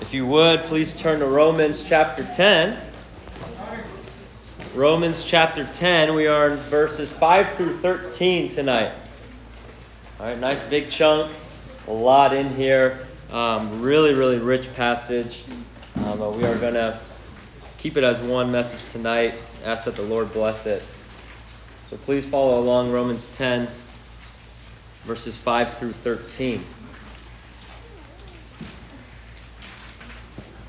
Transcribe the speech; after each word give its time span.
If 0.00 0.14
you 0.14 0.26
would, 0.26 0.60
please 0.60 0.96
turn 0.96 1.20
to 1.20 1.26
Romans 1.26 1.82
chapter 1.82 2.24
10. 2.24 2.80
Romans 4.74 5.22
chapter 5.22 5.68
10. 5.74 6.14
We 6.14 6.26
are 6.26 6.48
in 6.48 6.56
verses 6.56 7.12
5 7.12 7.54
through 7.54 7.76
13 7.76 8.48
tonight. 8.48 8.92
All 10.18 10.26
right, 10.26 10.38
nice 10.38 10.58
big 10.70 10.88
chunk. 10.88 11.30
A 11.86 11.92
lot 11.92 12.34
in 12.34 12.48
here. 12.56 13.06
Um, 13.30 13.82
really, 13.82 14.14
really 14.14 14.38
rich 14.38 14.74
passage. 14.74 15.44
Um, 15.96 16.18
but 16.18 16.34
we 16.34 16.44
are 16.44 16.56
going 16.56 16.74
to 16.74 16.98
keep 17.76 17.98
it 17.98 18.02
as 18.02 18.18
one 18.20 18.50
message 18.50 18.90
tonight. 18.92 19.34
Ask 19.64 19.84
that 19.84 19.96
the 19.96 20.02
Lord 20.02 20.32
bless 20.32 20.64
it. 20.64 20.84
So 21.90 21.98
please 21.98 22.24
follow 22.24 22.58
along 22.58 22.90
Romans 22.90 23.26
10, 23.34 23.68
verses 25.04 25.36
5 25.36 25.74
through 25.74 25.92
13. 25.92 26.64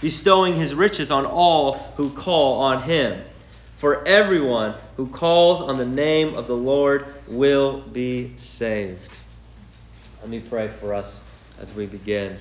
bestowing 0.00 0.56
his 0.56 0.74
riches 0.74 1.10
on 1.10 1.26
all 1.26 1.74
who 1.96 2.10
call 2.10 2.60
on 2.60 2.82
him. 2.82 3.22
For 3.76 4.06
everyone 4.06 4.74
who 4.96 5.08
calls 5.08 5.60
on 5.60 5.76
the 5.76 5.86
name 5.86 6.34
of 6.34 6.46
the 6.46 6.56
Lord 6.56 7.06
will 7.26 7.80
be 7.80 8.34
saved. 8.36 9.18
Let 10.20 10.28
me 10.28 10.40
pray 10.40 10.68
for 10.68 10.92
us 10.92 11.22
as 11.58 11.72
we 11.72 11.86
begin. 11.86 12.36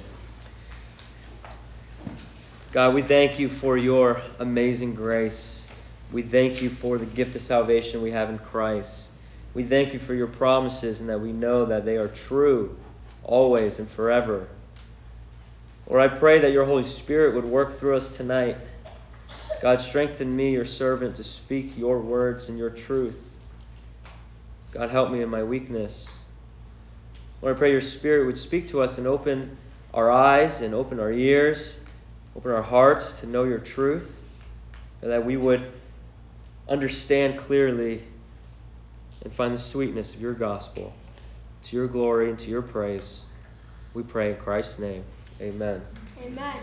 God, 2.71 2.93
we 2.93 3.01
thank 3.01 3.39
you 3.39 3.49
for 3.49 3.77
your 3.77 4.21
amazing 4.39 4.93
grace. 4.95 5.67
We 6.11 6.21
thank 6.21 6.61
you 6.61 6.69
for 6.69 6.97
the 6.97 7.05
gift 7.05 7.35
of 7.35 7.41
salvation 7.41 8.01
we 8.01 8.11
have 8.11 8.29
in 8.29 8.37
Christ. 8.37 9.09
We 9.53 9.63
thank 9.63 9.93
you 9.93 9.99
for 9.99 10.13
your 10.13 10.27
promises 10.27 10.99
and 10.99 11.09
that 11.09 11.19
we 11.19 11.31
know 11.31 11.65
that 11.65 11.85
they 11.85 11.97
are 11.97 12.07
true 12.07 12.77
always 13.23 13.79
and 13.79 13.89
forever. 13.89 14.47
Lord, 15.89 16.01
I 16.01 16.15
pray 16.15 16.39
that 16.39 16.51
your 16.51 16.65
Holy 16.65 16.83
Spirit 16.83 17.33
would 17.33 17.47
work 17.47 17.79
through 17.79 17.97
us 17.97 18.15
tonight. 18.15 18.55
God, 19.59 19.81
strengthen 19.81 20.35
me, 20.35 20.51
your 20.51 20.65
servant, 20.65 21.15
to 21.15 21.23
speak 21.23 21.75
your 21.75 21.99
words 21.99 22.47
and 22.47 22.59
your 22.59 22.69
truth. 22.69 23.19
God, 24.71 24.91
help 24.91 25.11
me 25.11 25.23
in 25.23 25.29
my 25.29 25.43
weakness. 25.43 26.07
Lord, 27.41 27.55
I 27.55 27.59
pray 27.59 27.71
your 27.71 27.81
Spirit 27.81 28.27
would 28.27 28.37
speak 28.37 28.67
to 28.69 28.83
us 28.83 28.99
and 28.99 29.07
open 29.07 29.57
our 29.93 30.11
eyes 30.11 30.61
and 30.61 30.75
open 30.75 30.99
our 30.99 31.11
ears, 31.11 31.75
open 32.35 32.51
our 32.51 32.61
hearts 32.61 33.19
to 33.21 33.27
know 33.27 33.43
your 33.45 33.59
truth, 33.59 34.21
and 35.01 35.11
that 35.11 35.25
we 35.25 35.37
would 35.37 35.71
understand 36.67 37.39
clearly 37.39 38.03
and 39.23 39.33
find 39.33 39.55
the 39.55 39.59
sweetness 39.59 40.13
of 40.13 40.21
your 40.21 40.33
gospel. 40.33 40.93
To 41.63 41.75
your 41.75 41.87
glory 41.87 42.29
and 42.29 42.37
to 42.39 42.49
your 42.49 42.61
praise, 42.61 43.21
we 43.95 44.03
pray 44.03 44.31
in 44.31 44.37
Christ's 44.37 44.77
name. 44.77 45.03
Amen. 45.41 45.81
Amen. 46.21 46.57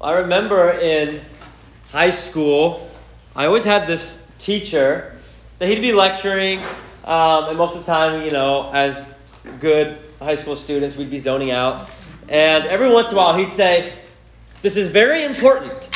I 0.00 0.12
remember 0.12 0.70
in 0.70 1.20
high 1.90 2.08
school, 2.08 2.90
I 3.36 3.44
always 3.44 3.64
had 3.64 3.86
this 3.86 4.26
teacher 4.38 5.14
that 5.58 5.68
he'd 5.68 5.82
be 5.82 5.92
lecturing, 5.92 6.60
um, 7.04 7.50
and 7.50 7.58
most 7.58 7.76
of 7.76 7.84
the 7.84 7.86
time, 7.86 8.24
you 8.24 8.30
know, 8.30 8.70
as 8.72 9.04
good 9.60 9.98
high 10.20 10.36
school 10.36 10.56
students, 10.56 10.96
we'd 10.96 11.10
be 11.10 11.18
zoning 11.18 11.50
out. 11.50 11.90
And 12.30 12.64
every 12.64 12.88
once 12.88 13.08
in 13.08 13.14
a 13.14 13.16
while, 13.18 13.36
he'd 13.36 13.52
say, 13.52 13.92
This 14.62 14.78
is 14.78 14.88
very 14.88 15.24
important. 15.24 15.90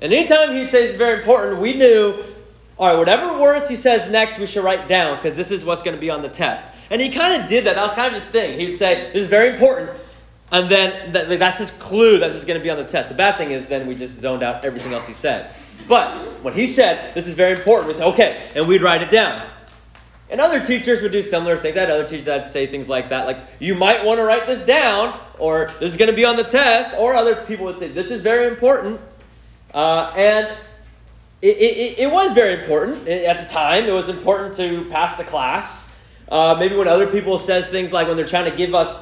And 0.00 0.10
anytime 0.10 0.54
he'd 0.54 0.70
say 0.70 0.86
it's 0.86 0.96
very 0.96 1.18
important, 1.18 1.60
we 1.60 1.74
knew, 1.74 2.24
all 2.78 2.88
right, 2.88 2.98
whatever 2.98 3.38
words 3.38 3.68
he 3.68 3.76
says 3.76 4.10
next, 4.10 4.38
we 4.38 4.46
should 4.46 4.64
write 4.64 4.88
down 4.88 5.16
because 5.16 5.36
this 5.36 5.50
is 5.50 5.66
what's 5.66 5.82
going 5.82 5.96
to 5.96 6.00
be 6.00 6.08
on 6.08 6.22
the 6.22 6.30
test. 6.30 6.66
And 6.90 7.00
he 7.00 7.10
kind 7.10 7.42
of 7.42 7.48
did 7.48 7.64
that. 7.64 7.74
That 7.74 7.82
was 7.82 7.92
kind 7.92 8.14
of 8.14 8.14
his 8.14 8.30
thing. 8.30 8.58
He 8.58 8.70
would 8.70 8.78
say, 8.78 9.10
This 9.12 9.22
is 9.22 9.28
very 9.28 9.52
important. 9.52 9.90
And 10.50 10.70
then 10.70 11.12
that's 11.38 11.58
his 11.58 11.70
clue 11.72 12.18
that 12.18 12.28
this 12.28 12.36
is 12.36 12.44
going 12.46 12.58
to 12.58 12.62
be 12.62 12.70
on 12.70 12.78
the 12.78 12.84
test. 12.84 13.10
The 13.10 13.14
bad 13.14 13.36
thing 13.36 13.50
is 13.50 13.66
then 13.66 13.86
we 13.86 13.94
just 13.94 14.18
zoned 14.18 14.42
out 14.42 14.64
everything 14.64 14.94
else 14.94 15.06
he 15.06 15.12
said. 15.12 15.52
But 15.86 16.42
when 16.42 16.54
he 16.54 16.66
said, 16.66 17.14
This 17.14 17.26
is 17.26 17.34
very 17.34 17.58
important, 17.58 17.88
we 17.88 17.94
said, 17.94 18.06
Okay. 18.08 18.42
And 18.54 18.66
we'd 18.66 18.82
write 18.82 19.02
it 19.02 19.10
down. 19.10 19.48
And 20.30 20.40
other 20.40 20.60
teachers 20.60 21.00
would 21.02 21.12
do 21.12 21.22
similar 21.22 21.56
things. 21.56 21.76
I 21.76 21.80
had 21.80 21.90
other 21.90 22.06
teachers 22.06 22.26
that 22.26 22.48
say 22.48 22.66
things 22.66 22.88
like 22.88 23.10
that, 23.10 23.26
like, 23.26 23.38
You 23.58 23.74
might 23.74 24.04
want 24.04 24.18
to 24.18 24.24
write 24.24 24.46
this 24.46 24.62
down, 24.62 25.18
or 25.38 25.70
this 25.80 25.90
is 25.90 25.96
going 25.96 26.10
to 26.10 26.16
be 26.16 26.24
on 26.24 26.36
the 26.36 26.44
test. 26.44 26.94
Or 26.98 27.14
other 27.14 27.36
people 27.44 27.66
would 27.66 27.76
say, 27.76 27.88
This 27.88 28.10
is 28.10 28.22
very 28.22 28.48
important. 28.48 29.00
Uh, 29.74 30.12
and 30.16 30.46
it, 31.42 31.56
it, 31.56 31.98
it, 31.98 32.10
was 32.10 32.32
very 32.32 32.60
important 32.60 33.06
at 33.06 33.46
the 33.46 33.52
time. 33.52 33.84
It 33.84 33.92
was 33.92 34.08
important 34.08 34.56
to 34.56 34.88
pass 34.90 35.16
the 35.16 35.24
class. 35.24 35.87
Uh, 36.30 36.56
maybe 36.58 36.76
when 36.76 36.88
other 36.88 37.06
people 37.06 37.38
says 37.38 37.66
things 37.66 37.92
like 37.92 38.06
when 38.06 38.16
they're 38.16 38.26
trying 38.26 38.50
to 38.50 38.56
give 38.56 38.74
us 38.74 38.98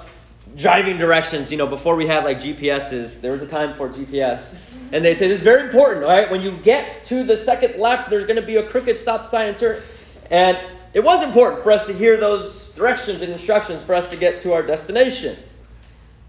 driving 0.56 0.96
directions, 0.96 1.50
you 1.50 1.58
know, 1.58 1.66
before 1.66 1.96
we 1.96 2.06
had 2.06 2.24
like 2.24 2.38
GPSs, 2.38 3.20
there 3.20 3.32
was 3.32 3.42
a 3.42 3.46
time 3.46 3.74
for 3.74 3.88
GPS. 3.88 4.54
And 4.92 5.04
they 5.04 5.14
say 5.16 5.28
this 5.28 5.38
is 5.38 5.44
very 5.44 5.66
important, 5.66 6.04
all 6.04 6.10
right? 6.10 6.30
When 6.30 6.40
you 6.40 6.52
get 6.52 7.02
to 7.06 7.24
the 7.24 7.36
second 7.36 7.80
left, 7.80 8.08
there's 8.08 8.24
going 8.24 8.40
to 8.40 8.46
be 8.46 8.56
a 8.56 8.68
crooked 8.68 8.98
stop 8.98 9.30
sign 9.30 9.48
and 9.48 9.58
turn. 9.58 9.82
And 10.30 10.58
it 10.94 11.00
was 11.00 11.22
important 11.22 11.62
for 11.62 11.72
us 11.72 11.84
to 11.86 11.92
hear 11.92 12.16
those 12.16 12.70
directions 12.70 13.22
and 13.22 13.32
instructions 13.32 13.82
for 13.82 13.94
us 13.94 14.08
to 14.10 14.16
get 14.16 14.40
to 14.42 14.52
our 14.52 14.62
destination. 14.62 15.36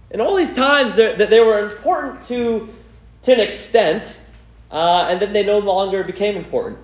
And 0.10 0.22
all 0.22 0.36
these 0.36 0.54
times 0.54 0.96
that 0.96 1.18
they 1.18 1.40
were 1.40 1.70
important 1.70 2.24
to, 2.24 2.70
to 3.24 3.34
an 3.34 3.40
extent, 3.40 4.18
uh, 4.72 5.08
and 5.10 5.22
then 5.22 5.34
they 5.34 5.46
no 5.46 5.60
longer 5.60 6.04
became 6.04 6.36
important. 6.36 6.80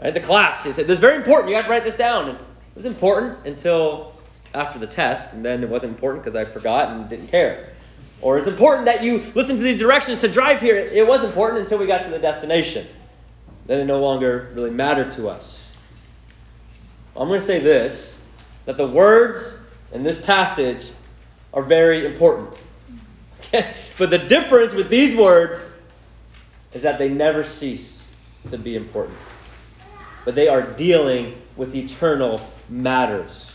Right? 0.00 0.12
The 0.12 0.20
class, 0.20 0.64
they 0.64 0.72
said, 0.72 0.86
this 0.86 0.96
is 0.96 1.00
very 1.00 1.16
important. 1.16 1.50
You 1.50 1.56
have 1.56 1.64
to 1.64 1.70
write 1.70 1.84
this 1.84 1.96
down. 1.96 2.28
And 2.28 2.38
was 2.78 2.86
important 2.86 3.44
until 3.44 4.14
after 4.54 4.78
the 4.78 4.86
test, 4.86 5.32
and 5.32 5.44
then 5.44 5.64
it 5.64 5.68
wasn't 5.68 5.92
important 5.92 6.24
because 6.24 6.36
I 6.36 6.44
forgot 6.44 6.90
and 6.90 7.08
didn't 7.08 7.26
care. 7.26 7.74
Or 8.22 8.38
it's 8.38 8.46
important 8.46 8.84
that 8.84 9.02
you 9.02 9.32
listen 9.34 9.56
to 9.56 9.62
these 9.62 9.80
directions 9.80 10.18
to 10.18 10.28
drive 10.28 10.60
here. 10.60 10.76
It 10.76 11.04
was 11.04 11.24
important 11.24 11.60
until 11.60 11.78
we 11.78 11.86
got 11.86 12.04
to 12.04 12.10
the 12.10 12.20
destination. 12.20 12.86
Then 13.66 13.80
it 13.80 13.84
no 13.86 14.00
longer 14.00 14.52
really 14.54 14.70
mattered 14.70 15.10
to 15.12 15.28
us. 15.28 15.72
I'm 17.16 17.26
going 17.26 17.40
to 17.40 17.44
say 17.46 17.58
this 17.58 18.16
that 18.64 18.76
the 18.76 18.86
words 18.86 19.58
in 19.92 20.04
this 20.04 20.20
passage 20.20 20.88
are 21.52 21.64
very 21.64 22.06
important. 22.06 22.54
but 23.98 24.10
the 24.10 24.18
difference 24.18 24.72
with 24.72 24.88
these 24.88 25.16
words 25.16 25.74
is 26.74 26.82
that 26.82 26.98
they 26.98 27.08
never 27.08 27.42
cease 27.42 28.26
to 28.50 28.58
be 28.58 28.76
important. 28.76 29.18
But 30.24 30.34
they 30.34 30.48
are 30.48 30.62
dealing 30.62 31.40
with 31.56 31.74
eternal 31.74 32.40
matters. 32.68 33.46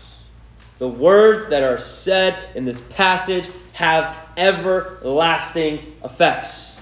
The 0.79 0.87
words 0.87 1.49
that 1.49 1.63
are 1.63 1.79
said 1.79 2.37
in 2.55 2.65
this 2.65 2.81
passage 2.89 3.47
have 3.73 4.17
everlasting 4.37 5.95
effects. 6.03 6.77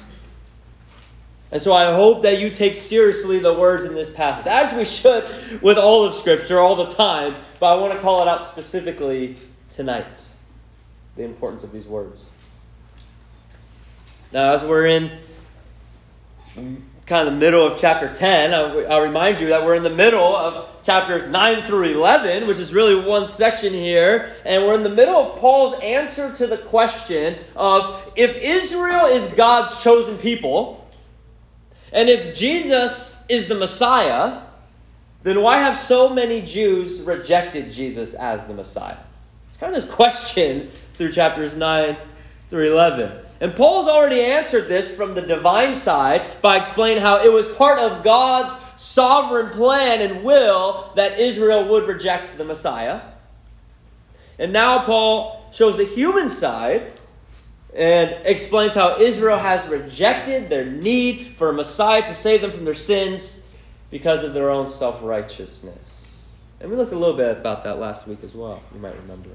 And 1.51 1.62
so 1.62 1.74
I 1.74 1.94
hope 1.94 2.22
that 2.22 2.39
you 2.39 2.50
take 2.50 2.75
seriously 2.75 3.39
the 3.39 3.54
words 3.54 3.83
in 3.83 3.94
this 3.94 4.10
passage, 4.10 4.48
as 4.48 4.74
we 4.75 4.86
should 4.86 5.62
with 5.62 5.78
all 5.78 6.06
of 6.06 6.16
Scripture 6.16 6.60
all 6.60 6.77
the 6.77 6.94
time, 6.94 7.36
but 7.60 7.74
I 7.74 7.80
want 7.80 7.94
to 7.94 8.00
call 8.00 8.22
it 8.22 8.27
out 8.27 8.50
specifically 8.50 9.36
tonight 9.74 10.07
the 11.18 11.24
importance 11.24 11.63
of 11.63 11.74
these 11.74 11.88
words. 11.88 12.24
Now, 14.31 14.54
as 14.54 14.63
we're 14.63 14.86
in 14.86 15.12
kind 17.06 17.27
of 17.27 17.33
the 17.33 17.39
middle 17.39 17.65
of 17.65 17.80
chapter 17.80 18.13
10. 18.13 18.53
I'll, 18.53 18.92
I'll, 18.92 19.01
remind 19.01 19.39
you 19.39 19.50
that 19.50 19.65
we're 19.65 19.75
in 19.75 19.83
the 19.83 19.89
middle 19.89 20.36
of 20.36 20.83
chapters 20.83 21.27
9 21.27 21.63
through 21.63 21.83
11, 21.83 22.48
which 22.48 22.59
is 22.59 22.74
really 22.74 22.95
one 22.95 23.25
section 23.25 23.74
here. 23.74 24.36
And 24.45 24.63
we're 24.63 24.75
in 24.75 24.83
the 24.83 24.89
middle 24.89 25.15
of 25.15 25.39
Paul's 25.39 25.80
answer 25.81 26.33
to 26.36 26.48
the 26.48 26.57
question 26.57 27.38
of 27.56 28.12
if 28.15 28.36
Israel 28.38 29.07
is 29.07 29.27
God's 29.33 29.81
chosen 29.83 30.18
people, 30.18 30.89
and 31.92 32.09
if 32.09 32.36
Jesus 32.36 33.21
is 33.27 33.48
the 33.48 33.56
Messiah, 33.56 34.44
then 35.24 35.42
why 35.42 35.57
have 35.57 35.80
so 35.80 36.09
many 36.09 36.42
Jews 36.42 37.01
rejected 37.01 37.71
Jesus 37.71 38.13
as 38.13 38.45
the 38.48 38.53
Messiah? 38.53 38.98
It's 39.50 39.57
kind 39.57 39.75
of 39.75 39.81
this 39.81 39.92
question 39.92 40.71
through 40.95 41.12
chapters 41.12 41.56
9 41.56 41.98
through 42.50 42.71
11. 42.71 43.25
And 43.42 43.56
Paul's 43.56 43.88
already 43.88 44.22
answered 44.22 44.70
this 44.70 44.96
from 44.96 45.16
the 45.16 45.22
divine 45.22 45.74
side 45.74 46.40
by 46.44 46.58
explaining 46.58 47.02
how 47.02 47.24
it 47.24 47.34
was 47.34 47.48
part 47.58 47.80
of 47.80 48.04
God's 48.04 48.56
sovereign 48.78 49.50
plan 49.50 50.02
and 50.02 50.24
will 50.24 50.92
that 50.96 51.20
Israel 51.20 51.68
would 51.70 51.88
reject 51.88 52.38
the 52.38 52.46
Messiah. 52.46 53.02
And 54.38 54.54
now 54.54 54.86
Paul 54.86 55.50
shows 55.54 55.78
the 55.78 55.86
human 55.86 56.30
side 56.30 56.94
and 57.74 58.16
explains 58.26 58.76
how 58.76 59.00
Israel 59.00 59.40
has 59.40 59.68
rejected 59.68 60.48
their 60.48 60.66
need 60.66 61.36
for 61.38 61.50
a 61.50 61.54
Messiah 61.54 62.04
to 62.04 62.14
save 62.14 62.42
them 62.42 62.52
from 62.52 62.64
their 62.64 62.76
sins 62.76 63.40
because 63.90 64.24
of 64.24 64.34
their 64.34 64.52
own 64.52 64.70
self 64.70 65.00
righteousness. 65.02 65.80
And 66.60 66.70
we 66.70 66.78
looked 66.78 66.92
a 66.92 66.98
little 66.98 67.18
bit 67.18 67.38
about 67.38 67.64
that 67.64 67.80
last 67.80 68.08
week 68.08 68.20
as 68.24 68.36
well, 68.36 68.62
you 68.72 68.80
might 68.80 68.96
remember. 68.98 69.32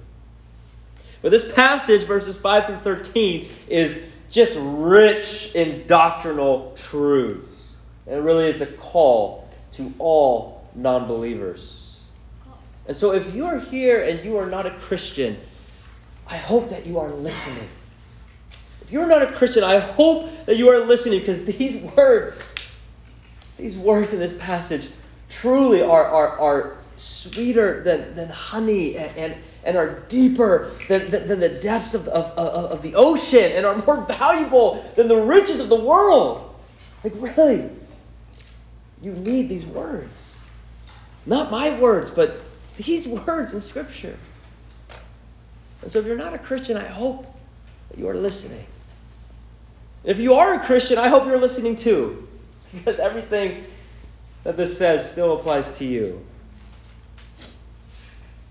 But 1.26 1.32
this 1.32 1.50
passage, 1.50 2.04
verses 2.04 2.36
5 2.36 2.66
through 2.66 2.76
13, 2.76 3.48
is 3.66 3.98
just 4.30 4.56
rich 4.60 5.56
in 5.56 5.84
doctrinal 5.88 6.72
truths. 6.76 7.50
And 8.06 8.14
it 8.14 8.20
really 8.20 8.46
is 8.46 8.60
a 8.60 8.66
call 8.66 9.48
to 9.72 9.92
all 9.98 10.68
non 10.76 11.08
believers. 11.08 11.96
And 12.86 12.96
so 12.96 13.12
if 13.12 13.34
you 13.34 13.44
are 13.44 13.58
here 13.58 14.04
and 14.04 14.24
you 14.24 14.36
are 14.36 14.46
not 14.46 14.66
a 14.66 14.70
Christian, 14.70 15.36
I 16.28 16.36
hope 16.36 16.70
that 16.70 16.86
you 16.86 17.00
are 17.00 17.10
listening. 17.10 17.68
If 18.82 18.92
you're 18.92 19.08
not 19.08 19.22
a 19.22 19.32
Christian, 19.32 19.64
I 19.64 19.80
hope 19.80 20.30
that 20.46 20.56
you 20.56 20.68
are 20.68 20.86
listening 20.86 21.18
because 21.18 21.44
these 21.44 21.82
words, 21.96 22.54
these 23.58 23.76
words 23.76 24.12
in 24.12 24.20
this 24.20 24.38
passage 24.38 24.90
truly 25.28 25.82
are, 25.82 26.04
are, 26.04 26.38
are 26.38 26.76
sweeter 26.96 27.82
than, 27.82 28.14
than 28.14 28.28
honey 28.28 28.96
and, 28.96 29.16
and, 29.16 29.34
and 29.66 29.76
are 29.76 29.98
deeper 30.08 30.70
than, 30.88 31.10
than, 31.10 31.26
than 31.26 31.40
the 31.40 31.48
depths 31.48 31.92
of, 31.92 32.06
of, 32.06 32.26
of, 32.38 32.70
of 32.70 32.82
the 32.82 32.94
ocean 32.94 33.50
and 33.52 33.66
are 33.66 33.76
more 33.76 34.00
valuable 34.08 34.82
than 34.94 35.08
the 35.08 35.16
riches 35.16 35.58
of 35.58 35.68
the 35.68 35.76
world. 35.76 36.54
Like, 37.02 37.12
really, 37.16 37.68
you 39.02 39.12
need 39.12 39.48
these 39.48 39.66
words. 39.66 40.34
Not 41.26 41.50
my 41.50 41.78
words, 41.80 42.10
but 42.10 42.40
these 42.76 43.08
words 43.26 43.52
in 43.52 43.60
Scripture. 43.60 44.16
And 45.82 45.90
so, 45.90 45.98
if 45.98 46.06
you're 46.06 46.16
not 46.16 46.32
a 46.32 46.38
Christian, 46.38 46.76
I 46.76 46.86
hope 46.86 47.26
that 47.90 47.98
you 47.98 48.08
are 48.08 48.14
listening. 48.14 48.64
If 50.04 50.18
you 50.18 50.34
are 50.34 50.54
a 50.54 50.64
Christian, 50.64 50.96
I 50.96 51.08
hope 51.08 51.26
you're 51.26 51.40
listening 51.40 51.76
too. 51.76 52.22
Because 52.72 52.98
everything 52.98 53.64
that 54.44 54.56
this 54.56 54.76
says 54.76 55.08
still 55.10 55.38
applies 55.38 55.66
to 55.78 55.84
you. 55.84 56.22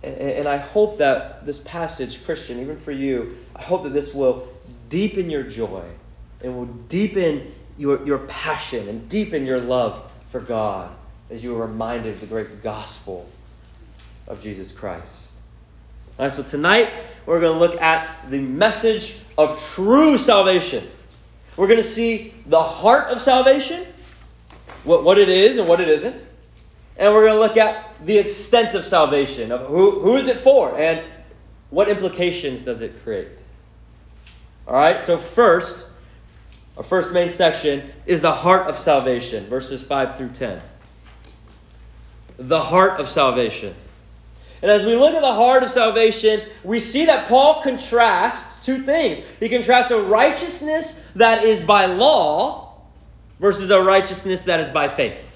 And, 0.06 0.48
I 0.48 0.58
hope 0.58 1.00
that 1.00 1.46
this 1.48 1.58
passage, 1.58 2.24
Christian, 2.26 2.60
even 2.60 2.78
for 2.78 2.92
you, 2.92 3.38
I 3.56 3.64
hope 3.64 3.84
that 3.84 3.94
this 3.94 4.14
will 4.14 4.48
deepen 4.88 5.32
your 5.32 5.42
joy 5.42 5.84
and 6.42 6.56
will 6.56 6.66
deepen 6.66 7.52
your, 7.78 8.06
your 8.06 8.20
passion 8.20 8.88
and 8.88 9.10
deepen 9.10 9.46
your 9.46 9.60
love 9.60 10.12
for 10.32 10.40
God 10.40 10.96
as 11.32 11.44
you 11.44 11.56
are 11.58 11.66
reminded 11.66 12.14
of 12.14 12.20
the 12.22 12.28
great 12.28 12.62
gospel 12.62 13.28
of 14.28 14.42
Jesus 14.44 14.72
Christ. 14.72 15.08
All 16.20 16.26
right, 16.26 16.32
so 16.32 16.44
tonight 16.44 16.92
we're 17.26 17.40
going 17.40 17.54
to 17.54 17.60
look 17.60 17.82
at 17.82 18.30
the 18.30 18.40
message 18.40 19.18
of 19.38 19.60
true 19.74 20.20
salvation. 20.20 20.88
We're 21.58 21.68
going 21.68 21.82
to 21.82 21.88
see 21.88 22.34
the 22.46 22.62
heart 22.62 23.10
of 23.10 23.22
salvation, 23.22 23.86
what, 24.84 25.04
what 25.04 25.18
it 25.18 25.30
is 25.30 25.58
and 25.58 25.68
what 25.68 25.82
it 25.82 25.90
isn't. 25.90 26.24
And 26.98 27.14
we're 27.14 27.28
going 27.28 27.34
to 27.34 27.40
look 27.40 27.58
at 27.58 27.94
the 28.06 28.18
extent 28.18 28.74
of 28.76 28.86
salvation, 28.86 29.52
of 29.52 29.68
who, 29.68 30.00
who 30.00 30.16
is 30.16 30.28
it 30.28 30.38
for, 30.38 30.78
and 30.78 31.04
what 31.70 31.90
implications 31.90 32.62
does 32.62 32.82
it 32.82 33.04
create. 33.04 33.28
All 34.68 34.76
right, 34.76 35.04
so 35.04 35.18
first, 35.18 35.86
our 36.78 36.84
first 36.84 37.14
main 37.14 37.32
section 37.32 37.92
is 38.06 38.22
the 38.22 38.32
heart 38.32 38.68
of 38.68 38.80
salvation, 38.80 39.48
verses 39.48 39.84
5 39.84 40.18
through 40.18 40.30
10. 40.30 40.62
The 42.38 42.62
heart 42.62 43.00
of 43.00 43.10
salvation. 43.10 43.76
And 44.62 44.72
as 44.72 44.86
we 44.86 44.96
look 44.96 45.14
at 45.14 45.22
the 45.22 45.34
heart 45.34 45.64
of 45.64 45.70
salvation, 45.70 46.42
we 46.64 46.80
see 46.80 47.06
that 47.06 47.28
Paul 47.28 47.62
contrasts 47.62 48.66
two 48.66 48.82
things. 48.82 49.20
He 49.40 49.50
contrasts 49.50 49.92
a 49.92 50.02
righteousness 50.02 51.04
that 51.16 51.44
is 51.44 51.60
by 51.60 51.86
law 51.86 52.74
versus 53.40 53.70
a 53.70 53.82
righteousness 53.82 54.42
that 54.42 54.60
is 54.62 54.70
by 54.70 54.88
faith. 54.88 55.35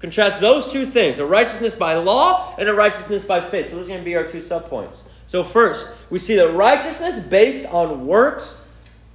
Contrast 0.00 0.40
those 0.40 0.72
two 0.72 0.86
things 0.86 1.18
a 1.18 1.26
righteousness 1.26 1.74
by 1.74 1.94
law 1.94 2.54
and 2.56 2.68
a 2.68 2.74
righteousness 2.74 3.24
by 3.24 3.40
faith. 3.40 3.70
So, 3.70 3.76
those 3.76 3.86
are 3.86 3.88
going 3.88 4.00
to 4.00 4.04
be 4.04 4.14
our 4.14 4.26
two 4.26 4.38
subpoints. 4.38 5.00
So, 5.26 5.42
first, 5.42 5.88
we 6.10 6.18
see 6.18 6.36
that 6.36 6.54
righteousness 6.54 7.18
based 7.18 7.66
on 7.66 8.06
works 8.06 8.60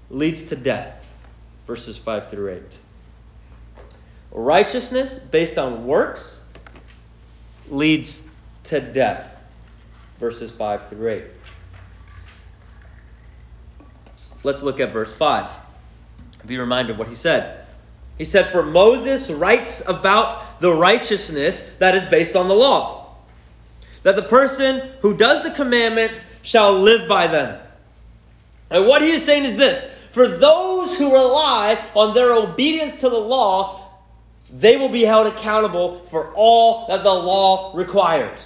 leads 0.09 0.44
to 0.44 0.56
death. 0.56 1.00
Verses 1.65 1.97
5 1.97 2.30
through 2.30 2.50
8. 2.51 2.62
Righteousness 4.31 5.15
based 5.15 5.57
on 5.57 5.88
works 5.88 6.38
leads 7.69 8.21
to 8.65 8.81
death. 8.81 9.38
Verses 10.19 10.51
5 10.51 10.89
through 10.89 11.09
8. 11.09 11.24
Let's 14.44 14.62
look 14.62 14.81
at 14.81 14.91
verse 14.91 15.15
5. 15.15 15.50
Be 16.45 16.57
reminded 16.57 16.91
of 16.91 17.00
what 17.00 17.07
he 17.07 17.15
said. 17.15 17.62
He 18.18 18.25
said, 18.25 18.51
For 18.51 18.63
Moses 18.63 19.30
writes 19.30 19.81
about 19.88 20.62
the 20.62 20.74
righteousness 20.74 21.63
that 21.80 21.95
is 21.95 22.04
based 22.06 22.36
on 22.36 22.48
the 22.48 22.54
law, 22.54 23.15
that 24.04 24.15
the 24.15 24.24
person 24.24 24.92
who 25.01 25.15
does 25.15 25.44
the 25.44 25.51
commandments 25.51 26.19
shall 26.44 26.80
live 26.80 27.07
by 27.07 27.27
them. 27.27 27.60
And 28.69 28.86
what 28.86 29.01
he 29.01 29.12
is 29.12 29.24
saying 29.24 29.45
is 29.45 29.56
this 29.56 29.89
For 30.12 30.27
those 30.27 30.98
who 30.98 31.13
rely 31.13 31.83
on 31.95 32.13
their 32.13 32.33
obedience 32.33 32.95
to 32.98 33.10
the 33.10 33.18
law, 33.18 33.89
they 34.51 34.77
will 34.77 34.89
be 34.89 35.04
held 35.04 35.27
accountable 35.27 36.06
for 36.12 36.31
all 36.33 36.88
that 36.88 37.04
the 37.04 37.13
law 37.13 37.71
requires. 37.75 38.39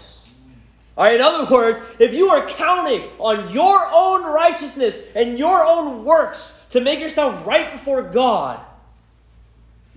All 0.98 1.04
right, 1.04 1.16
in 1.16 1.22
other 1.22 1.46
words, 1.54 1.80
if 2.00 2.14
you 2.14 2.30
are 2.30 2.48
counting 2.50 3.04
on 3.20 3.52
your 3.52 3.80
own 3.92 4.24
righteousness 4.24 4.98
and 5.14 5.38
your 5.38 5.64
own 5.64 6.06
works 6.06 6.58
to 6.72 6.82
make 6.82 7.00
yourself 7.00 7.46
right 7.46 7.72
before 7.72 8.02
God, 8.02 8.60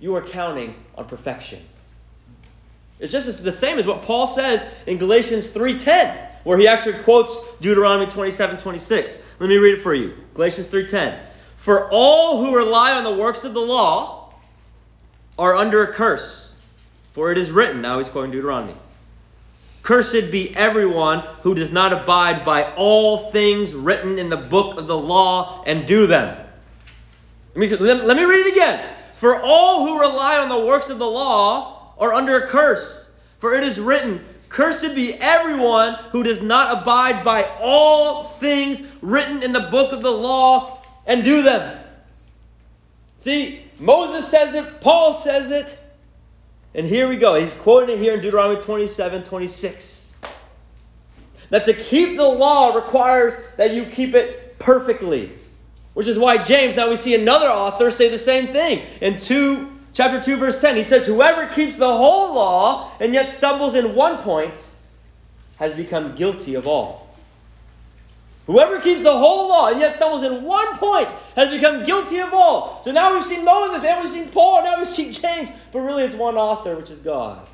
you 0.01 0.15
are 0.15 0.21
counting 0.21 0.75
on 0.95 1.05
perfection. 1.05 1.59
It's 2.99 3.11
just 3.11 3.43
the 3.43 3.51
same 3.51 3.79
as 3.79 3.87
what 3.87 4.01
Paul 4.01 4.27
says 4.27 4.65
in 4.85 4.97
Galatians 4.97 5.49
3:10, 5.51 6.17
where 6.43 6.57
he 6.57 6.67
actually 6.67 7.01
quotes 7.03 7.37
Deuteronomy 7.61 8.07
27:26. 8.11 9.19
Let 9.39 9.47
me 9.47 9.57
read 9.57 9.75
it 9.75 9.81
for 9.81 9.93
you. 9.93 10.13
Galatians 10.33 10.67
3:10. 10.67 11.17
For 11.55 11.89
all 11.91 12.43
who 12.43 12.55
rely 12.55 12.93
on 12.93 13.03
the 13.03 13.13
works 13.13 13.43
of 13.43 13.53
the 13.53 13.61
law 13.61 14.33
are 15.37 15.55
under 15.55 15.83
a 15.83 15.93
curse, 15.93 16.51
for 17.13 17.31
it 17.31 17.37
is 17.37 17.51
written. 17.51 17.81
Now 17.81 17.99
he's 17.99 18.09
quoting 18.09 18.31
Deuteronomy. 18.31 18.75
Cursed 19.83 20.31
be 20.31 20.55
everyone 20.55 21.23
who 21.41 21.55
does 21.55 21.71
not 21.71 21.93
abide 21.93 22.43
by 22.43 22.71
all 22.73 23.31
things 23.31 23.73
written 23.73 24.19
in 24.19 24.29
the 24.29 24.37
book 24.37 24.77
of 24.77 24.87
the 24.87 24.97
law 24.97 25.63
and 25.65 25.87
do 25.87 26.05
them. 26.05 26.37
Let 27.55 27.71
me, 27.71 27.77
let 27.77 28.17
me 28.17 28.23
read 28.23 28.47
it 28.47 28.51
again. 28.51 29.00
For 29.21 29.39
all 29.39 29.85
who 29.85 29.99
rely 29.99 30.39
on 30.39 30.49
the 30.49 30.65
works 30.65 30.89
of 30.89 30.97
the 30.97 31.05
law 31.05 31.93
are 31.99 32.11
under 32.11 32.43
a 32.43 32.47
curse. 32.47 33.07
For 33.37 33.53
it 33.53 33.63
is 33.63 33.79
written, 33.79 34.25
Cursed 34.49 34.95
be 34.95 35.13
everyone 35.13 35.93
who 36.09 36.23
does 36.23 36.41
not 36.41 36.81
abide 36.81 37.23
by 37.23 37.43
all 37.59 38.23
things 38.23 38.81
written 39.03 39.43
in 39.43 39.53
the 39.53 39.59
book 39.59 39.91
of 39.91 40.01
the 40.01 40.09
law 40.09 40.81
and 41.05 41.23
do 41.23 41.43
them. 41.43 41.77
See, 43.19 43.61
Moses 43.77 44.27
says 44.27 44.55
it, 44.55 44.81
Paul 44.81 45.13
says 45.13 45.51
it, 45.51 45.77
and 46.73 46.87
here 46.87 47.07
we 47.07 47.17
go. 47.17 47.39
He's 47.39 47.53
quoting 47.53 47.95
it 47.95 48.01
here 48.01 48.15
in 48.15 48.21
Deuteronomy 48.21 48.59
27 48.59 49.23
26. 49.23 50.07
That 51.51 51.65
to 51.65 51.75
keep 51.75 52.17
the 52.17 52.27
law 52.27 52.73
requires 52.73 53.35
that 53.57 53.71
you 53.71 53.85
keep 53.85 54.15
it 54.15 54.57
perfectly. 54.57 55.31
Which 55.93 56.07
is 56.07 56.17
why 56.17 56.43
James, 56.43 56.75
now 56.75 56.89
we 56.89 56.95
see 56.95 57.15
another 57.15 57.47
author 57.47 57.91
say 57.91 58.09
the 58.09 58.17
same 58.17 58.53
thing. 58.53 58.85
In 59.01 59.19
2, 59.19 59.69
chapter 59.93 60.21
2, 60.21 60.37
verse 60.37 60.61
10, 60.61 60.77
he 60.77 60.83
says, 60.83 61.05
Whoever 61.05 61.47
keeps 61.47 61.75
the 61.75 61.87
whole 61.87 62.33
law 62.33 62.91
and 62.99 63.13
yet 63.13 63.29
stumbles 63.29 63.75
in 63.75 63.93
one 63.93 64.17
point 64.19 64.53
has 65.57 65.73
become 65.73 66.15
guilty 66.15 66.55
of 66.55 66.65
all. 66.65 67.09
Whoever 68.47 68.79
keeps 68.79 69.03
the 69.03 69.15
whole 69.15 69.49
law 69.49 69.67
and 69.67 69.79
yet 69.79 69.95
stumbles 69.95 70.23
in 70.23 70.43
one 70.43 70.77
point 70.77 71.09
has 71.35 71.49
become 71.49 71.85
guilty 71.85 72.19
of 72.19 72.33
all. 72.33 72.81
So 72.83 72.91
now 72.91 73.13
we've 73.13 73.25
seen 73.25 73.45
Moses 73.45 73.83
and 73.83 74.01
we've 74.01 74.11
seen 74.11 74.29
Paul 74.29 74.57
and 74.57 74.65
now 74.65 74.79
we've 74.79 74.87
seen 74.87 75.11
James, 75.11 75.49
but 75.71 75.79
really 75.79 76.03
it's 76.03 76.15
one 76.15 76.35
author, 76.35 76.75
which 76.75 76.89
is 76.89 76.99
God. 76.99 77.47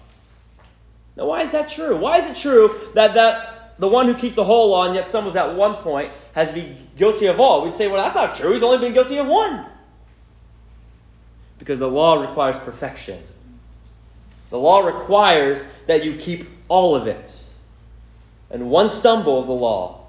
Now, 1.15 1.25
why 1.25 1.41
is 1.41 1.51
that 1.51 1.69
true? 1.69 1.97
Why 1.97 2.19
is 2.19 2.31
it 2.31 2.39
true 2.39 2.79
that, 2.93 3.15
that 3.15 3.56
the 3.79 3.87
one 3.87 4.07
who 4.07 4.15
keeps 4.15 4.35
the 4.35 4.43
whole 4.43 4.71
law 4.71 4.85
and 4.85 4.95
yet 4.95 5.07
stumbles 5.07 5.35
at 5.35 5.55
one 5.55 5.75
point 5.75 6.11
has 6.33 6.51
been 6.51 6.77
guilty 6.97 7.27
of 7.27 7.39
all? 7.39 7.63
We'd 7.63 7.75
say, 7.75 7.87
well, 7.87 8.03
that's 8.03 8.15
not 8.15 8.35
true. 8.35 8.53
He's 8.53 8.63
only 8.63 8.79
been 8.79 8.93
guilty 8.93 9.17
of 9.17 9.27
one. 9.27 9.65
Because 11.59 11.79
the 11.79 11.89
law 11.89 12.21
requires 12.21 12.57
perfection. 12.57 13.21
The 14.49 14.57
law 14.57 14.85
requires 14.85 15.63
that 15.87 16.05
you 16.05 16.15
keep 16.15 16.47
all 16.69 16.95
of 16.95 17.07
it. 17.07 17.35
And 18.49 18.69
one 18.69 18.89
stumble 18.89 19.39
of 19.39 19.47
the 19.47 19.53
law 19.53 20.07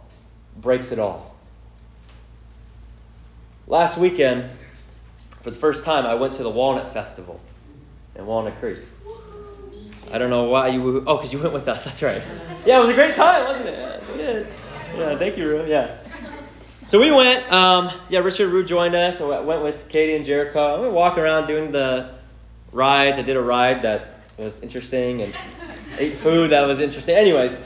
breaks 0.56 0.92
it 0.92 0.98
all. 0.98 1.34
Last 3.66 3.98
weekend, 3.98 4.48
for 5.42 5.50
the 5.50 5.56
first 5.56 5.84
time, 5.84 6.06
I 6.06 6.14
went 6.14 6.34
to 6.34 6.42
the 6.42 6.50
Walnut 6.50 6.92
Festival 6.92 7.40
in 8.14 8.24
Walnut 8.26 8.58
Creek. 8.60 8.78
I 10.10 10.18
don't 10.18 10.30
know 10.30 10.44
why 10.44 10.68
you. 10.68 11.04
Oh, 11.06 11.16
because 11.16 11.32
you 11.32 11.38
went 11.38 11.52
with 11.52 11.68
us. 11.68 11.84
That's 11.84 12.02
right. 12.02 12.22
Yeah, 12.64 12.78
it 12.78 12.80
was 12.80 12.88
a 12.88 12.94
great 12.94 13.14
time, 13.14 13.44
wasn't 13.44 13.68
it? 13.68 13.78
Yeah, 13.78 13.96
it's 13.96 14.10
good. 14.10 14.46
Yeah, 14.96 15.18
thank 15.18 15.36
you, 15.36 15.48
Rue. 15.48 15.66
Yeah. 15.66 15.98
So 16.88 16.98
we 16.98 17.10
went. 17.10 17.50
Um, 17.52 17.90
yeah, 18.08 18.20
Richard 18.20 18.50
Rue 18.50 18.64
joined 18.64 18.94
us. 18.94 19.18
So 19.18 19.32
I 19.32 19.40
went 19.40 19.62
with 19.62 19.88
Katie 19.88 20.16
and 20.16 20.24
Jericho. 20.24 20.80
We 20.80 20.88
were 20.88 20.94
walking 20.94 21.22
around 21.22 21.46
doing 21.46 21.70
the 21.70 22.14
rides. 22.72 23.18
I 23.18 23.22
did 23.22 23.36
a 23.36 23.42
ride 23.42 23.82
that 23.82 24.20
was 24.38 24.60
interesting 24.60 25.22
and 25.22 25.34
ate 25.98 26.14
food 26.14 26.50
that 26.50 26.66
was 26.66 26.80
interesting. 26.80 27.14
Anyways, 27.14 27.56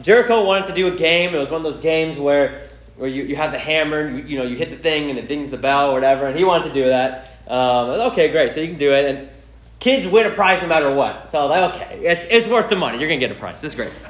Jericho 0.00 0.44
wanted 0.44 0.66
to 0.66 0.74
do 0.74 0.86
a 0.86 0.96
game. 0.96 1.34
It 1.34 1.38
was 1.38 1.50
one 1.50 1.64
of 1.64 1.72
those 1.72 1.82
games 1.82 2.16
where 2.16 2.68
where 2.96 3.10
you, 3.10 3.24
you 3.24 3.36
have 3.36 3.52
the 3.52 3.58
hammer 3.58 4.00
and 4.00 4.18
you, 4.18 4.24
you 4.24 4.38
know 4.38 4.44
you 4.44 4.56
hit 4.56 4.70
the 4.70 4.78
thing 4.78 5.10
and 5.10 5.18
it 5.18 5.28
dings 5.28 5.50
the 5.50 5.58
bell 5.58 5.90
or 5.90 5.92
whatever. 5.92 6.26
And 6.26 6.38
he 6.38 6.44
wanted 6.44 6.68
to 6.68 6.74
do 6.74 6.88
that. 6.88 7.26
Um, 7.46 7.90
okay, 8.12 8.30
great. 8.30 8.52
So 8.52 8.60
you 8.60 8.68
can 8.68 8.78
do 8.78 8.92
it. 8.92 9.04
And 9.04 9.28
kids 9.78 10.06
win 10.06 10.26
a 10.26 10.30
prize 10.30 10.62
no 10.62 10.68
matter 10.68 10.92
what. 10.92 11.30
So 11.30 11.38
I 11.38 11.42
was 11.42 11.50
like, 11.50 11.74
okay, 11.74 12.06
it's, 12.06 12.24
it's 12.30 12.48
worth 12.48 12.68
the 12.68 12.76
money. 12.76 12.98
You're 12.98 13.08
gonna 13.08 13.20
get 13.20 13.32
a 13.32 13.34
prize. 13.34 13.60
This 13.60 13.72
is 13.72 13.76
great. 13.76 13.92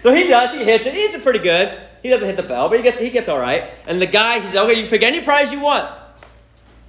So 0.00 0.14
he 0.14 0.28
does. 0.28 0.56
He 0.56 0.64
hits 0.64 0.86
it. 0.86 0.94
He 0.94 1.00
hits 1.00 1.16
it 1.16 1.24
pretty 1.24 1.40
good. 1.40 1.76
He 2.04 2.08
doesn't 2.08 2.24
hit 2.24 2.36
the 2.36 2.44
bell, 2.44 2.68
but 2.68 2.78
he 2.78 2.84
gets 2.84 3.00
he 3.00 3.10
gets 3.10 3.28
all 3.28 3.40
right. 3.40 3.70
And 3.84 4.00
the 4.00 4.06
guy, 4.06 4.38
he 4.38 4.46
says, 4.46 4.54
okay, 4.54 4.80
you 4.80 4.88
pick 4.88 5.02
any 5.02 5.20
prize 5.20 5.52
you 5.52 5.58
want. 5.58 5.92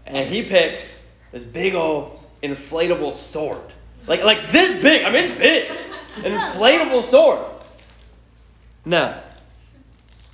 And 0.05 0.29
he 0.29 0.43
picks 0.43 0.99
this 1.31 1.43
big 1.43 1.73
old 1.73 2.19
inflatable 2.43 3.15
sword, 3.15 3.73
like 4.07 4.23
like 4.23 4.51
this 4.51 4.79
big. 4.81 5.05
I 5.05 5.11
mean, 5.11 5.31
it's 5.31 5.39
big, 5.39 5.71
an 6.23 6.31
inflatable 6.53 7.03
sword. 7.03 7.45
Now, 8.85 9.23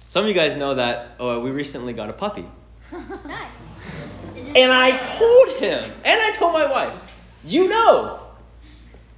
some 0.09 0.23
of 0.23 0.27
you 0.27 0.35
guys 0.35 0.57
know 0.57 0.75
that 0.75 1.11
oh, 1.19 1.39
we 1.39 1.51
recently 1.51 1.93
got 1.93 2.09
a 2.09 2.13
puppy. 2.13 2.45
Nice. 3.25 3.51
And 4.55 4.71
I 4.71 4.97
told 4.97 5.57
him, 5.57 5.91
and 6.05 6.21
I 6.21 6.31
told 6.37 6.53
my 6.53 6.69
wife, 6.69 6.93
you 7.45 7.67
know, 7.67 8.19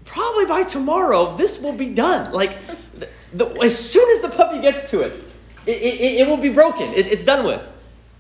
probably 0.06 0.46
by 0.46 0.64
tomorrow 0.64 1.36
this 1.38 1.60
will 1.60 1.74
be 1.74 1.88
done. 1.88 2.32
Like, 2.32 2.58
the, 2.94 3.10
the, 3.34 3.46
as 3.64 3.78
soon 3.78 4.10
as 4.18 4.22
the 4.22 4.36
puppy 4.36 4.62
gets 4.62 4.90
to 4.92 5.02
it, 5.02 5.24
it, 5.66 5.72
it, 5.72 6.22
it 6.22 6.28
will 6.28 6.38
be 6.38 6.50
broken. 6.50 6.94
It, 6.94 7.08
it's 7.08 7.24
done 7.24 7.46
with. 7.46 7.66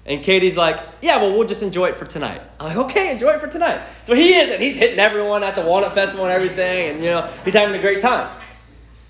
And 0.05 0.23
Katie's 0.23 0.55
like, 0.55 0.79
yeah, 1.01 1.17
well, 1.17 1.33
we'll 1.33 1.47
just 1.47 1.63
enjoy 1.63 1.89
it 1.89 1.97
for 1.97 2.05
tonight. 2.05 2.41
I'm 2.59 2.67
like, 2.67 2.77
okay, 2.89 3.11
enjoy 3.11 3.31
it 3.31 3.41
for 3.41 3.47
tonight. 3.47 3.81
So 4.05 4.15
he 4.15 4.33
is, 4.35 4.49
and 4.49 4.63
he's 4.63 4.77
hitting 4.77 4.99
everyone 4.99 5.43
at 5.43 5.55
the 5.55 5.63
Walnut 5.63 5.93
Festival 5.93 6.25
and 6.25 6.33
everything, 6.33 6.89
and, 6.89 7.03
you 7.03 7.09
know, 7.09 7.29
he's 7.43 7.53
having 7.53 7.75
a 7.75 7.81
great 7.81 8.01
time. 8.01 8.41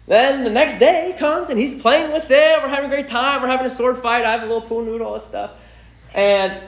Then 0.08 0.46
the 0.46 0.50
next 0.50 0.80
day 0.80 1.16
comes 1.20 1.50
and 1.50 1.60
he's 1.60 1.74
playing 1.74 2.14
with 2.14 2.32
it. 2.32 2.64
We're 2.64 2.70
having 2.70 2.90
a 2.90 2.94
great 2.94 3.10
time. 3.10 3.42
We're 3.42 3.50
having 3.50 3.68
a 3.68 3.70
sword 3.70 3.98
fight. 4.00 4.24
I 4.24 4.32
have 4.32 4.42
a 4.42 4.46
little 4.46 4.62
pool 4.62 4.84
noodle, 4.84 5.06
all 5.06 5.16
this 5.16 5.26
stuff. 5.26 5.52
And 6.14 6.64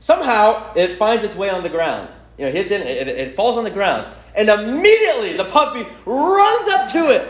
somehow 0.00 0.74
it 0.74 0.98
finds 0.98 1.22
its 1.22 1.36
way 1.36 1.48
on 1.48 1.62
the 1.62 1.68
ground. 1.68 2.12
You 2.40 2.46
know, 2.46 2.52
hits 2.52 2.70
it, 2.70 2.80
it, 2.80 3.36
falls 3.36 3.58
on 3.58 3.64
the 3.64 3.70
ground. 3.70 4.10
And 4.34 4.48
immediately 4.48 5.36
the 5.36 5.44
puppy 5.44 5.86
runs 6.06 6.68
up 6.68 6.90
to 6.92 7.10
it. 7.10 7.28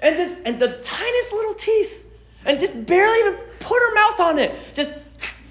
And 0.00 0.16
just, 0.16 0.34
and 0.46 0.58
the 0.58 0.68
tiniest 0.68 1.32
little 1.34 1.52
teeth. 1.52 2.02
And 2.46 2.58
just 2.58 2.86
barely 2.86 3.18
even 3.18 3.34
put 3.60 3.78
her 3.78 3.94
mouth 3.94 4.20
on 4.20 4.38
it. 4.38 4.58
Just, 4.72 4.94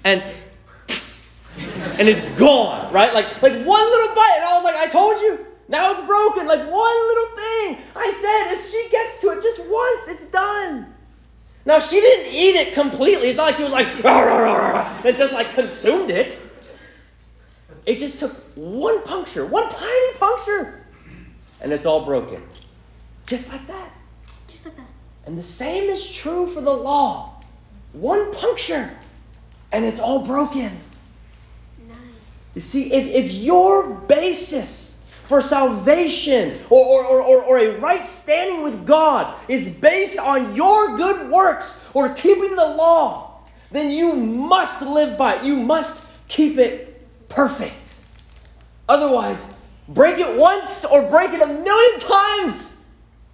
and, 0.02 0.20
and 1.70 2.08
it's 2.08 2.18
gone, 2.40 2.92
right? 2.92 3.14
Like, 3.14 3.40
like 3.40 3.52
one 3.64 3.84
little 3.84 4.16
bite. 4.16 4.34
And 4.34 4.44
I 4.44 4.54
was 4.56 4.64
like, 4.64 4.74
I 4.74 4.88
told 4.88 5.20
you. 5.20 5.46
Now 5.68 5.92
it's 5.92 6.04
broken. 6.04 6.48
Like 6.48 6.68
one 6.68 7.08
little 7.08 7.36
thing. 7.36 7.78
I 7.94 8.10
said, 8.10 8.58
if 8.58 8.68
she 8.68 8.88
gets 8.90 9.20
to 9.20 9.28
it 9.28 9.42
just 9.44 9.60
once, 9.60 10.08
it's 10.08 10.26
done. 10.32 10.92
Now 11.66 11.78
she 11.78 12.00
didn't 12.00 12.34
eat 12.34 12.56
it 12.56 12.74
completely. 12.74 13.28
It's 13.28 13.36
not 13.36 13.44
like 13.44 13.54
she 13.54 13.62
was 13.62 13.70
like 13.70 14.02
rah, 14.02 14.22
rah, 14.22 14.56
rah, 14.56 15.02
and 15.04 15.16
just 15.16 15.32
like 15.32 15.52
consumed 15.52 16.10
it. 16.10 16.36
It 17.88 17.98
just 17.98 18.18
took 18.18 18.34
one 18.54 19.02
puncture, 19.04 19.46
one 19.46 19.66
tiny 19.66 20.12
puncture, 20.18 20.84
and 21.62 21.72
it's 21.72 21.86
all 21.86 22.04
broken. 22.04 22.42
Just 23.26 23.50
like 23.50 23.66
that. 23.66 23.90
Just 24.46 24.66
like 24.66 24.76
that. 24.76 24.90
And 25.24 25.38
the 25.38 25.42
same 25.42 25.88
is 25.88 26.06
true 26.06 26.48
for 26.48 26.60
the 26.60 26.70
law. 26.70 27.40
One 27.94 28.34
puncture, 28.34 28.90
and 29.72 29.86
it's 29.86 30.00
all 30.00 30.26
broken. 30.26 30.78
Nice. 31.88 31.96
You 32.54 32.60
see, 32.60 32.92
if, 32.92 33.06
if 33.06 33.32
your 33.32 33.88
basis 33.88 34.98
for 35.22 35.40
salvation 35.40 36.58
or, 36.68 36.84
or, 36.84 37.04
or, 37.06 37.22
or, 37.22 37.42
or 37.42 37.58
a 37.58 37.78
right 37.78 38.04
standing 38.04 38.62
with 38.62 38.86
God 38.86 39.34
is 39.48 39.66
based 39.66 40.18
on 40.18 40.54
your 40.54 40.98
good 40.98 41.30
works 41.30 41.82
or 41.94 42.10
keeping 42.10 42.54
the 42.54 42.68
law, 42.68 43.40
then 43.70 43.90
you 43.90 44.12
must 44.12 44.82
live 44.82 45.16
by 45.16 45.36
it. 45.36 45.44
You 45.44 45.56
must 45.56 46.04
keep 46.28 46.58
it 46.58 46.88
perfect. 47.28 47.74
Otherwise, 48.88 49.46
break 49.88 50.18
it 50.18 50.38
once 50.38 50.84
or 50.84 51.08
break 51.10 51.32
it 51.32 51.42
a 51.42 51.46
million 51.46 52.00
times, 52.00 52.74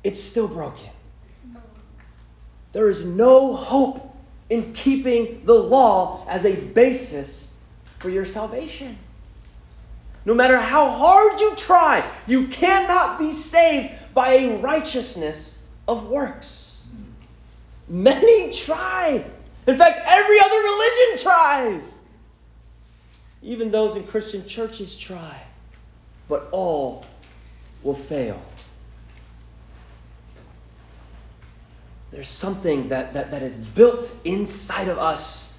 it's 0.02 0.22
still 0.22 0.48
broken. 0.48 0.90
There 2.72 2.88
is 2.88 3.04
no 3.04 3.54
hope 3.54 4.14
in 4.50 4.72
keeping 4.72 5.42
the 5.44 5.54
law 5.54 6.26
as 6.28 6.44
a 6.44 6.54
basis 6.54 7.50
for 8.00 8.10
your 8.10 8.24
salvation. 8.24 8.98
No 10.24 10.34
matter 10.34 10.58
how 10.58 10.88
hard 10.90 11.40
you 11.40 11.54
try, 11.56 12.04
you 12.26 12.48
cannot 12.48 13.18
be 13.18 13.32
saved 13.32 13.92
by 14.12 14.28
a 14.34 14.56
righteousness 14.58 15.56
of 15.86 16.08
works. 16.08 16.78
Many 17.88 18.52
try. 18.52 19.24
In 19.66 19.78
fact, 19.78 20.00
every 20.06 20.40
other 20.40 20.58
religion 20.58 21.18
tries. 21.18 21.93
Even 23.44 23.70
those 23.70 23.94
in 23.94 24.04
Christian 24.06 24.46
churches 24.48 24.96
try. 24.96 25.38
But 26.28 26.48
all 26.50 27.04
will 27.82 27.94
fail. 27.94 28.40
There's 32.10 32.28
something 32.28 32.88
that, 32.88 33.12
that, 33.12 33.30
that 33.30 33.42
is 33.42 33.54
built 33.54 34.10
inside 34.24 34.88
of 34.88 34.98
us 34.98 35.52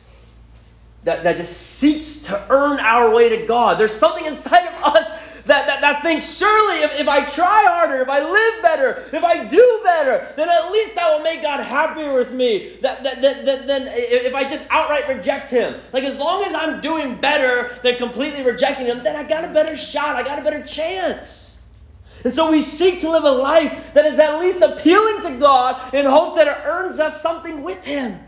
that, 1.04 1.24
that 1.24 1.38
just 1.38 1.56
seeks 1.56 2.22
to 2.22 2.46
earn 2.50 2.80
our 2.80 3.14
way 3.14 3.30
to 3.30 3.46
God. 3.46 3.78
There's 3.78 3.94
something 3.94 4.26
inside 4.26 4.66
of 4.66 4.84
us 4.84 5.15
that, 5.46 5.68
that, 5.68 5.82
that 5.82 6.02
thinks, 6.02 6.38
surely 6.38 6.82
if, 6.82 7.00
if 7.00 7.08
I 7.08 7.24
try 7.24 7.66
harder, 7.68 8.02
if 8.02 8.10
I 8.10 8.20
live 8.20 8.62
better, 8.64 9.04
if 9.14 9.24
I 9.24 9.46
do 9.46 9.82
better, 9.84 10.34
then 10.36 10.50
at 10.50 10.72
least 10.72 10.96
that 10.96 11.14
will 11.14 11.24
make 11.24 11.44
God 11.44 11.64
happier 11.64 12.14
with 12.16 12.32
me. 12.32 12.78
That, 12.82 13.04
that, 13.04 13.22
that, 13.22 13.46
that, 13.46 13.68
then 13.68 13.88
if 13.88 14.34
I 14.34 14.50
just 14.50 14.64
outright 14.72 15.08
reject 15.08 15.52
Him, 15.52 15.80
like 15.94 16.04
as 16.04 16.16
long 16.16 16.44
as 16.44 16.54
I'm 16.56 16.82
doing 16.82 17.22
better 17.22 17.78
than 17.84 17.96
completely 17.98 18.42
rejecting 18.42 18.88
Him, 18.88 19.04
then 19.04 19.16
I 19.16 19.24
got 19.24 19.46
a 19.46 19.54
better 19.54 19.78
shot, 19.78 20.16
I 20.16 20.24
got 20.24 20.40
a 20.40 20.44
better 20.44 20.66
chance. 20.66 21.58
And 22.24 22.34
so 22.34 22.50
we 22.50 22.64
seek 22.64 23.02
to 23.02 23.12
live 23.12 23.24
a 23.24 23.32
life 23.32 23.94
that 23.94 24.06
is 24.06 24.18
at 24.18 24.40
least 24.40 24.62
appealing 24.62 25.22
to 25.22 25.38
God 25.38 25.94
in 25.94 26.08
hopes 26.08 26.38
that 26.38 26.48
it 26.48 26.58
earns 26.66 27.00
us 27.00 27.22
something 27.22 27.62
with 27.62 27.84
Him. 27.84 28.20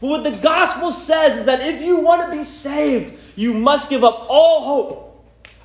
But 0.00 0.06
what 0.08 0.24
the 0.24 0.36
gospel 0.38 0.90
says 0.90 1.40
is 1.40 1.44
that 1.44 1.60
if 1.60 1.82
you 1.82 1.98
want 1.98 2.30
to 2.30 2.34
be 2.34 2.44
saved, 2.44 3.12
you 3.36 3.52
must 3.52 3.90
give 3.90 4.04
up 4.04 4.26
all 4.30 4.64
hope 4.64 5.07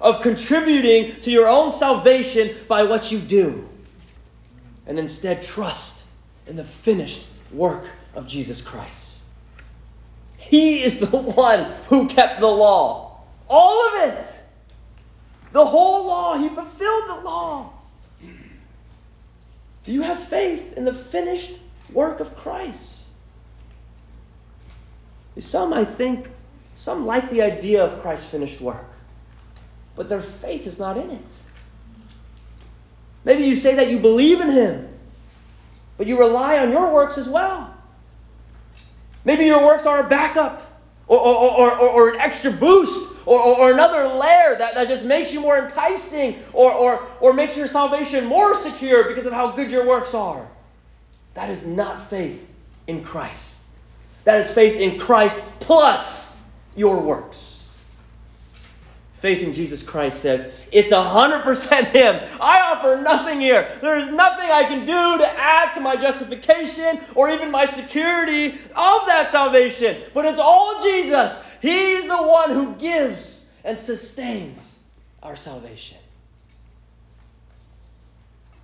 of 0.02 0.22
contributing 0.22 1.20
to 1.22 1.32
your 1.32 1.48
own 1.48 1.72
salvation 1.72 2.56
by 2.68 2.84
what 2.84 3.12
you 3.12 3.20
do. 3.20 3.68
And 4.86 5.00
instead 5.00 5.44
trust 5.44 6.04
in 6.48 6.56
the 6.56 6.64
finished 6.64 7.26
work 7.52 7.86
of 8.16 8.28
Jesus 8.28 8.62
Christ. 8.62 9.22
He 10.38 10.82
is 10.82 11.00
the 11.00 11.08
one 11.18 11.72
who 11.88 12.08
kept 12.08 12.40
the 12.40 12.48
law. 12.48 13.22
All 13.50 13.88
of 13.88 14.10
it. 14.10 14.28
The 15.52 15.66
whole 15.66 16.06
law. 16.08 16.38
He 16.38 16.50
fulfilled 16.50 17.04
the 17.08 17.22
law. 17.24 17.74
Do 19.86 19.92
you 19.92 20.02
have 20.02 20.28
faith 20.28 20.78
in 20.78 20.86
the 20.86 20.94
finished 20.94 21.52
work 21.92 22.20
of 22.20 22.36
Christ? 22.38 23.00
Some, 25.40 25.74
I 25.74 25.84
think, 25.84 26.30
some 26.76 27.06
like 27.06 27.30
the 27.30 27.42
idea 27.42 27.84
of 27.84 28.02
Christ's 28.02 28.30
finished 28.30 28.62
work, 28.62 28.86
but 29.96 30.10
their 30.10 30.22
faith 30.22 30.68
is 30.68 30.80
not 30.80 30.98
in 30.98 31.10
it. 31.12 31.22
Maybe 33.26 33.44
you 33.46 33.56
say 33.56 33.76
that 33.76 33.90
you 33.90 34.00
believe 34.00 34.42
in 34.42 34.50
Him, 34.50 34.88
but 35.98 36.08
you 36.08 36.20
rely 36.20 36.60
on 36.60 36.72
your 36.72 36.94
works 36.94 37.18
as 37.18 37.30
well. 37.30 37.74
Maybe 39.26 39.46
your 39.46 39.64
works 39.64 39.86
are 39.86 40.06
a 40.06 40.10
backup 40.10 40.82
or, 41.08 41.20
or, 41.20 41.72
or, 41.72 41.80
or, 41.80 42.10
an 42.10 42.20
extra 42.20 42.52
boost 42.52 43.12
or, 43.26 43.40
or, 43.40 43.58
or, 43.60 43.72
another 43.72 44.08
layer 44.08 44.56
that, 44.58 44.74
that 44.74 44.88
just 44.88 45.06
makes 45.06 45.34
you 45.34 45.40
more 45.40 45.58
enticing 45.58 46.40
or, 46.54 46.72
or, 46.72 47.08
or 47.20 47.34
makes 47.34 47.56
your 47.56 47.68
salvation 47.68 48.26
more 48.26 48.56
secure 48.56 49.08
because 49.08 49.26
of 49.26 49.34
how 49.34 49.52
good 49.52 49.72
your 49.72 49.86
works 49.86 50.14
are. 50.14 50.48
That 51.34 51.50
is 51.50 51.66
not 51.66 52.10
faith 52.10 52.46
in 52.88 53.04
Christ. 53.04 53.56
That 54.24 54.40
is 54.40 54.52
faith 54.52 54.80
in 54.80 55.00
Christ 55.00 55.42
plus 55.60 56.36
your 56.76 57.00
works. 57.00 57.43
Faith 59.24 59.42
in 59.42 59.54
Jesus 59.54 59.82
Christ 59.82 60.20
says, 60.20 60.52
it's 60.70 60.92
100% 60.92 61.92
Him. 61.92 62.30
I 62.42 62.60
offer 62.60 63.02
nothing 63.02 63.40
here. 63.40 63.78
There 63.82 63.98
is 63.98 64.10
nothing 64.10 64.52
I 64.52 64.64
can 64.66 64.82
do 64.82 65.18
to 65.18 65.40
add 65.40 65.74
to 65.76 65.80
my 65.80 65.96
justification 65.96 67.00
or 67.16 67.30
even 67.30 67.50
my 67.50 67.64
security 67.64 68.48
of 68.48 69.06
that 69.08 69.30
salvation. 69.32 70.02
But 70.14 70.26
it's 70.26 70.40
all 70.40 70.84
Jesus. 70.84 71.40
He's 71.62 72.04
the 72.04 72.22
one 72.22 72.50
who 72.50 72.76
gives 72.76 73.46
and 73.64 73.80
sustains 73.80 74.80
our 75.22 75.38
salvation. 75.38 76.00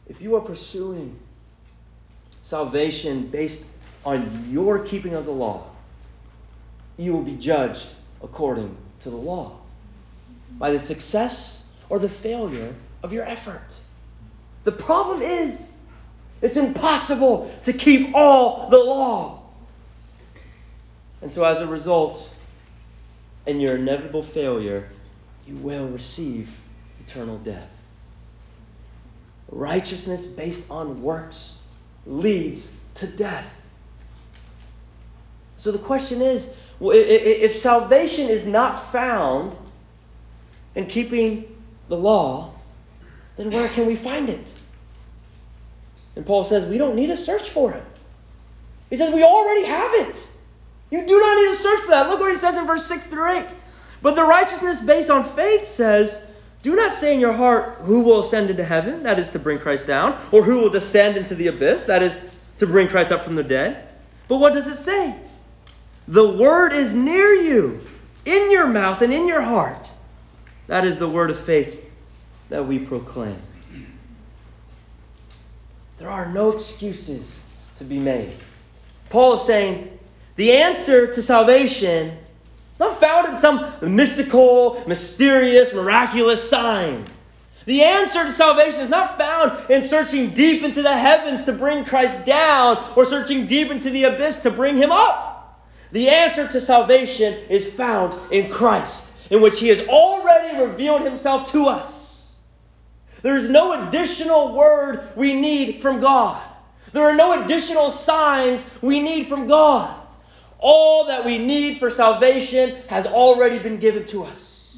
If 0.10 0.22
you 0.22 0.36
are 0.36 0.42
pursuing 0.42 1.18
salvation 2.44 3.28
based 3.28 3.64
on 4.04 4.52
your 4.52 4.80
keeping 4.80 5.14
of 5.14 5.24
the 5.24 5.32
law, 5.32 5.70
you 6.98 7.14
will 7.14 7.24
be 7.24 7.36
judged 7.36 7.88
according 8.22 8.76
to 9.00 9.10
the 9.10 9.16
law 9.16 9.56
by 10.58 10.72
the 10.72 10.80
success 10.80 11.66
or 11.90 12.00
the 12.00 12.10
failure 12.10 12.74
of 13.04 13.14
your 13.14 13.26
effort. 13.26 13.62
The 14.64 14.72
problem 14.72 15.22
is, 15.22 15.72
it's 16.42 16.58
impossible 16.58 17.52
to 17.64 17.74
keep 17.74 18.14
all 18.16 18.70
the 18.70 18.78
law. 18.78 19.44
And 21.22 21.32
so, 21.32 21.44
as 21.44 21.60
a 21.60 21.68
result, 21.68 22.30
in 23.46 23.60
your 23.60 23.76
inevitable 23.76 24.24
failure, 24.24 24.90
you 25.48 25.56
will 25.56 25.88
receive 25.88 26.50
eternal 27.00 27.38
death. 27.40 27.70
Righteousness 29.50 30.26
based 30.26 30.70
on 30.70 31.02
works 31.02 31.58
leads 32.06 32.72
to 32.96 33.08
death. 33.08 33.48
So 35.58 35.72
the 35.72 35.80
question 35.80 36.22
is 36.22 36.54
if 36.82 37.58
salvation 37.58 38.30
is 38.30 38.46
not 38.46 38.92
found 38.92 39.56
in 40.76 40.86
keeping 40.86 41.56
the 41.88 41.98
law, 41.98 42.54
then 43.38 43.52
where 43.52 43.70
can 43.70 43.86
we 43.86 43.96
find 43.96 44.30
it? 44.30 44.52
And 46.16 46.26
Paul 46.26 46.44
says 46.44 46.66
we 46.66 46.78
don't 46.78 46.96
need 46.96 47.08
to 47.08 47.18
search 47.18 47.50
for 47.50 47.72
it. 47.74 47.84
He 48.90 48.98
says 48.98 49.14
we 49.14 49.24
already 49.24 49.66
have 49.66 49.92
it. 50.08 50.30
You 50.92 51.06
do 51.06 51.20
not 51.20 51.38
need 51.38 51.52
to 51.56 51.62
search 51.62 51.82
for 51.82 51.92
that. 51.92 52.10
Look 52.10 52.20
what 52.20 52.32
he 52.32 52.38
says 52.38 52.56
in 52.56 52.66
verse 52.66 52.86
6 52.86 53.08
through 53.08 53.38
8. 53.38 53.54
But 54.02 54.16
the 54.16 54.24
righteousness 54.24 54.80
based 54.80 55.10
on 55.10 55.24
faith 55.24 55.68
says, 55.68 56.24
Do 56.64 56.76
not 56.76 56.94
say 56.94 57.14
in 57.14 57.20
your 57.20 57.34
heart, 57.34 57.78
Who 57.84 58.02
will 58.02 58.22
ascend 58.22 58.50
into 58.50 58.64
heaven? 58.64 59.04
That 59.04 59.20
is 59.20 59.30
to 59.32 59.40
bring 59.40 59.60
Christ 59.60 59.86
down. 59.86 60.20
Or 60.32 60.44
who 60.44 60.60
will 60.60 60.70
descend 60.70 61.18
into 61.18 61.36
the 61.36 61.48
abyss? 61.48 61.84
That 61.84 62.02
is 62.02 62.18
to 62.58 62.68
bring 62.68 62.88
Christ 62.88 63.12
up 63.12 63.24
from 63.24 63.36
the 63.36 63.44
dead. 63.44 63.88
But 64.28 64.38
what 64.38 64.54
does 64.54 64.68
it 64.68 64.78
say? 64.78 65.16
The 66.08 66.28
word 66.28 66.74
is 66.74 66.94
near 66.94 67.34
you, 67.34 67.82
in 68.26 68.52
your 68.52 68.68
mouth 68.68 69.02
and 69.02 69.14
in 69.14 69.28
your 69.28 69.42
heart. 69.42 69.92
That 70.70 70.86
is 70.86 71.00
the 71.00 71.10
word 71.10 71.32
of 71.32 71.40
faith 71.40 71.84
that 72.50 72.68
we 72.68 72.78
proclaim. 72.78 73.42
There 75.98 76.12
are 76.12 76.32
no 76.32 76.52
excuses 76.52 77.40
to 77.78 77.84
be 77.84 77.98
made. 77.98 78.36
Paul 79.10 79.34
is 79.34 79.42
saying 79.42 79.98
the 80.36 80.52
answer 80.52 81.12
to 81.12 81.24
salvation 81.24 82.16
is 82.72 82.80
not 82.80 83.00
found 83.00 83.34
in 83.34 83.38
some 83.38 83.96
mystical, 83.96 84.84
mysterious, 84.86 85.74
miraculous 85.74 86.48
sign. 86.48 87.04
The 87.66 87.82
answer 87.82 88.26
to 88.26 88.32
salvation 88.32 88.82
is 88.82 88.90
not 88.90 89.18
found 89.18 89.72
in 89.72 89.82
searching 89.82 90.36
deep 90.36 90.62
into 90.62 90.84
the 90.84 90.96
heavens 90.96 91.46
to 91.46 91.52
bring 91.52 91.84
Christ 91.84 92.28
down 92.28 92.94
or 92.96 93.06
searching 93.06 93.48
deep 93.48 93.72
into 93.72 93.90
the 93.90 94.04
abyss 94.04 94.42
to 94.42 94.52
bring 94.52 94.78
him 94.78 94.92
up. 94.92 95.66
The 95.94 96.10
answer 96.10 96.48
to 96.48 96.62
salvation 96.62 97.34
is 97.50 97.74
found 97.74 98.14
in 98.32 98.52
Christ 98.52 99.09
in 99.30 99.42
which 99.42 99.60
He 99.60 99.68
has 99.70 99.88
already 99.88 100.62
revealed 100.62 101.02
Himself 101.02 101.52
to 101.52 101.68
us. 101.68 102.36
There 103.22 103.36
is 103.36 103.50
no 103.50 103.88
additional 103.88 104.56
word 104.56 105.10
we 105.16 105.34
need 105.34 105.82
from 105.82 106.00
God. 106.00 106.42
There 106.94 107.04
are 107.04 107.16
no 107.16 107.44
additional 107.44 107.92
signs 107.92 108.64
we 108.82 109.02
need 109.02 109.28
from 109.28 109.48
God. 109.48 109.96
All 110.58 111.06
that 111.06 111.26
we 111.26 111.38
need 111.38 111.78
for 111.78 111.90
salvation 111.90 112.78
has 112.88 113.06
already 113.06 113.60
been 113.60 113.78
given 113.78 114.06
to 114.08 114.24
us. 114.26 114.78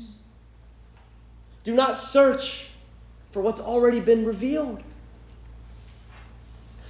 Do 1.63 1.73
not 1.73 1.97
search 1.97 2.67
for 3.31 3.41
what's 3.41 3.59
already 3.59 3.99
been 3.99 4.25
revealed. 4.25 4.83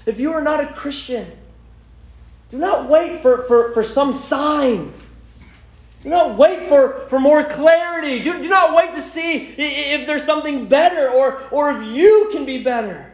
If 0.05 0.19
you 0.19 0.33
are 0.33 0.41
not 0.41 0.61
a 0.61 0.73
Christian, 0.73 1.29
do 2.49 2.57
not 2.57 2.89
wait 2.89 3.21
for, 3.21 3.43
for, 3.43 3.73
for 3.73 3.83
some 3.83 4.13
sign 4.13 4.93
do 6.03 6.09
not 6.09 6.37
wait 6.37 6.67
for, 6.67 7.05
for 7.09 7.19
more 7.19 7.43
clarity. 7.43 8.23
Do, 8.23 8.41
do 8.41 8.49
not 8.49 8.75
wait 8.75 8.95
to 8.95 9.01
see 9.01 9.53
if 9.57 10.07
there's 10.07 10.23
something 10.23 10.67
better 10.67 11.09
or, 11.09 11.43
or 11.51 11.71
if 11.71 11.83
you 11.83 12.29
can 12.31 12.45
be 12.45 12.63
better. 12.63 13.11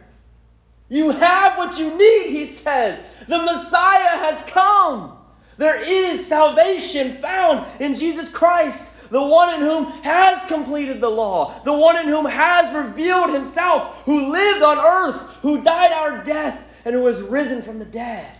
You 0.88 1.10
have 1.10 1.58
what 1.58 1.78
you 1.78 1.96
need, 1.98 2.30
he 2.30 2.46
says. 2.46 3.02
The 3.28 3.38
Messiah 3.38 4.16
has 4.18 4.42
come. 4.50 5.18
There 5.58 5.80
is 5.82 6.26
salvation 6.26 7.16
found 7.18 7.66
in 7.80 7.94
Jesus 7.94 8.30
Christ, 8.30 8.88
the 9.10 9.22
one 9.22 9.54
in 9.54 9.60
whom 9.60 9.86
has 10.02 10.46
completed 10.46 11.00
the 11.00 11.10
law, 11.10 11.60
the 11.64 11.72
one 11.72 11.96
in 11.96 12.06
whom 12.06 12.24
has 12.24 12.74
revealed 12.74 13.34
himself, 13.34 14.02
who 14.04 14.30
lived 14.30 14.62
on 14.62 14.78
earth, 14.78 15.20
who 15.42 15.62
died 15.62 15.92
our 15.92 16.24
death, 16.24 16.58
and 16.86 16.94
who 16.94 17.04
has 17.06 17.20
risen 17.20 17.60
from 17.60 17.78
the 17.78 17.84
dead. 17.84 18.34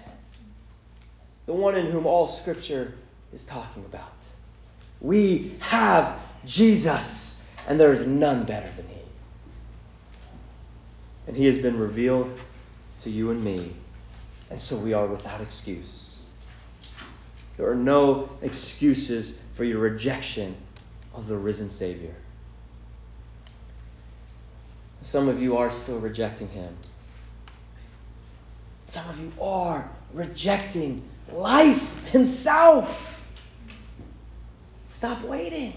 The 1.47 1.53
one 1.53 1.75
in 1.75 1.87
whom 1.87 2.07
all 2.07 2.29
Scripture 2.29 2.95
is 3.33 3.43
talking 3.43 3.85
about. 3.85 4.18
We 5.01 5.55
have 5.61 6.19
Jesus, 6.45 7.41
and 7.67 7.79
there 7.79 7.93
is 7.93 8.07
none 8.07 8.45
better 8.45 8.69
than 8.77 8.87
He. 8.89 9.01
And 11.27 11.37
He 11.37 11.47
has 11.47 11.59
been 11.59 11.79
revealed 11.79 12.39
to 13.03 13.11
you 13.11 13.31
and 13.31 13.43
me, 13.43 13.73
and 14.51 14.61
so 14.61 14.77
we 14.77 14.93
are 14.93 15.07
without 15.07 15.41
excuse. 15.41 16.17
There 17.57 17.69
are 17.71 17.77
no 17.77 18.31
excuses 18.43 19.35
for 19.55 19.65
your 19.65 19.79
rejection 19.79 20.57
of 21.15 21.27
the 21.27 21.37
risen 21.37 21.71
Savior. 21.71 22.15
Some 25.03 25.29
of 25.29 25.41
you 25.41 25.57
are 25.57 25.71
still 25.71 25.99
rejecting 25.99 26.49
Him. 26.49 26.77
Some 28.87 29.09
of 29.09 29.19
you 29.19 29.33
are 29.41 29.89
rejecting 30.13 31.03
life 31.33 32.05
Himself. 32.07 33.08
Stop 34.99 35.23
waiting. 35.23 35.75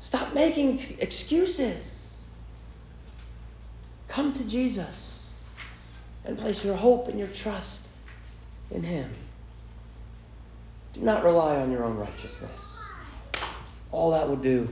Stop 0.00 0.34
making 0.34 0.98
excuses. 0.98 2.20
Come 4.06 4.34
to 4.34 4.44
Jesus 4.44 5.32
and 6.26 6.36
place 6.36 6.62
your 6.62 6.76
hope 6.76 7.08
and 7.08 7.18
your 7.18 7.28
trust 7.28 7.86
in 8.70 8.82
Him. 8.82 9.10
Do 10.92 11.00
not 11.00 11.24
rely 11.24 11.56
on 11.56 11.72
your 11.72 11.84
own 11.84 11.96
righteousness. 11.96 12.82
All 13.92 14.10
that 14.10 14.28
will 14.28 14.36
do 14.36 14.68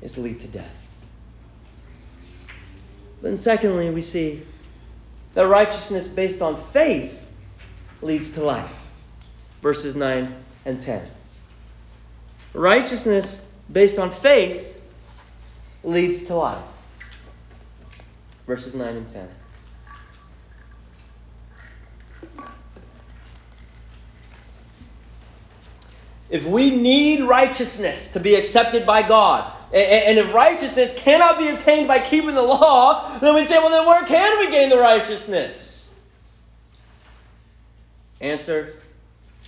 is 0.00 0.16
lead 0.16 0.40
to 0.40 0.48
death. 0.48 0.86
Then, 3.20 3.36
secondly, 3.36 3.90
we 3.90 4.00
see 4.00 4.46
that 5.34 5.46
righteousness 5.46 6.06
based 6.06 6.40
on 6.40 6.56
faith 6.56 7.14
leads 8.00 8.30
to 8.32 8.42
life. 8.42 8.90
Verses 9.60 9.94
9 9.94 10.34
and 10.64 10.80
10. 10.80 11.02
Righteousness 12.52 13.40
based 13.72 13.98
on 13.98 14.10
faith 14.10 14.82
leads 15.84 16.24
to 16.24 16.34
life. 16.34 16.62
Verses 18.46 18.74
9 18.74 18.88
and 18.88 19.08
10. 19.08 19.28
If 26.28 26.44
we 26.44 26.70
need 26.70 27.24
righteousness 27.24 28.12
to 28.12 28.20
be 28.20 28.36
accepted 28.36 28.86
by 28.86 29.06
God, 29.06 29.52
and 29.72 30.18
if 30.18 30.32
righteousness 30.32 30.92
cannot 30.96 31.38
be 31.38 31.48
attained 31.48 31.88
by 31.88 32.00
keeping 32.00 32.34
the 32.34 32.42
law, 32.42 33.18
then 33.18 33.34
we 33.34 33.46
say, 33.46 33.58
well, 33.58 33.70
then 33.70 33.86
where 33.86 34.04
can 34.04 34.38
we 34.38 34.50
gain 34.50 34.68
the 34.68 34.78
righteousness? 34.78 35.92
Answer 38.20 38.76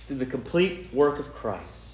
through 0.07 0.17
the 0.17 0.25
complete 0.25 0.93
work 0.93 1.19
of 1.19 1.33
Christ 1.33 1.92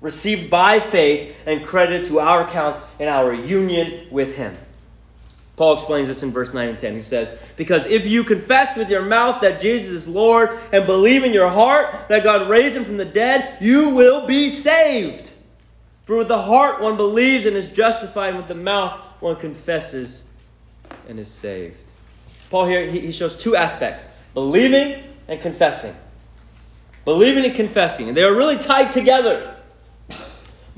received 0.00 0.50
by 0.50 0.80
faith 0.80 1.34
and 1.46 1.64
credited 1.64 2.06
to 2.06 2.20
our 2.20 2.46
account 2.46 2.82
in 2.98 3.08
our 3.08 3.32
union 3.32 4.06
with 4.10 4.34
Him. 4.34 4.56
Paul 5.60 5.74
explains 5.74 6.08
this 6.08 6.22
in 6.22 6.32
verse 6.32 6.54
9 6.54 6.70
and 6.70 6.78
10. 6.78 6.96
He 6.96 7.02
says, 7.02 7.36
Because 7.58 7.84
if 7.84 8.06
you 8.06 8.24
confess 8.24 8.78
with 8.78 8.88
your 8.88 9.04
mouth 9.04 9.42
that 9.42 9.60
Jesus 9.60 9.90
is 9.90 10.08
Lord 10.08 10.58
and 10.72 10.86
believe 10.86 11.22
in 11.22 11.34
your 11.34 11.50
heart 11.50 12.08
that 12.08 12.22
God 12.22 12.48
raised 12.48 12.74
him 12.74 12.86
from 12.86 12.96
the 12.96 13.04
dead, 13.04 13.58
you 13.60 13.90
will 13.90 14.26
be 14.26 14.48
saved. 14.48 15.30
For 16.06 16.16
with 16.16 16.28
the 16.28 16.40
heart 16.40 16.80
one 16.80 16.96
believes 16.96 17.44
and 17.44 17.54
is 17.58 17.68
justified, 17.68 18.28
and 18.28 18.38
with 18.38 18.48
the 18.48 18.54
mouth 18.54 18.98
one 19.20 19.36
confesses 19.36 20.22
and 21.10 21.20
is 21.20 21.28
saved. 21.28 21.76
Paul 22.48 22.66
here, 22.66 22.90
he 22.90 23.12
shows 23.12 23.36
two 23.36 23.54
aspects 23.54 24.06
believing 24.32 25.04
and 25.28 25.42
confessing. 25.42 25.94
Believing 27.04 27.44
and 27.44 27.54
confessing. 27.54 28.08
And 28.08 28.16
they 28.16 28.24
are 28.24 28.34
really 28.34 28.56
tied 28.56 28.92
together. 28.92 29.49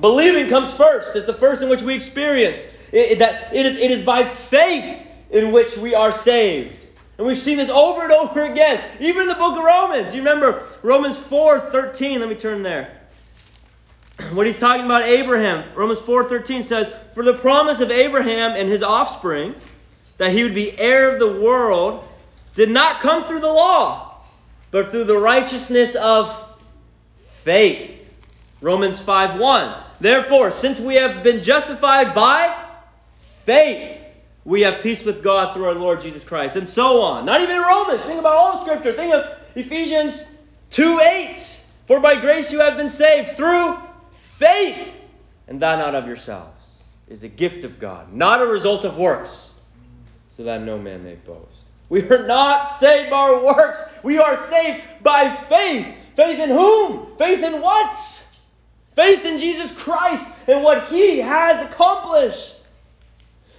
Believing 0.00 0.48
comes 0.48 0.72
first. 0.72 1.14
It's 1.14 1.26
the 1.26 1.35
first 1.35 1.62
in 1.62 1.68
which 1.68 1.83
we 1.83 1.94
experience. 1.94 2.59
It, 2.92 3.18
that 3.18 3.55
it 3.55 3.66
is, 3.66 3.76
it 3.78 3.90
is 3.90 4.05
by 4.05 4.24
faith 4.24 5.07
in 5.31 5.52
which 5.52 5.76
we 5.76 5.94
are 5.94 6.12
saved. 6.12 6.76
And 7.18 7.26
we've 7.26 7.38
seen 7.38 7.59
this 7.59 7.70
over 7.70 8.02
and 8.02 8.12
over 8.12 8.44
again. 8.44 8.83
Even 9.00 9.22
in 9.22 9.28
the 9.28 9.35
book 9.35 9.57
of 9.57 9.64
Romans. 9.64 10.14
You 10.14 10.20
remember 10.20 10.66
Romans 10.83 11.18
4 11.18 11.61
13. 11.70 12.20
Let 12.20 12.28
me 12.28 12.35
turn 12.35 12.62
there. 12.62 12.98
What 14.33 14.46
he's 14.46 14.59
talking 14.59 14.85
about 14.85 15.05
Abraham. 15.05 15.74
Romans 15.74 16.00
4 16.00 16.24
13 16.24 16.62
says, 16.62 16.92
For 17.14 17.24
the 17.24 17.35
promise 17.35 17.81
of 17.81 17.90
Abraham 17.90 18.52
and 18.52 18.68
his 18.68 18.83
offspring, 18.83 19.55
that 20.18 20.33
he 20.33 20.42
would 20.42 20.55
be 20.55 20.78
heir 20.78 21.12
of 21.12 21.18
the 21.18 21.40
world, 21.40 22.05
did 22.55 22.70
not 22.70 23.00
come 23.00 23.24
through 23.24 23.40
the 23.40 23.52
law, 23.52 24.20
but 24.70 24.90
through 24.90 25.05
the 25.05 25.16
righteousness 25.16 25.94
of 25.94 26.35
faith. 27.42 27.91
Romans 28.62 29.01
5 29.01 29.38
1. 29.38 29.83
Therefore, 30.01 30.53
since 30.53 30.81
we 30.81 30.94
have 30.94 31.22
been 31.22 31.42
justified 31.42 32.14
by 32.14 32.57
faith, 33.44 33.98
we 34.44 34.62
have 34.62 34.83
peace 34.83 35.05
with 35.05 35.22
God 35.22 35.53
through 35.53 35.66
our 35.66 35.75
Lord 35.75 36.01
Jesus 36.01 36.25
Christ. 36.25 36.57
And 36.57 36.66
so 36.66 37.03
on. 37.03 37.27
Not 37.27 37.40
even 37.40 37.61
Romans. 37.61 38.01
Think 38.03 38.20
about 38.20 38.37
all 38.37 38.53
the 38.59 38.64
scripture. 38.64 38.92
Think 38.92 39.12
of 39.12 39.37
Ephesians 39.57 40.25
2 40.70 41.01
8. 41.01 41.61
For 41.87 42.01
by 42.01 42.20
grace 42.20 42.53
you 42.53 42.61
have 42.61 42.77
been 42.77 42.88
saved 42.88 43.37
through 43.37 43.77
faith, 44.12 44.88
and 45.48 45.61
that 45.61 45.79
not 45.79 45.94
of 45.94 46.07
yourselves. 46.07 46.51
Is 47.09 47.25
a 47.25 47.29
gift 47.29 47.64
of 47.64 47.79
God, 47.79 48.12
not 48.14 48.40
a 48.40 48.46
result 48.46 48.87
of 48.87 48.96
works, 48.96 49.51
so 50.31 50.44
that 50.44 50.62
no 50.62 50.79
man 50.79 51.05
may 51.05 51.16
boast. 51.16 51.46
We 51.90 52.09
are 52.09 52.27
not 52.27 52.81
saved 52.81 53.11
by 53.11 53.16
our 53.16 53.44
works. 53.44 53.83
We 54.03 54.18
are 54.18 54.42
saved 54.44 54.83
by 55.03 55.35
faith. 55.35 55.94
Faith 56.16 56.38
in 56.38 56.48
whom? 56.48 57.14
Faith 57.18 57.42
in 57.44 57.61
what? 57.61 58.21
Faith 58.94 59.24
in 59.24 59.38
Jesus 59.38 59.72
Christ 59.72 60.28
and 60.46 60.62
what 60.62 60.85
he 60.88 61.18
has 61.18 61.64
accomplished. 61.64 62.57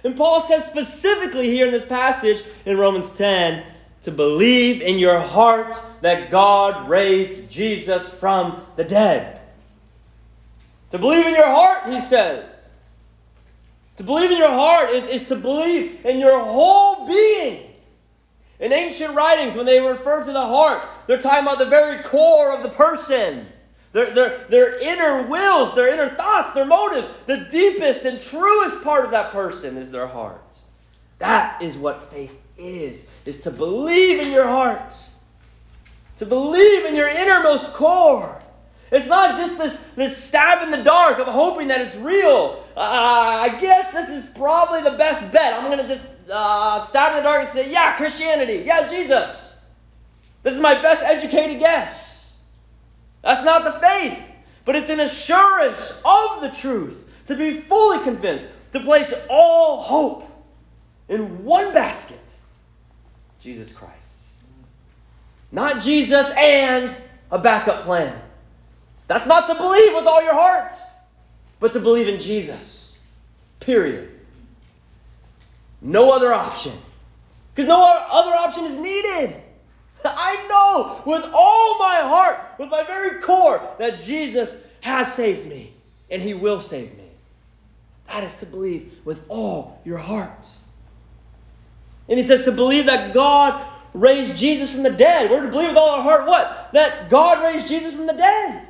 And 0.04 0.16
Paul 0.16 0.42
says 0.42 0.64
specifically 0.66 1.48
here 1.48 1.66
in 1.66 1.72
this 1.72 1.84
passage 1.84 2.42
in 2.66 2.76
Romans 2.76 3.10
10 3.12 3.64
to 4.02 4.10
believe 4.10 4.82
in 4.82 4.98
your 4.98 5.18
heart 5.18 5.76
that 6.02 6.30
God 6.30 6.88
raised 6.88 7.50
Jesus 7.50 8.06
from 8.08 8.62
the 8.76 8.84
dead. 8.84 9.40
To 10.90 10.98
believe 10.98 11.26
in 11.26 11.34
your 11.34 11.46
heart, 11.46 11.92
he 11.92 12.00
says. 12.00 12.46
To 13.96 14.02
believe 14.02 14.30
in 14.30 14.38
your 14.38 14.50
heart 14.50 14.90
is, 14.90 15.08
is 15.08 15.28
to 15.28 15.36
believe 15.36 16.04
in 16.04 16.18
your 16.18 16.38
whole 16.38 17.06
being. 17.06 17.70
In 18.60 18.72
ancient 18.72 19.14
writings, 19.14 19.56
when 19.56 19.66
they 19.66 19.80
refer 19.80 20.22
to 20.22 20.32
the 20.32 20.46
heart, 20.46 20.86
they're 21.06 21.20
talking 21.20 21.42
about 21.42 21.58
the 21.58 21.66
very 21.66 22.02
core 22.04 22.52
of 22.52 22.62
the 22.62 22.68
person. 22.68 23.46
Their, 23.94 24.10
their, 24.10 24.44
their 24.48 24.78
inner 24.80 25.22
wills, 25.22 25.76
their 25.76 25.88
inner 25.88 26.16
thoughts, 26.16 26.52
their 26.52 26.64
motives. 26.64 27.06
The 27.26 27.36
deepest 27.36 28.04
and 28.04 28.20
truest 28.20 28.82
part 28.82 29.04
of 29.04 29.12
that 29.12 29.30
person 29.30 29.76
is 29.76 29.88
their 29.88 30.08
heart. 30.08 30.42
That 31.20 31.62
is 31.62 31.76
what 31.76 32.10
faith 32.10 32.34
is, 32.58 33.06
is 33.24 33.40
to 33.42 33.52
believe 33.52 34.18
in 34.18 34.32
your 34.32 34.48
heart. 34.48 34.92
To 36.16 36.26
believe 36.26 36.86
in 36.86 36.96
your 36.96 37.08
innermost 37.08 37.72
core. 37.72 38.42
It's 38.90 39.06
not 39.06 39.36
just 39.36 39.58
this, 39.58 39.76
this 39.94 40.16
stab 40.16 40.64
in 40.64 40.72
the 40.72 40.82
dark 40.82 41.20
of 41.20 41.28
hoping 41.28 41.68
that 41.68 41.80
it's 41.80 41.94
real. 41.96 42.64
Uh, 42.76 42.80
I 42.80 43.60
guess 43.60 43.92
this 43.92 44.08
is 44.08 44.28
probably 44.30 44.82
the 44.82 44.98
best 44.98 45.20
bet. 45.32 45.54
I'm 45.54 45.70
going 45.70 45.78
to 45.78 45.86
just 45.86 46.04
uh, 46.32 46.80
stab 46.80 47.12
in 47.12 47.18
the 47.18 47.22
dark 47.22 47.42
and 47.42 47.50
say, 47.50 47.70
yeah, 47.70 47.96
Christianity. 47.96 48.64
Yeah, 48.66 48.90
Jesus. 48.90 49.56
This 50.42 50.54
is 50.54 50.60
my 50.60 50.82
best 50.82 51.04
educated 51.04 51.60
guess. 51.60 52.03
That's 53.24 53.42
not 53.42 53.64
the 53.64 53.80
faith, 53.80 54.18
but 54.64 54.76
it's 54.76 54.90
an 54.90 55.00
assurance 55.00 55.98
of 56.04 56.42
the 56.42 56.50
truth, 56.50 57.08
to 57.26 57.34
be 57.34 57.62
fully 57.62 58.04
convinced, 58.04 58.46
to 58.74 58.80
place 58.80 59.12
all 59.30 59.80
hope 59.82 60.30
in 61.08 61.44
one 61.44 61.72
basket 61.72 62.20
Jesus 63.40 63.72
Christ. 63.72 63.94
Not 65.50 65.82
Jesus 65.82 66.30
and 66.36 66.94
a 67.30 67.38
backup 67.38 67.82
plan. 67.82 68.18
That's 69.06 69.26
not 69.26 69.46
to 69.48 69.54
believe 69.54 69.94
with 69.94 70.06
all 70.06 70.22
your 70.22 70.34
heart, 70.34 70.72
but 71.60 71.72
to 71.72 71.80
believe 71.80 72.08
in 72.08 72.20
Jesus. 72.20 72.96
Period. 73.60 74.10
No 75.80 76.10
other 76.10 76.32
option. 76.32 76.72
Because 77.54 77.68
no 77.68 77.82
other 77.82 78.34
option 78.34 78.64
is 78.64 78.78
needed. 78.78 79.40
I 80.16 80.46
know 80.48 81.02
with 81.10 81.24
all 81.32 81.78
my 81.78 82.00
heart, 82.00 82.38
with 82.58 82.70
my 82.70 82.84
very 82.84 83.20
core, 83.20 83.60
that 83.78 84.00
Jesus 84.00 84.56
has 84.80 85.12
saved 85.12 85.46
me 85.46 85.72
and 86.10 86.20
he 86.22 86.34
will 86.34 86.60
save 86.60 86.96
me. 86.96 87.08
That 88.08 88.22
is 88.24 88.36
to 88.36 88.46
believe 88.46 88.92
with 89.04 89.24
all 89.28 89.80
your 89.84 89.98
heart. 89.98 90.46
And 92.08 92.18
he 92.18 92.24
says 92.24 92.44
to 92.44 92.52
believe 92.52 92.86
that 92.86 93.14
God 93.14 93.64
raised 93.94 94.36
Jesus 94.36 94.70
from 94.70 94.82
the 94.82 94.90
dead. 94.90 95.30
We're 95.30 95.42
to 95.42 95.48
believe 95.48 95.68
with 95.68 95.78
all 95.78 95.90
our 95.90 96.02
heart 96.02 96.26
what? 96.26 96.70
That 96.74 97.08
God 97.08 97.42
raised 97.42 97.66
Jesus 97.66 97.94
from 97.94 98.06
the 98.06 98.12
dead. 98.12 98.68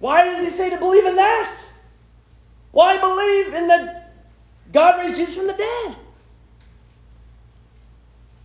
Why 0.00 0.24
does 0.24 0.42
he 0.42 0.50
say 0.50 0.70
to 0.70 0.78
believe 0.78 1.06
in 1.06 1.16
that? 1.16 1.56
Why 2.72 2.98
believe 2.98 3.54
in 3.54 3.68
that 3.68 4.14
God 4.72 4.98
raised 4.98 5.18
Jesus 5.18 5.36
from 5.36 5.46
the 5.46 5.52
dead? 5.52 5.96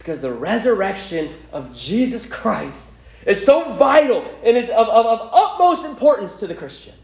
Because 0.02 0.20
the 0.20 0.34
resurrection 0.34 1.32
of 1.52 1.78
Jesus 1.78 2.26
Christ 2.26 2.88
is 3.24 3.46
so 3.46 3.76
vital 3.76 4.26
and 4.44 4.58
is 4.58 4.68
of, 4.72 4.90
of, 4.90 5.06
of 5.06 5.30
utmost 5.32 5.86
importance 5.86 6.38
to 6.38 6.48
the 6.48 6.56
Christian. 6.56 6.96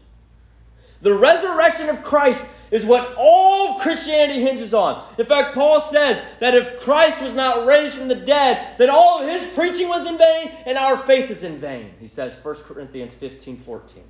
The 1.02 1.14
resurrection 1.14 1.90
of 1.90 2.02
Christ 2.02 2.44
is 2.72 2.84
what 2.84 3.14
all 3.16 3.78
Christianity 3.78 4.42
hinges 4.42 4.74
on. 4.74 5.06
In 5.16 5.26
fact, 5.26 5.54
Paul 5.54 5.80
says 5.80 6.20
that 6.40 6.56
if 6.56 6.80
Christ 6.80 7.22
was 7.22 7.34
not 7.34 7.66
raised 7.66 7.94
from 7.94 8.08
the 8.08 8.16
dead, 8.16 8.76
then 8.78 8.90
all 8.90 9.22
of 9.22 9.28
his 9.28 9.46
preaching 9.50 9.88
was 9.88 10.04
in 10.04 10.18
vain 10.18 10.50
and 10.66 10.76
our 10.76 10.98
faith 10.98 11.30
is 11.30 11.44
in 11.44 11.60
vain. 11.60 11.92
He 12.00 12.08
says 12.08 12.36
1 12.42 12.54
Corinthians 12.64 13.14
15 13.14 13.60
14. 13.60 14.02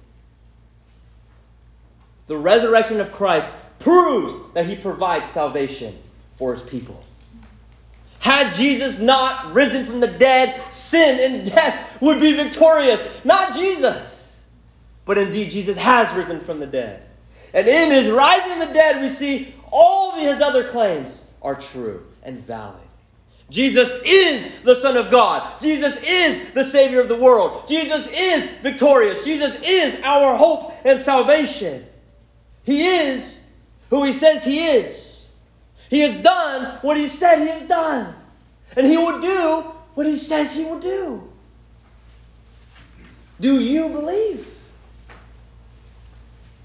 The 2.26 2.38
resurrection 2.38 3.00
of 3.00 3.12
Christ 3.12 3.46
proves 3.80 4.32
that 4.54 4.64
he 4.64 4.76
provides 4.76 5.28
salvation 5.28 5.98
for 6.38 6.54
his 6.54 6.62
people. 6.62 7.04
Had 8.18 8.54
Jesus 8.54 8.98
not 8.98 9.54
risen 9.54 9.86
from 9.86 10.00
the 10.00 10.08
dead, 10.08 10.72
sin 10.72 11.18
and 11.20 11.50
death 11.50 12.00
would 12.00 12.20
be 12.20 12.32
victorious. 12.32 13.08
Not 13.24 13.54
Jesus. 13.54 14.36
But 15.04 15.18
indeed, 15.18 15.50
Jesus 15.50 15.76
has 15.76 16.14
risen 16.16 16.40
from 16.40 16.58
the 16.60 16.66
dead. 16.66 17.02
And 17.54 17.66
in 17.66 17.90
his 17.90 18.10
rising 18.10 18.50
from 18.50 18.58
the 18.58 18.74
dead, 18.74 19.00
we 19.00 19.08
see 19.08 19.54
all 19.70 20.16
his 20.16 20.40
other 20.40 20.68
claims 20.68 21.24
are 21.40 21.54
true 21.54 22.04
and 22.22 22.44
valid. 22.44 22.76
Jesus 23.50 23.88
is 24.04 24.50
the 24.64 24.76
Son 24.76 24.96
of 24.96 25.10
God. 25.10 25.58
Jesus 25.60 25.96
is 26.02 26.52
the 26.52 26.64
Savior 26.64 27.00
of 27.00 27.08
the 27.08 27.16
world. 27.16 27.66
Jesus 27.66 28.06
is 28.12 28.44
victorious. 28.62 29.24
Jesus 29.24 29.58
is 29.62 29.98
our 30.02 30.36
hope 30.36 30.74
and 30.84 31.00
salvation. 31.00 31.86
He 32.64 32.86
is 32.86 33.34
who 33.88 34.04
he 34.04 34.12
says 34.12 34.44
he 34.44 34.66
is. 34.66 35.07
He 35.88 36.00
has 36.00 36.22
done 36.22 36.78
what 36.82 36.96
he 36.96 37.08
said 37.08 37.40
he 37.40 37.48
has 37.48 37.66
done. 37.66 38.14
And 38.76 38.86
he 38.86 38.96
will 38.96 39.20
do 39.20 39.72
what 39.94 40.06
he 40.06 40.16
says 40.16 40.54
he 40.54 40.64
will 40.64 40.80
do. 40.80 41.28
Do 43.40 43.60
you 43.60 43.88
believe? 43.88 44.46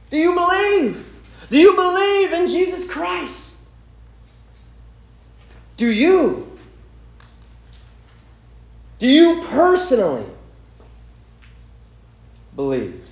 Do 0.09 0.17
you 0.17 0.33
believe? 0.33 1.05
Do 1.49 1.57
you 1.57 1.75
believe 1.75 2.33
in 2.33 2.47
Jesus 2.47 2.88
Christ? 2.88 3.57
Do 5.77 5.89
you? 5.89 6.57
Do 8.99 9.07
you 9.07 9.43
personally 9.47 10.25
believe? 12.55 13.03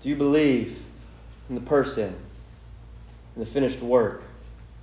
Do 0.00 0.08
you 0.08 0.16
believe 0.16 0.78
in 1.48 1.54
the 1.54 1.60
person 1.60 2.14
the 3.36 3.46
finished 3.46 3.80
work 3.80 4.22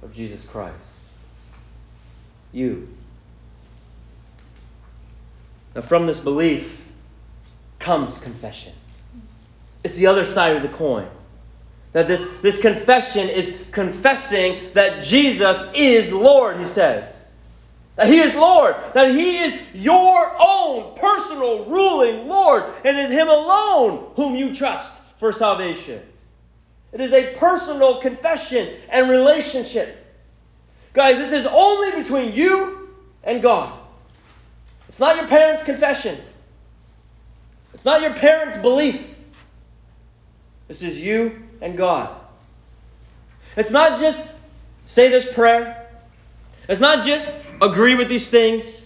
of 0.02 0.14
Jesus 0.14 0.46
Christ? 0.46 0.76
You. 2.52 2.88
Now, 5.76 5.82
from 5.82 6.06
this 6.06 6.20
belief 6.20 6.80
comes 7.80 8.18
confession. 8.18 8.74
It's 9.84 9.96
the 9.96 10.08
other 10.08 10.26
side 10.26 10.56
of 10.56 10.62
the 10.62 10.70
coin. 10.70 11.08
That 11.94 12.08
this, 12.08 12.26
this 12.42 12.60
confession 12.60 13.30
is 13.30 13.56
confessing 13.72 14.72
that 14.74 15.04
Jesus 15.04 15.72
is 15.76 16.12
Lord, 16.12 16.58
he 16.58 16.66
says. 16.66 17.10
That 17.96 18.08
he 18.08 18.20
is 18.20 18.34
Lord. 18.34 18.76
That 18.94 19.12
he 19.12 19.40
is 19.40 19.60
your 19.74 20.32
own 20.40 20.98
personal 20.98 21.66
ruling 21.66 22.28
Lord. 22.28 22.64
And 22.84 22.98
it 22.98 23.06
is 23.06 23.12
him 23.12 23.28
alone 23.28 24.12
whom 24.16 24.36
you 24.36 24.56
trust 24.56 24.96
for 25.20 25.32
salvation. 25.32 26.02
It 26.94 27.02
is 27.02 27.12
a 27.12 27.36
personal 27.36 28.00
confession 28.00 28.70
and 28.90 29.10
relationship. 29.10 29.98
Guys, 30.94 31.18
this 31.18 31.32
is 31.32 31.48
only 31.48 32.04
between 32.04 32.34
you 32.34 32.90
and 33.24 33.42
God. 33.42 33.80
It's 34.88 35.00
not 35.00 35.16
your 35.16 35.28
parents' 35.28 35.64
confession. 35.64 36.20
It's 37.74 37.84
not 37.84 38.02
your 38.02 38.14
parents' 38.14 38.58
belief. 38.58 39.10
This 40.68 40.84
is 40.84 41.00
you 41.00 41.42
and 41.62 41.76
God. 41.76 42.16
It's 43.58 43.72
not 43.72 44.00
just 44.00 44.26
say 44.86 45.10
this 45.10 45.32
prayer. 45.34 45.90
It's 46.70 46.80
not 46.80 47.04
just 47.04 47.32
agree 47.60 47.96
with 47.96 48.08
these 48.08 48.28
things, 48.28 48.84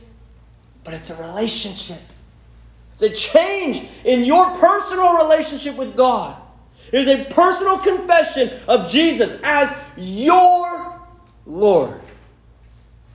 but 0.85 0.93
it's 0.93 1.09
a 1.09 1.21
relationship. 1.21 1.99
It's 2.93 3.01
a 3.01 3.09
change 3.09 3.87
in 4.05 4.23
your 4.23 4.49
personal 4.55 5.17
relationship 5.17 5.75
with 5.75 5.97
God. 5.97 6.41
It 6.91 7.07
is 7.07 7.07
a 7.07 7.25
personal 7.25 7.79
confession 7.79 8.51
of 8.67 8.89
Jesus 8.89 9.39
as 9.43 9.73
your 9.97 11.01
Lord. 11.45 11.99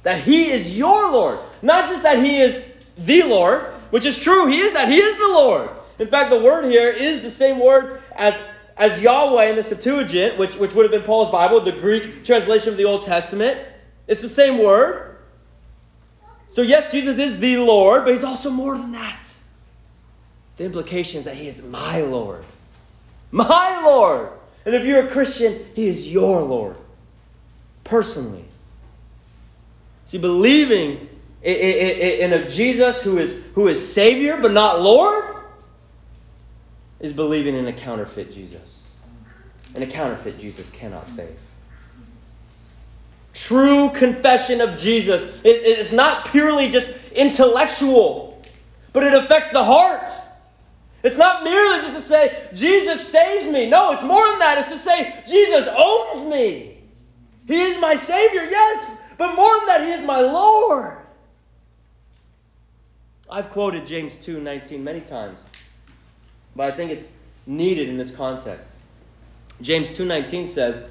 That 0.03 0.21
He 0.21 0.51
is 0.51 0.77
your 0.77 1.11
Lord. 1.11 1.39
Not 1.63 1.89
just 1.89 2.03
that 2.03 2.23
He 2.23 2.41
is 2.41 2.63
the 2.99 3.23
Lord, 3.23 3.63
which 3.91 4.05
is 4.05 4.19
true. 4.19 4.47
He 4.47 4.61
is 4.61 4.73
that. 4.73 4.89
He 4.89 4.99
is 4.99 5.17
the 5.19 5.29
Lord. 5.29 5.71
In 5.99 6.09
fact, 6.09 6.31
the 6.31 6.43
word 6.43 6.71
here 6.71 6.91
is 6.91 7.23
the 7.23 7.31
same 7.31 7.61
word 7.61 8.01
as, 8.17 8.35
as 8.77 9.01
Yahweh 9.01 9.45
in 9.45 9.57
the 9.57 9.63
Septuagint, 9.63 10.39
which, 10.39 10.57
which 10.57 10.73
would 10.75 10.85
have 10.85 10.91
been 10.91 11.03
Paul's 11.03 11.31
Bible, 11.31 11.61
the 11.61 11.73
Greek 11.73 12.25
translation 12.25 12.71
of 12.71 12.77
the 12.77 12.85
Old 12.85 13.05
Testament. 13.05 13.59
It's 14.09 14.21
the 14.21 14.29
same 14.29 14.59
word. 14.59 15.17
So, 16.51 16.63
yes, 16.63 16.91
Jesus 16.91 17.19
is 17.19 17.39
the 17.39 17.59
Lord, 17.59 18.05
but 18.05 18.15
He's 18.15 18.25
also 18.25 18.51
more 18.51 18.77
than 18.77 18.93
that. 18.93 19.27
The 20.57 20.65
implication 20.65 21.21
is 21.21 21.25
that 21.25 21.37
He 21.37 21.49
is 21.49 21.63
my 21.63 22.03
Lord. 22.03 22.45
My 23.33 23.83
Lord. 23.83 24.29
And 24.65 24.77
if 24.77 24.85
you're 24.85 25.07
a 25.07 25.11
Christian, 25.11 25.67
He 25.75 25.89
is 25.89 26.07
your 26.07 26.43
Lord. 26.43 26.77
Personally. 27.83 28.45
See, 30.07 30.19
believing 30.19 31.09
in 31.43 32.33
a 32.33 32.49
Jesus 32.49 33.03
who 33.03 33.19
is, 33.19 33.35
who 33.55 33.67
is 33.67 33.93
Savior 33.93 34.39
but 34.41 34.53
not 34.53 34.81
Lord 34.81 35.25
is 37.01 37.13
believing 37.13 37.57
in 37.57 37.67
a 37.67 37.73
counterfeit 37.73 38.33
Jesus. 38.33 38.91
And 39.75 39.83
a 39.83 39.87
counterfeit 39.87 40.39
Jesus 40.39 40.71
cannot 40.71 41.09
save. 41.09 41.37
True 43.35 43.89
confession 43.91 44.61
of 44.61 44.79
Jesus 44.79 45.23
is 45.43 45.91
not 45.93 46.29
purely 46.29 46.71
just 46.71 46.95
intellectual, 47.13 48.43
but 48.93 49.03
it 49.03 49.15
affects 49.15 49.51
the 49.51 49.65
heart. 49.65 50.11
It's 51.03 51.17
not 51.17 51.43
merely 51.43 51.81
just 51.81 51.95
to 51.95 52.01
say, 52.01 52.49
Jesus 52.55 53.09
saves 53.09 53.47
me. 53.47 53.69
No, 53.69 53.93
it's 53.93 54.03
more 54.03 54.25
than 54.29 54.39
that. 54.39 54.59
It's 54.59 54.69
to 54.71 54.79
say, 54.79 55.23
Jesus 55.27 55.69
owns 55.77 56.31
me. 56.31 56.79
He 57.47 57.61
is 57.61 57.81
my 57.81 57.97
Savior, 57.97 58.45
yes, 58.45 58.89
but 59.19 59.35
more 59.35 59.57
than 59.59 59.67
that, 59.67 59.85
He 59.85 59.93
is 59.93 60.07
my 60.07 60.21
Lord. 60.21 60.97
I've 63.29 63.51
quoted 63.51 63.87
James 63.87 64.15
2:19 64.17 64.83
many 64.85 65.01
times, 65.01 65.41
but 66.55 66.73
I 66.73 66.77
think 66.77 66.91
it's 66.91 67.09
needed 67.47 67.89
in 67.89 67.97
this 67.97 68.15
context. 68.15 68.69
James 69.63 69.91
2:19 69.91 70.47
says, 70.47 70.85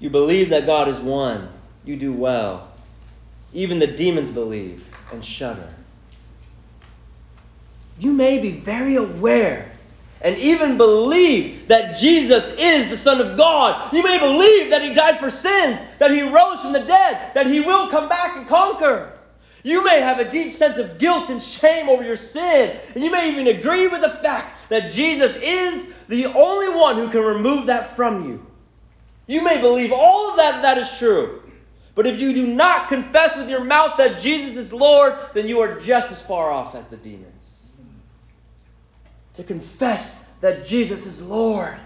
"You 0.00 0.10
believe 0.10 0.50
that 0.50 0.66
God 0.66 0.88
is 0.88 0.98
one, 0.98 1.48
you 1.84 1.96
do 1.96 2.12
well. 2.12 2.68
Even 3.52 3.78
the 3.78 3.86
demons 3.86 4.30
believe 4.30 4.84
and 5.12 5.24
shudder." 5.24 5.68
You 7.98 8.12
may 8.12 8.38
be 8.38 8.50
very 8.50 8.96
aware 8.96 9.70
and 10.20 10.36
even 10.38 10.78
believe 10.78 11.68
that 11.68 11.98
Jesus 11.98 12.54
is 12.58 12.88
the 12.88 12.96
Son 12.96 13.20
of 13.20 13.36
God. 13.36 13.92
You 13.92 14.02
may 14.02 14.18
believe 14.18 14.70
that 14.70 14.82
He 14.82 14.94
died 14.94 15.20
for 15.20 15.30
sins, 15.30 15.78
that 15.98 16.10
He 16.10 16.22
rose 16.22 16.60
from 16.60 16.72
the 16.72 16.80
dead, 16.80 17.34
that 17.34 17.46
He 17.46 17.60
will 17.60 17.88
come 17.88 18.08
back 18.08 18.36
and 18.36 18.46
conquer. 18.46 19.12
You 19.62 19.84
may 19.84 20.00
have 20.00 20.18
a 20.18 20.30
deep 20.30 20.56
sense 20.56 20.78
of 20.78 20.98
guilt 20.98 21.30
and 21.30 21.42
shame 21.42 21.88
over 21.88 22.02
your 22.02 22.16
sin, 22.16 22.76
and 22.94 23.04
you 23.04 23.10
may 23.10 23.30
even 23.30 23.46
agree 23.46 23.86
with 23.86 24.00
the 24.00 24.10
fact 24.10 24.54
that 24.70 24.90
Jesus 24.90 25.34
is 25.36 25.88
the 26.08 26.26
only 26.26 26.68
one 26.74 26.96
who 26.96 27.10
can 27.10 27.22
remove 27.22 27.66
that 27.66 27.94
from 27.96 28.28
you. 28.28 28.44
You 29.26 29.42
may 29.42 29.60
believe 29.60 29.92
all 29.92 30.30
of 30.30 30.36
that 30.36 30.62
that 30.62 30.78
is 30.78 30.98
true. 30.98 31.42
But 31.94 32.06
if 32.06 32.18
you 32.18 32.32
do 32.32 32.46
not 32.46 32.88
confess 32.88 33.36
with 33.36 33.48
your 33.48 33.64
mouth 33.64 33.96
that 33.98 34.20
Jesus 34.20 34.56
is 34.56 34.72
Lord, 34.72 35.14
then 35.32 35.48
you 35.48 35.60
are 35.60 35.80
just 35.80 36.12
as 36.12 36.20
far 36.20 36.50
off 36.50 36.74
as 36.74 36.84
the 36.86 36.96
demons. 36.96 37.33
To 39.34 39.44
confess 39.44 40.22
that 40.40 40.64
Jesus 40.64 41.06
is 41.06 41.20
Lord 41.20 41.76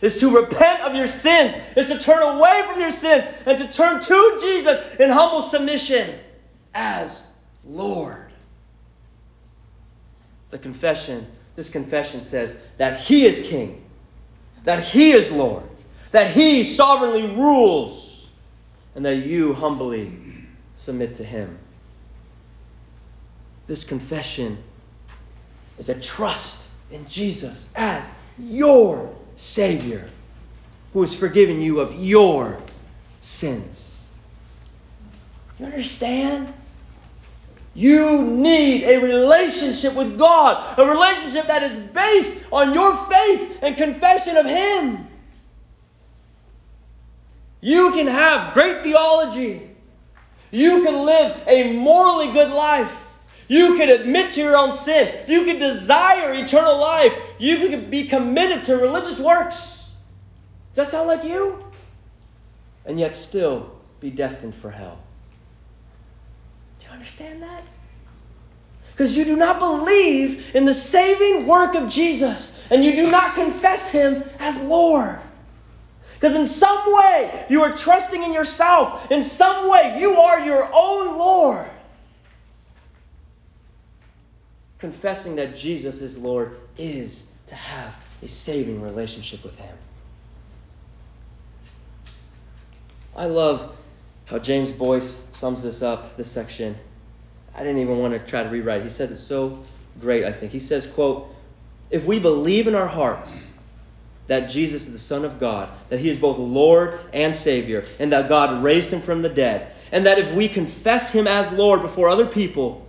is 0.00 0.20
to 0.20 0.36
repent 0.36 0.82
of 0.82 0.94
your 0.94 1.06
sins, 1.08 1.54
is 1.76 1.88
to 1.88 1.98
turn 1.98 2.22
away 2.22 2.62
from 2.66 2.80
your 2.80 2.90
sins, 2.90 3.24
and 3.46 3.58
to 3.58 3.72
turn 3.72 4.02
to 4.02 4.38
Jesus 4.40 4.78
in 5.00 5.10
humble 5.10 5.42
submission 5.42 6.18
as 6.74 7.22
Lord. 7.64 8.30
The 10.50 10.58
confession, 10.58 11.26
this 11.56 11.68
confession 11.68 12.22
says 12.22 12.54
that 12.76 13.00
He 13.00 13.24
is 13.24 13.48
King, 13.48 13.82
that 14.64 14.84
He 14.84 15.12
is 15.12 15.30
Lord, 15.30 15.64
that 16.10 16.32
He 16.32 16.64
sovereignly 16.64 17.34
rules, 17.34 18.26
and 18.94 19.04
that 19.06 19.16
you 19.16 19.54
humbly 19.54 20.12
submit 20.74 21.14
to 21.16 21.24
Him. 21.24 21.58
This 23.66 23.84
confession 23.84 24.62
is 25.78 25.88
a 25.88 26.00
trust 26.00 26.60
in 26.90 27.08
Jesus 27.08 27.68
as 27.74 28.08
your 28.38 29.14
Savior 29.36 30.08
who 30.92 31.00
has 31.00 31.14
forgiven 31.14 31.60
you 31.60 31.80
of 31.80 31.94
your 31.94 32.58
sins. 33.20 33.98
You 35.58 35.66
understand? 35.66 36.52
You 37.74 38.22
need 38.22 38.84
a 38.84 38.98
relationship 38.98 39.94
with 39.94 40.16
God, 40.16 40.78
a 40.78 40.86
relationship 40.86 41.48
that 41.48 41.64
is 41.64 41.90
based 41.92 42.38
on 42.52 42.72
your 42.72 42.96
faith 43.06 43.58
and 43.62 43.76
confession 43.76 44.36
of 44.36 44.46
Him. 44.46 45.08
You 47.60 47.90
can 47.92 48.06
have 48.06 48.54
great 48.54 48.82
theology. 48.82 49.70
You 50.50 50.84
can 50.84 51.04
live 51.04 51.42
a 51.48 51.72
morally 51.72 52.30
good 52.32 52.50
life. 52.50 52.94
You 53.48 53.76
can 53.76 53.88
admit 53.88 54.32
to 54.34 54.40
your 54.40 54.56
own 54.56 54.74
sin. 54.74 55.24
You 55.28 55.44
can 55.44 55.58
desire 55.58 56.32
eternal 56.32 56.78
life. 56.78 57.12
You 57.38 57.68
can 57.68 57.90
be 57.90 58.06
committed 58.06 58.62
to 58.64 58.76
religious 58.76 59.18
works. 59.18 59.86
Does 60.72 60.88
that 60.88 60.88
sound 60.88 61.08
like 61.08 61.24
you? 61.24 61.62
And 62.86 62.98
yet 62.98 63.14
still 63.14 63.70
be 64.00 64.10
destined 64.10 64.54
for 64.54 64.70
hell. 64.70 64.98
Do 66.80 66.86
you 66.86 66.92
understand 66.92 67.42
that? 67.42 67.62
Because 68.92 69.16
you 69.16 69.24
do 69.24 69.36
not 69.36 69.58
believe 69.58 70.54
in 70.54 70.64
the 70.64 70.74
saving 70.74 71.46
work 71.46 71.74
of 71.74 71.88
Jesus 71.88 72.58
and 72.70 72.84
you 72.84 72.94
do 72.94 73.10
not 73.10 73.34
confess 73.34 73.90
him 73.90 74.22
as 74.38 74.60
Lord. 74.62 75.18
Because 76.14 76.36
in 76.36 76.46
some 76.46 76.80
way 76.94 77.44
you 77.48 77.62
are 77.62 77.76
trusting 77.76 78.22
in 78.22 78.32
yourself. 78.32 79.10
In 79.10 79.22
some 79.22 79.68
way 79.68 79.96
you 79.98 80.16
are 80.16 80.40
your 80.40 80.68
own 80.72 81.18
Lord. 81.18 81.68
Confessing 84.78 85.36
that 85.36 85.56
Jesus 85.56 86.00
is 86.00 86.16
Lord 86.16 86.56
is 86.76 87.26
to 87.46 87.54
have 87.54 87.96
a 88.22 88.28
saving 88.28 88.82
relationship 88.82 89.42
with 89.44 89.56
him. 89.56 89.76
I 93.16 93.26
love 93.26 93.74
how 94.26 94.38
James 94.38 94.72
Boice 94.72 95.26
sums 95.32 95.62
this 95.62 95.82
up, 95.82 96.16
this 96.16 96.30
section. 96.30 96.74
I 97.54 97.60
didn't 97.60 97.78
even 97.78 97.98
want 97.98 98.14
to 98.14 98.18
try 98.18 98.42
to 98.42 98.48
rewrite 98.48 98.80
it. 98.80 98.84
He 98.84 98.90
says 98.90 99.10
it 99.10 99.18
so 99.18 99.62
great, 100.00 100.24
I 100.24 100.32
think. 100.32 100.50
He 100.50 100.60
says, 100.60 100.86
quote, 100.86 101.32
if 101.90 102.06
we 102.06 102.18
believe 102.18 102.66
in 102.66 102.74
our 102.74 102.88
hearts 102.88 103.46
that 104.26 104.46
Jesus 104.46 104.86
is 104.86 104.92
the 104.92 104.98
Son 104.98 105.24
of 105.24 105.38
God, 105.38 105.68
that 105.90 106.00
he 106.00 106.08
is 106.08 106.18
both 106.18 106.38
Lord 106.38 106.98
and 107.12 107.36
Savior, 107.36 107.84
and 108.00 108.10
that 108.12 108.28
God 108.28 108.62
raised 108.62 108.90
him 108.90 109.02
from 109.02 109.22
the 109.22 109.28
dead, 109.28 109.72
and 109.92 110.06
that 110.06 110.18
if 110.18 110.32
we 110.32 110.48
confess 110.48 111.10
him 111.10 111.28
as 111.28 111.52
Lord 111.52 111.82
before 111.82 112.08
other 112.08 112.26
people, 112.26 112.83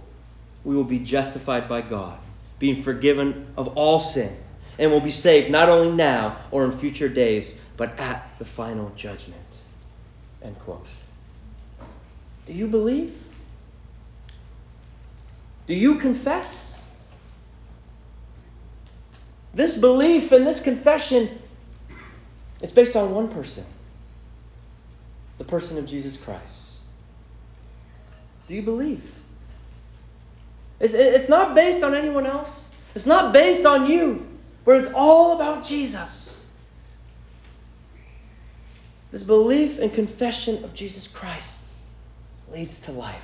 we 0.66 0.76
will 0.76 0.84
be 0.84 1.00
justified 1.00 1.70
by 1.70 1.82
God, 1.82 2.18
being 2.60 2.82
forgiven 2.84 3.48
of 3.56 3.78
all 3.78 4.02
sin, 4.02 4.36
and 4.78 4.92
will 4.92 5.00
be 5.00 5.12
saved 5.12 5.50
not 5.50 5.70
only 5.70 5.96
now 5.96 6.38
or 6.52 6.66
in 6.66 6.72
future 6.72 7.08
days, 7.08 7.56
but 7.78 7.98
at 8.00 8.28
the 8.40 8.46
final 8.46 8.92
judgment. 8.98 9.40
End 10.42 10.58
quote. 10.60 10.88
Do 12.46 12.54
you 12.54 12.68
believe? 12.68 13.18
Do 15.68 15.74
you 15.74 15.96
confess? 15.96 16.76
This 19.54 19.78
belief 19.78 20.34
and 20.34 20.46
this 20.46 20.60
confession 20.60 21.30
It's 22.62 22.74
based 22.74 22.96
on 22.96 23.14
one 23.14 23.30
person 23.30 23.66
the 25.38 25.44
person 25.44 25.78
of 25.78 25.86
Jesus 25.86 26.18
Christ. 26.18 26.72
Do 28.48 28.56
you 28.56 28.62
believe? 28.62 29.04
It's, 30.80 30.94
it's 30.94 31.30
not 31.30 31.56
based 31.56 31.84
on 31.84 31.96
anyone 31.96 32.26
else, 32.26 32.68
it's 32.94 33.06
not 33.06 33.34
based 33.34 33.66
on 33.66 33.88
you, 33.88 34.28
but 34.64 34.78
it's 34.78 34.92
all 34.94 35.34
about 35.34 35.66
Jesus. 35.66 36.38
This 39.12 39.24
belief 39.24 39.80
and 39.80 39.94
confession 39.94 40.64
of 40.64 40.74
Jesus 40.74 41.08
Christ 41.08 41.62
leads 42.52 42.80
to 42.82 42.92
life. 42.92 43.22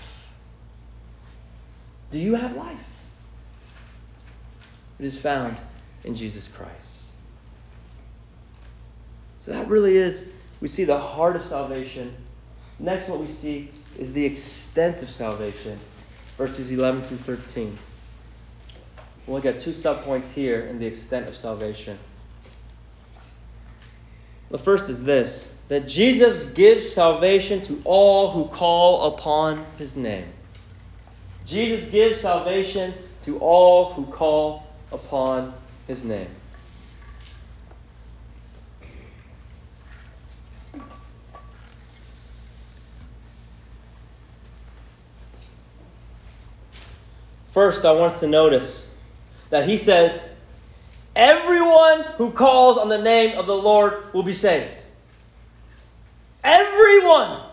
Do 2.12 2.20
you 2.20 2.36
have 2.36 2.56
life? 2.56 2.78
It 5.00 5.06
is 5.06 5.18
found 5.18 5.58
in 6.04 6.16
Jesus 6.16 6.48
Christ. 6.48 6.72
So 9.42 9.52
that 9.52 9.68
really 9.68 9.98
is, 9.98 10.26
we 10.62 10.68
see 10.68 10.84
the 10.84 11.00
heart 11.00 11.36
of 11.36 11.44
salvation. 11.46 12.16
Next, 12.80 13.10
what 13.10 13.20
we 13.20 13.28
see 13.28 13.72
is 13.98 14.14
the 14.14 14.24
extent 14.24 15.02
of 15.02 15.10
salvation, 15.10 15.80
verses 16.42 16.72
11 16.72 17.04
through 17.04 17.18
13. 17.18 17.78
We'll 19.28 19.36
look 19.36 19.46
at 19.46 19.60
two 19.60 19.74
subpoints 19.74 20.32
here 20.32 20.62
in 20.62 20.80
the 20.80 20.88
extent 20.88 21.28
of 21.28 21.36
salvation. 21.36 22.00
The 24.50 24.58
first 24.58 24.90
is 24.90 25.04
this 25.04 25.54
that 25.68 25.88
Jesus 25.88 26.46
gives 26.46 26.92
salvation 26.92 27.62
to 27.62 27.80
all 27.86 28.32
who 28.32 28.48
call 28.48 29.14
upon 29.14 29.64
his 29.78 29.96
name. 29.96 30.26
Jesus 31.46 31.88
gives 31.90 32.22
salvation 32.22 32.92
to 33.22 33.38
all 33.38 33.94
who 33.94 34.08
call 34.08 34.64
upon 34.92 35.54
his 35.86 36.04
name. 36.04 36.30
First, 47.52 47.86
I 47.86 47.92
want 47.92 48.14
us 48.14 48.20
to 48.22 48.28
notice 48.28 48.86
that 49.50 49.68
he 49.68 49.78
says, 49.78 50.28
Everyone 51.16 52.04
who 52.18 52.32
calls 52.32 52.78
on 52.78 52.88
the 52.88 53.02
name 53.02 53.38
of 53.38 53.46
the 53.46 53.56
Lord 53.56 54.14
will 54.14 54.24
be 54.24 54.34
saved. 54.34 54.72
Everyone. 56.44 57.44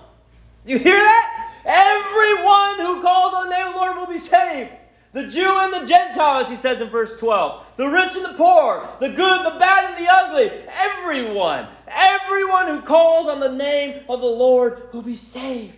You 0.65 0.79
hear 0.79 1.01
that? 1.01 1.49
Everyone 1.65 2.87
who 2.87 3.03
calls 3.03 3.35
on 3.35 3.49
the 3.49 3.57
name 3.57 3.67
of 3.69 3.75
the 3.75 3.81
Lord 3.81 3.97
will 3.97 4.07
be 4.07 4.19
saved. 4.19 4.75
The 5.13 5.27
Jew 5.27 5.49
and 5.49 5.73
the 5.73 5.87
Gentile, 5.87 6.43
as 6.43 6.49
he 6.49 6.55
says 6.55 6.81
in 6.81 6.89
verse 6.89 7.19
12. 7.19 7.65
The 7.77 7.89
rich 7.89 8.15
and 8.15 8.25
the 8.25 8.35
poor, 8.35 8.89
the 9.01 9.09
good, 9.09 9.47
the 9.47 9.59
bad, 9.59 9.95
and 9.95 10.05
the 10.05 10.11
ugly. 10.11 10.51
Everyone, 10.69 11.67
everyone 11.89 12.69
who 12.69 12.83
calls 12.83 13.27
on 13.27 13.41
the 13.41 13.53
name 13.53 14.05
of 14.09 14.21
the 14.21 14.27
Lord 14.27 14.93
will 14.93 15.03
be 15.03 15.17
saved. 15.17 15.75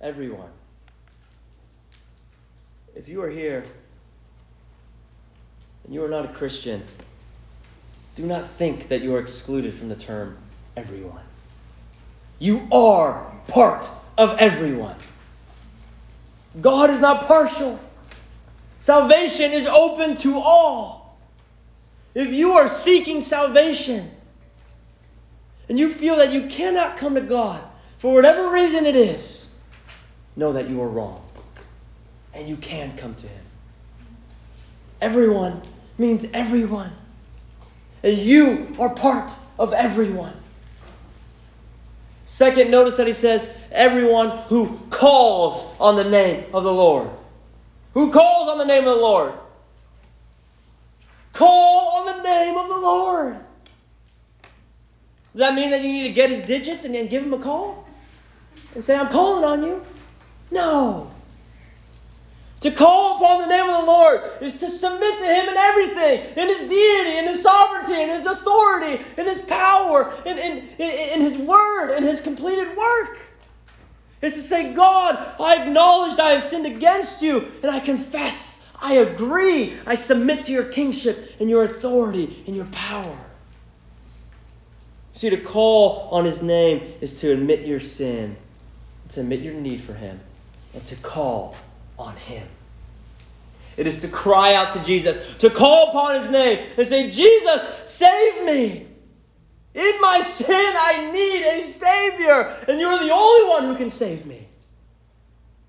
Everyone. 0.00 0.50
If 2.94 3.08
you 3.08 3.22
are 3.22 3.30
here 3.30 3.64
and 5.84 5.94
you 5.94 6.04
are 6.04 6.08
not 6.08 6.24
a 6.24 6.28
Christian, 6.28 6.82
do 8.16 8.24
not 8.24 8.48
think 8.50 8.88
that 8.88 9.00
you 9.00 9.14
are 9.14 9.20
excluded 9.20 9.74
from 9.74 9.88
the 9.88 9.96
term 9.96 10.36
everyone. 10.76 11.22
You 12.38 12.66
are 12.72 13.32
part 13.48 13.88
of 14.18 14.38
everyone. 14.38 14.96
God 16.60 16.90
is 16.90 17.00
not 17.00 17.26
partial. 17.26 17.78
Salvation 18.80 19.52
is 19.52 19.66
open 19.66 20.16
to 20.18 20.38
all. 20.38 21.18
If 22.14 22.32
you 22.32 22.52
are 22.52 22.66
seeking 22.66 23.22
salvation 23.22 24.10
and 25.68 25.78
you 25.78 25.88
feel 25.88 26.16
that 26.16 26.32
you 26.32 26.48
cannot 26.48 26.96
come 26.96 27.14
to 27.14 27.20
God 27.20 27.62
for 27.98 28.12
whatever 28.12 28.50
reason 28.50 28.86
it 28.86 28.96
is, 28.96 29.46
know 30.34 30.52
that 30.54 30.68
you 30.68 30.80
are 30.82 30.88
wrong. 30.88 31.22
And 32.34 32.48
you 32.48 32.56
can 32.56 32.96
come 32.96 33.14
to 33.16 33.26
Him. 33.26 33.44
Everyone 35.00 35.62
means 35.98 36.26
everyone. 36.32 36.92
And 38.02 38.16
you 38.16 38.74
are 38.78 38.94
part 38.94 39.32
of 39.58 39.72
everyone. 39.72 40.32
Second, 42.24 42.70
notice 42.70 42.96
that 42.96 43.06
he 43.06 43.12
says, 43.12 43.46
everyone 43.72 44.38
who 44.48 44.78
calls 44.88 45.68
on 45.80 45.96
the 45.96 46.08
name 46.08 46.44
of 46.54 46.64
the 46.64 46.72
Lord. 46.72 47.10
Who 47.92 48.12
calls 48.12 48.48
on 48.48 48.58
the 48.58 48.64
name 48.64 48.86
of 48.86 48.94
the 48.96 49.02
Lord? 49.02 49.34
Call 51.32 51.88
on 51.98 52.16
the 52.16 52.22
name 52.22 52.56
of 52.56 52.68
the 52.68 52.76
Lord. 52.76 53.34
Does 55.32 55.40
that 55.40 55.54
mean 55.54 55.70
that 55.70 55.82
you 55.82 55.92
need 55.92 56.04
to 56.04 56.12
get 56.12 56.30
his 56.30 56.40
digits 56.42 56.84
and 56.84 56.94
then 56.94 57.08
give 57.08 57.22
him 57.22 57.34
a 57.34 57.38
call? 57.38 57.86
And 58.74 58.82
say, 58.82 58.96
I'm 58.96 59.08
calling 59.08 59.44
on 59.44 59.62
you? 59.62 59.84
No. 60.50 61.09
To 62.60 62.70
call 62.70 63.16
upon 63.16 63.40
the 63.40 63.46
name 63.46 63.70
of 63.70 63.80
the 63.80 63.86
Lord 63.86 64.20
is 64.42 64.54
to 64.58 64.68
submit 64.68 65.18
to 65.18 65.24
Him 65.24 65.48
in 65.48 65.56
everything, 65.56 66.36
in 66.36 66.48
His 66.48 66.68
deity, 66.68 67.18
in 67.18 67.26
His 67.28 67.42
sovereignty, 67.42 68.02
in 68.02 68.10
His 68.10 68.26
authority, 68.26 69.02
in 69.16 69.26
His 69.26 69.40
power, 69.40 70.12
in, 70.26 70.36
in, 70.36 70.68
in, 70.78 71.20
His 71.22 71.38
word, 71.38 71.96
in 71.96 72.02
His 72.02 72.20
completed 72.20 72.76
work. 72.76 73.18
It's 74.20 74.36
to 74.36 74.42
say, 74.42 74.74
God, 74.74 75.16
I 75.40 75.62
acknowledge 75.62 76.18
I 76.18 76.32
have 76.32 76.44
sinned 76.44 76.66
against 76.66 77.22
you, 77.22 77.50
and 77.62 77.70
I 77.70 77.80
confess, 77.80 78.62
I 78.78 78.94
agree, 78.96 79.78
I 79.86 79.94
submit 79.94 80.44
to 80.44 80.52
your 80.52 80.64
kingship 80.64 81.32
and 81.40 81.48
your 81.48 81.64
authority 81.64 82.44
and 82.46 82.54
your 82.54 82.66
power. 82.66 83.18
See, 85.14 85.30
to 85.30 85.38
call 85.38 86.10
on 86.10 86.26
His 86.26 86.42
name 86.42 86.92
is 87.00 87.18
to 87.20 87.32
admit 87.32 87.66
your 87.66 87.80
sin, 87.80 88.36
to 89.10 89.20
admit 89.20 89.40
your 89.40 89.54
need 89.54 89.80
for 89.82 89.94
Him, 89.94 90.20
and 90.74 90.84
to 90.84 90.96
call 90.96 91.56
on 92.00 92.16
Him. 92.16 92.46
It 93.76 93.86
is 93.86 94.00
to 94.02 94.08
cry 94.08 94.54
out 94.54 94.72
to 94.74 94.84
Jesus, 94.84 95.16
to 95.38 95.50
call 95.50 95.90
upon 95.90 96.20
His 96.20 96.30
name, 96.30 96.66
and 96.76 96.86
say, 96.86 97.10
Jesus, 97.10 97.62
save 97.86 98.44
me. 98.44 98.86
In 99.74 100.00
my 100.00 100.22
sin, 100.22 100.46
I 100.50 101.10
need 101.12 101.44
a 101.44 101.64
Savior, 101.64 102.56
and 102.68 102.80
you're 102.80 102.98
the 102.98 103.12
only 103.12 103.48
one 103.48 103.64
who 103.64 103.76
can 103.76 103.90
save 103.90 104.26
me. 104.26 104.46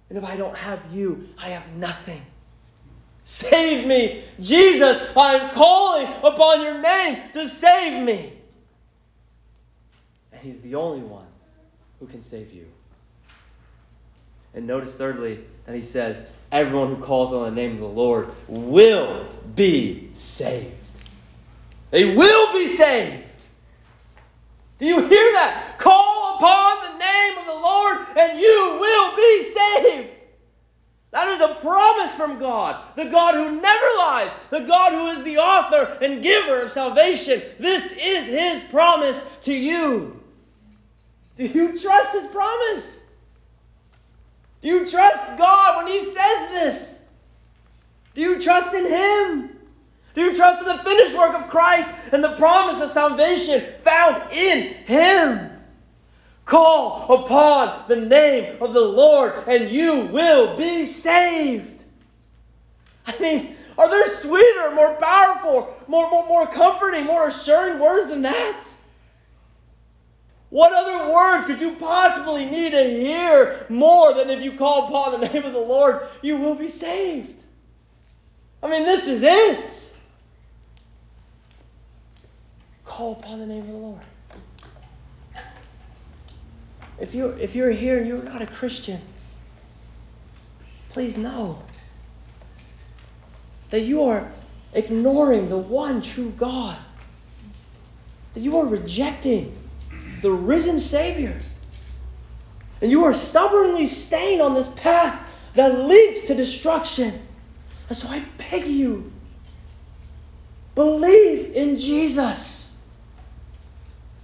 And 0.10 0.18
if 0.18 0.24
I 0.24 0.36
don't 0.36 0.58
have 0.58 0.82
you, 0.92 1.30
I 1.38 1.50
have 1.50 1.68
nothing. 1.76 2.22
Save 3.24 3.86
me. 3.86 4.26
Jesus, 4.40 4.98
I 5.16 5.36
am 5.36 5.54
calling 5.54 6.08
upon 6.24 6.62
your 6.62 6.82
name 6.82 7.18
to 7.34 7.48
save 7.48 8.04
me. 8.04 8.34
And 10.34 10.42
He's 10.42 10.60
the 10.62 10.76
only 10.76 11.02
one 11.02 11.28
who 12.00 12.08
can 12.08 12.22
save 12.22 12.52
you. 12.52 12.66
And 14.54 14.68
notice, 14.68 14.96
thirdly, 14.96 15.46
that 15.66 15.76
he 15.76 15.82
says, 15.82 16.24
Everyone 16.52 16.96
who 16.96 17.02
calls 17.02 17.32
on 17.32 17.44
the 17.44 17.62
name 17.62 17.74
of 17.74 17.80
the 17.80 17.86
Lord 17.88 18.30
will 18.48 19.26
be 19.56 20.10
saved. 20.16 20.76
They 21.92 22.14
will 22.16 22.54
be 22.54 22.76
saved. 22.76 23.24
Do 24.80 24.86
you 24.86 25.08
hear 25.08 25.32
that? 25.34 25.78
Call 25.78 26.36
upon 26.36 26.92
the 26.92 26.98
name 26.98 27.38
of 27.38 27.46
the 27.46 27.54
Lord 27.54 28.00
and 28.18 28.40
you 28.40 28.78
will 28.80 29.16
be 29.16 29.44
saved. 29.44 30.10
That 31.12 31.28
is 31.30 31.42
a 31.42 31.56
promise 31.56 32.16
from 32.16 32.40
God, 32.40 32.96
the 32.96 33.06
God 33.06 33.36
who 33.36 33.62
never 33.62 33.86
lies, 33.98 34.32
the 34.50 34.62
God 34.62 34.94
who 34.94 35.08
is 35.08 35.24
the 35.24 35.38
author 35.38 35.98
and 36.02 36.24
giver 36.24 36.62
of 36.62 36.72
salvation. 36.72 37.44
This 37.60 37.92
is 37.92 38.28
His 38.28 38.62
promise 38.70 39.22
to 39.42 39.54
you. 39.54 40.20
Do 41.36 41.46
you 41.46 41.78
trust 41.78 42.14
His 42.14 42.28
promise? 42.28 43.01
Do 44.62 44.68
you 44.68 44.88
trust 44.88 45.38
God 45.38 45.84
when 45.84 45.94
He 45.94 46.04
says 46.04 46.50
this? 46.52 47.00
Do 48.14 48.22
you 48.22 48.42
trust 48.42 48.74
in 48.74 48.86
Him? 48.86 49.50
Do 50.14 50.22
you 50.22 50.36
trust 50.36 50.62
in 50.62 50.68
the 50.68 50.84
finished 50.84 51.18
work 51.18 51.34
of 51.34 51.50
Christ 51.50 51.90
and 52.12 52.24
the 52.24 52.36
promise 52.36 52.82
of 52.82 52.92
salvation 52.92 53.64
found 53.82 54.32
in 54.32 54.74
Him? 54.86 55.50
Call 56.46 57.24
upon 57.24 57.86
the 57.88 57.96
name 57.96 58.62
of 58.62 58.74
the 58.74 58.82
Lord 58.82 59.48
and 59.48 59.70
you 59.70 60.02
will 60.08 60.58
be 60.58 60.86
saved. 60.86 61.84
I 63.08 63.18
mean, 63.20 63.56
are 63.78 63.90
there 63.90 64.16
sweeter, 64.18 64.72
more 64.76 64.96
powerful, 64.96 65.74
more, 65.88 66.10
more, 66.10 66.28
more 66.28 66.48
comforting, 66.48 67.06
more 67.06 67.28
assuring 67.28 67.80
words 67.80 68.10
than 68.10 68.22
that? 68.24 68.64
What 70.52 70.74
other 70.74 71.12
words 71.14 71.46
could 71.46 71.62
you 71.62 71.76
possibly 71.76 72.46
need 72.46 72.72
to 72.72 72.84
hear 72.84 73.66
more 73.70 74.14
than 74.14 74.30
if 74.30 74.44
you 74.44 74.52
call 74.52 74.90
upon 74.90 75.20
the 75.20 75.28
name 75.34 75.44
of 75.46 75.54
the 75.54 75.60
Lord, 75.60 76.08
you 76.22 76.38
will 76.38 76.56
be 76.56 76.68
saved? 76.68 77.34
I 78.62 78.70
mean, 78.70 78.86
this 78.86 79.08
is 79.08 79.24
it. 79.24 79.66
Call 82.84 83.14
upon 83.14 83.40
the 83.40 83.46
name 83.46 83.62
of 83.62 83.68
the 83.68 83.74
Lord. 83.74 84.02
If 87.00 87.16
you're, 87.16 87.36
if 87.40 87.56
you're 87.56 87.72
here 87.72 88.00
and 88.00 88.08
you're 88.08 88.22
not 88.22 88.42
a 88.42 88.48
Christian, 88.48 89.02
please 90.90 91.16
know 91.16 91.64
that 93.70 93.80
you 93.80 94.04
are 94.04 94.30
ignoring 94.74 95.48
the 95.48 95.58
one 95.58 96.02
true 96.02 96.32
God 96.38 96.78
that 98.34 98.42
you 98.42 98.58
are 98.60 98.66
rejecting 98.66 99.56
the 100.22 100.32
risen 100.32 100.80
Savior. 100.80 101.38
And 102.82 102.90
you 102.90 103.06
are 103.06 103.14
stubbornly 103.14 103.86
staying 103.86 104.42
on 104.42 104.56
this 104.56 104.68
path 104.70 105.20
that 105.56 105.80
leads 105.80 106.24
to 106.28 106.36
destruction. 106.36 107.22
And 107.90 107.98
so 107.98 108.08
I 108.08 108.24
beg 108.38 108.66
you, 108.66 109.12
believe 110.76 111.56
in 111.56 111.80
Jesus. 111.80 112.74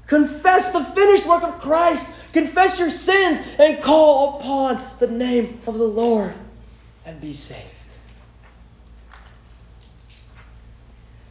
Confess 0.08 0.72
the 0.72 0.84
finished 0.84 1.28
work 1.28 1.44
of 1.44 1.60
Christ. 1.60 2.10
Confess 2.32 2.80
your 2.80 2.90
sins 2.90 3.46
and 3.60 3.84
call 3.84 4.40
upon 4.40 4.82
the 5.00 5.08
name 5.08 5.60
of 5.68 5.78
the 5.78 5.84
Lord 5.84 6.34
and 7.06 7.20
be 7.20 7.34
saved. 7.34 7.62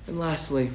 And 0.07 0.19
lastly, 0.19 0.71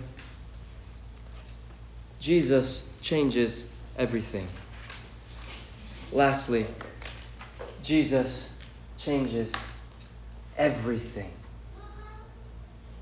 Jesus 2.19 2.85
changes 3.01 3.65
everything. 3.97 4.47
Lastly, 6.11 6.65
Jesus 7.83 8.47
changes 8.97 9.51
everything. 10.57 11.31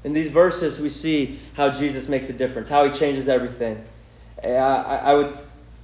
In 0.04 0.14
these 0.14 0.32
verses, 0.32 0.80
we 0.80 0.90
see 0.90 1.40
how 1.54 1.70
Jesus 1.70 2.08
makes 2.08 2.30
a 2.30 2.34
difference, 2.34 2.70
how 2.70 2.90
he 2.90 2.98
changes 2.98 3.28
everything. 3.28 3.84
Uh, 4.44 4.48
I, 4.48 4.96
I 4.96 5.14
would 5.14 5.38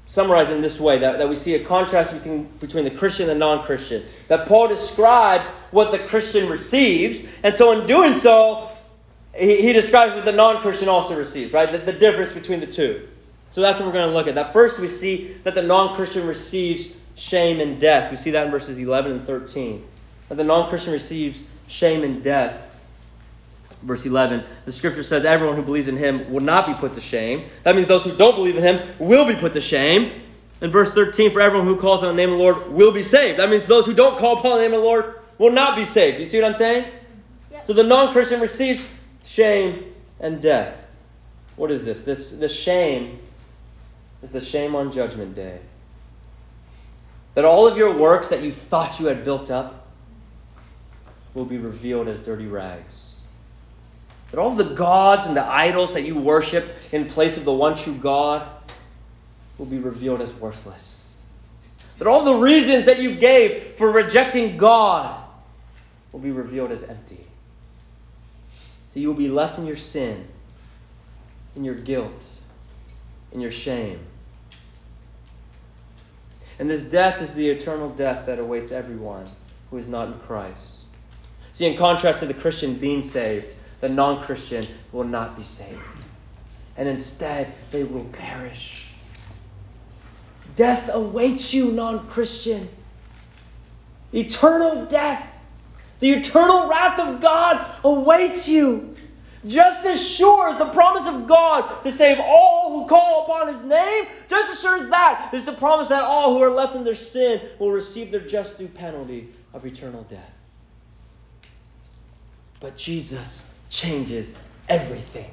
summarize 0.08 0.50
in 0.50 0.62
this 0.62 0.80
way 0.80 1.00
that, 1.00 1.18
that 1.18 1.28
we 1.28 1.36
see 1.36 1.56
a 1.56 1.64
contrast 1.64 2.14
between, 2.14 2.46
between 2.60 2.86
the 2.86 2.92
Christian 2.92 3.30
and 3.30 3.40
non 3.40 3.66
Christian. 3.66 4.06
That 4.28 4.48
Paul 4.48 4.68
describes 4.70 5.48
what 5.72 5.92
the 5.92 6.00
Christian 6.00 6.48
receives, 6.48 7.28
and 7.44 7.54
so 7.56 7.72
in 7.72 7.88
doing 7.88 8.18
so, 8.20 8.70
he, 9.36 9.62
he 9.62 9.74
describes 9.74 10.16
what 10.16 10.24
the 10.24 10.32
non 10.32 10.62
Christian 10.62 10.88
also 10.88 11.18
receives, 11.18 11.52
right? 11.52 11.70
The, 11.70 11.80
the 11.80 11.94
difference 11.94 12.32
between 12.32 12.62
the 12.62 12.68
two. 12.68 13.08
So 13.56 13.62
that's 13.62 13.80
what 13.80 13.86
we're 13.86 13.94
going 13.94 14.10
to 14.10 14.14
look 14.14 14.28
at. 14.28 14.36
That 14.36 14.52
first, 14.52 14.80
we 14.80 14.90
see 14.90 15.38
that 15.46 15.56
the 15.56 15.62
non 15.62 15.96
Christian 15.96 16.28
receives 16.28 16.94
shame 17.16 17.62
and 17.62 17.80
death. 17.80 18.12
We 18.12 18.18
see 18.18 18.32
that 18.32 18.48
in 18.48 18.52
verses 18.52 18.78
11 18.80 19.14
and 19.14 19.26
13. 19.26 19.82
That 20.28 20.36
the 20.36 20.44
non 20.44 20.68
Christian 20.68 20.92
receives 20.92 21.42
shame 21.70 22.04
and 22.04 22.22
death. 22.22 22.62
Verse 23.82 24.06
11, 24.06 24.44
the 24.66 24.74
scripture 24.74 25.04
says, 25.04 25.24
Everyone 25.24 25.56
who 25.56 25.62
believes 25.62 25.88
in 25.88 25.96
him 25.96 26.30
will 26.34 26.42
not 26.42 26.68
be 26.68 26.74
put 26.74 26.96
to 26.96 27.00
shame. 27.00 27.46
That 27.64 27.78
means 27.78 27.88
those 27.88 28.04
who 28.04 28.14
don't 28.18 28.36
believe 28.36 28.58
in 28.58 28.64
him 28.64 28.90
will 29.00 29.26
be 29.26 29.36
put 29.36 29.54
to 29.54 29.62
shame. 29.62 30.22
In 30.60 30.70
verse 30.70 30.94
13, 30.94 31.32
for 31.32 31.40
everyone 31.40 31.66
who 31.66 31.78
calls 31.78 32.04
on 32.04 32.14
the 32.14 32.22
name 32.22 32.34
of 32.34 32.38
the 32.38 32.44
Lord 32.44 32.70
will 32.74 32.92
be 32.92 33.04
saved. 33.04 33.40
That 33.40 33.50
means 33.50 33.64
those 33.64 33.86
who 33.86 33.94
don't 33.94 34.18
call 34.18 34.38
upon 34.38 34.58
the 34.58 34.64
name 34.64 34.74
of 34.74 34.82
the 34.82 34.86
Lord 34.86 35.22
will 35.38 35.52
not 35.52 35.78
be 35.78 35.86
saved. 35.86 36.20
You 36.20 36.26
see 36.26 36.42
what 36.42 36.52
I'm 36.52 36.58
saying? 36.58 36.92
Yep. 37.52 37.68
So 37.68 37.72
the 37.72 37.84
non 37.84 38.12
Christian 38.12 38.42
receives 38.42 38.82
shame 39.24 39.94
and 40.20 40.42
death. 40.42 40.92
What 41.56 41.72
is 41.72 41.86
this? 41.86 42.04
This 42.04 42.32
the 42.32 42.50
shame 42.50 43.20
is 44.26 44.32
the 44.32 44.42
shame 44.42 44.76
on 44.76 44.92
judgment 44.92 45.36
day. 45.36 45.60
That 47.36 47.46
all 47.46 47.68
of 47.68 47.78
your 47.78 47.96
works 47.96 48.30
that 48.30 48.42
you 48.42 48.52
thought 48.52 49.00
you 49.00 49.06
had 49.06 49.24
built 49.24 49.52
up 49.52 49.88
will 51.36 51.46
be 51.46 51.60
revealed 51.60 52.08
as 52.08 52.20
dirty 52.22 52.48
rags. 52.48 53.14
That 54.32 54.40
all 54.40 54.50
the 54.50 54.74
gods 54.74 55.28
and 55.28 55.38
the 55.38 55.46
idols 55.46 55.94
that 55.94 56.02
you 56.02 56.16
worshipped 56.18 56.74
in 56.92 57.06
place 57.06 57.38
of 57.38 57.46
the 57.46 57.54
one 57.54 57.78
true 57.78 57.94
God 57.94 58.50
will 59.60 59.68
be 59.68 59.78
revealed 59.78 60.22
as 60.22 60.34
worthless. 60.34 61.18
That 62.00 62.08
all 62.08 62.24
the 62.24 62.34
reasons 62.34 62.86
that 62.86 63.00
you 63.00 63.16
gave 63.16 63.76
for 63.78 63.92
rejecting 63.92 64.58
God 64.58 65.24
will 66.12 66.20
be 66.20 66.32
revealed 66.32 66.72
as 66.72 66.82
empty. 66.82 67.24
So 68.92 69.00
you 69.00 69.08
will 69.08 69.14
be 69.14 69.30
left 69.30 69.60
in 69.60 69.68
your 69.68 69.78
sin, 69.78 70.28
in 71.56 71.64
your 71.64 71.76
guilt, 71.76 72.24
in 73.32 73.40
your 73.40 73.52
shame. 73.52 74.00
And 76.60 76.70
this 76.70 76.84
death 76.84 77.22
is 77.22 77.34
the 77.34 77.50
eternal 77.50 77.90
death 77.90 78.26
that 78.26 78.40
awaits 78.40 78.72
everyone 78.72 79.26
who 79.70 79.78
is 79.78 79.88
not 79.88 80.08
in 80.08 80.20
Christ. 80.20 80.58
See, 81.54 81.66
in 81.66 81.78
contrast 81.78 82.20
to 82.20 82.26
the 82.26 82.34
Christian 82.34 82.76
being 82.76 83.02
saved, 83.02 83.54
the 83.82 83.90
non 83.90 84.24
Christian 84.24 84.66
will 84.92 85.04
not 85.04 85.38
be 85.38 85.44
saved. 85.44 85.80
And 86.78 86.88
instead, 86.88 87.54
they 87.72 87.84
will 87.84 88.06
perish. 88.06 88.88
Death 90.56 90.90
awaits 90.92 91.54
you, 91.54 91.72
non 91.72 92.08
Christian. 92.10 92.70
Eternal 94.14 94.86
death. 94.86 95.26
The 96.00 96.12
eternal 96.12 96.68
wrath 96.68 97.00
of 97.00 97.22
God 97.22 97.80
awaits 97.84 98.48
you. 98.48 98.95
Just 99.46 99.86
as 99.86 100.06
sure 100.06 100.50
as 100.50 100.58
the 100.58 100.70
promise 100.70 101.06
of 101.06 101.28
God 101.28 101.84
to 101.84 101.92
save 101.92 102.20
all 102.20 102.72
who 102.74 102.88
call 102.88 103.26
upon 103.26 103.54
his 103.54 103.64
name, 103.64 104.06
just 104.28 104.52
as 104.52 104.60
sure 104.60 104.78
as 104.78 104.90
that 104.90 105.34
is 105.34 105.46
the 105.46 105.54
promise 105.54 105.88
that 105.90 106.02
all 106.02 106.34
who 106.34 106.44
are 106.44 106.50
left 106.50 106.76
in 106.76 106.84
their 106.84 106.96
sin 106.96 107.42
will 107.60 107.72
receive 107.72 108.10
their 108.10 108.22
just 108.22 108.58
due 108.58 108.68
penalty 108.68 109.30
of 109.54 109.66
eternal 109.66 110.04
death. 110.04 110.32
But 112.60 112.76
Jesus 112.76 113.48
changes 113.70 114.36
everything. 114.68 115.30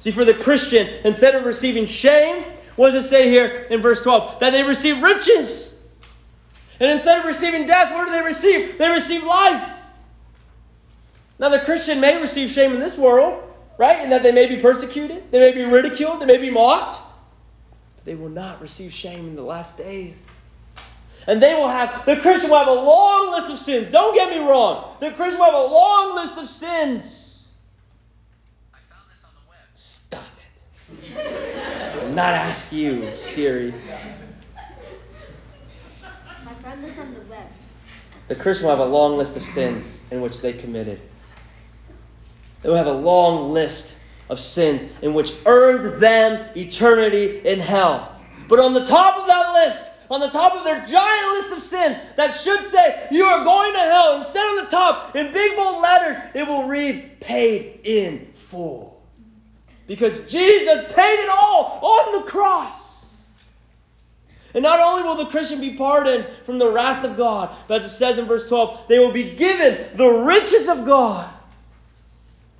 See, 0.00 0.10
for 0.10 0.24
the 0.24 0.34
Christian, 0.34 0.88
instead 1.04 1.34
of 1.34 1.44
receiving 1.44 1.84
shame, 1.84 2.44
what 2.76 2.92
does 2.92 3.04
it 3.04 3.08
say 3.08 3.28
here 3.28 3.66
in 3.68 3.82
verse 3.82 4.02
12? 4.02 4.40
That 4.40 4.50
they 4.50 4.62
receive 4.62 5.02
riches. 5.02 5.74
And 6.80 6.90
instead 6.90 7.18
of 7.18 7.26
receiving 7.26 7.66
death, 7.66 7.92
what 7.92 8.06
do 8.06 8.12
they 8.12 8.22
receive? 8.22 8.78
They 8.78 8.88
receive 8.88 9.22
life. 9.24 9.62
Now, 11.42 11.48
the 11.48 11.58
Christian 11.58 11.98
may 11.98 12.20
receive 12.20 12.50
shame 12.50 12.72
in 12.72 12.78
this 12.78 12.96
world, 12.96 13.42
right? 13.76 14.00
In 14.04 14.10
that 14.10 14.22
they 14.22 14.30
may 14.30 14.46
be 14.46 14.58
persecuted, 14.58 15.28
they 15.32 15.40
may 15.40 15.50
be 15.50 15.64
ridiculed, 15.64 16.20
they 16.20 16.26
may 16.26 16.36
be 16.36 16.50
mocked. 16.50 17.02
But 17.96 18.04
they 18.04 18.14
will 18.14 18.28
not 18.28 18.62
receive 18.62 18.92
shame 18.92 19.26
in 19.26 19.34
the 19.34 19.42
last 19.42 19.76
days. 19.76 20.14
And 21.26 21.42
they 21.42 21.54
will 21.54 21.66
have, 21.66 22.06
the 22.06 22.16
Christian 22.18 22.48
will 22.48 22.58
have 22.58 22.68
a 22.68 22.72
long 22.72 23.32
list 23.32 23.50
of 23.50 23.58
sins. 23.58 23.90
Don't 23.90 24.14
get 24.14 24.30
me 24.30 24.38
wrong. 24.38 24.96
The 25.00 25.10
Christian 25.10 25.40
will 25.40 25.46
have 25.46 25.54
a 25.54 25.66
long 25.66 26.14
list 26.14 26.38
of 26.38 26.48
sins. 26.48 27.48
I 28.72 28.78
found 28.88 29.10
this 29.12 29.24
on 29.24 29.32
the 29.34 29.48
web. 29.48 29.58
Stop 29.74 30.22
it. 31.08 32.00
I 32.00 32.04
will 32.04 32.12
not 32.12 32.34
ask 32.34 32.70
you, 32.70 33.16
Siri. 33.16 33.74
I 36.46 36.54
found 36.62 36.84
this 36.84 36.96
on 36.98 37.14
the 37.14 37.20
web. 37.22 37.48
The 38.28 38.36
Christian 38.36 38.68
will 38.68 38.76
have 38.76 38.86
a 38.86 38.90
long 38.90 39.18
list 39.18 39.36
of 39.36 39.42
sins 39.42 40.02
in 40.12 40.20
which 40.20 40.40
they 40.40 40.52
committed. 40.52 41.00
They 42.62 42.68
will 42.68 42.76
have 42.76 42.86
a 42.86 42.92
long 42.92 43.52
list 43.52 43.94
of 44.28 44.40
sins 44.40 44.90
in 45.02 45.14
which 45.14 45.34
earns 45.46 46.00
them 46.00 46.48
eternity 46.56 47.40
in 47.44 47.58
hell. 47.58 48.16
But 48.48 48.60
on 48.60 48.72
the 48.72 48.86
top 48.86 49.18
of 49.18 49.26
that 49.26 49.52
list, 49.52 49.86
on 50.10 50.20
the 50.20 50.28
top 50.28 50.54
of 50.54 50.64
their 50.64 50.84
giant 50.84 51.28
list 51.32 51.56
of 51.56 51.62
sins 51.62 51.96
that 52.16 52.30
should 52.30 52.64
say, 52.66 53.08
You 53.10 53.24
are 53.24 53.44
going 53.44 53.72
to 53.72 53.78
hell, 53.78 54.18
instead 54.18 54.44
on 54.44 54.64
the 54.64 54.70
top, 54.70 55.16
in 55.16 55.32
big 55.32 55.56
bold 55.56 55.82
letters, 55.82 56.16
it 56.34 56.46
will 56.46 56.68
read, 56.68 57.20
Paid 57.20 57.80
in 57.84 58.30
full. 58.34 59.00
Because 59.86 60.30
Jesus 60.30 60.92
paid 60.92 61.24
it 61.24 61.30
all 61.30 61.80
on 61.82 62.22
the 62.22 62.30
cross. 62.30 63.14
And 64.54 64.62
not 64.62 64.80
only 64.80 65.02
will 65.02 65.16
the 65.16 65.30
Christian 65.30 65.60
be 65.60 65.74
pardoned 65.76 66.26
from 66.44 66.58
the 66.58 66.70
wrath 66.70 67.04
of 67.04 67.16
God, 67.16 67.56
but 67.66 67.80
as 67.80 67.92
it 67.92 67.96
says 67.96 68.18
in 68.18 68.26
verse 68.26 68.46
12, 68.48 68.88
they 68.88 68.98
will 68.98 69.12
be 69.12 69.34
given 69.34 69.96
the 69.96 70.08
riches 70.08 70.68
of 70.68 70.84
God. 70.84 71.32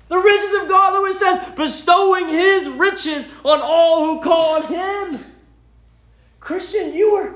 The 0.09 0.17
riches 0.17 0.61
of 0.61 0.69
God, 0.69 0.91
the 0.91 1.09
it 1.09 1.15
says, 1.15 1.55
bestowing 1.55 2.27
his 2.29 2.67
riches 2.69 3.25
on 3.43 3.59
all 3.61 4.05
who 4.05 4.21
call 4.21 4.55
on 4.55 4.67
him. 4.67 5.25
Christian, 6.39 6.93
you 6.93 7.13
were 7.13 7.35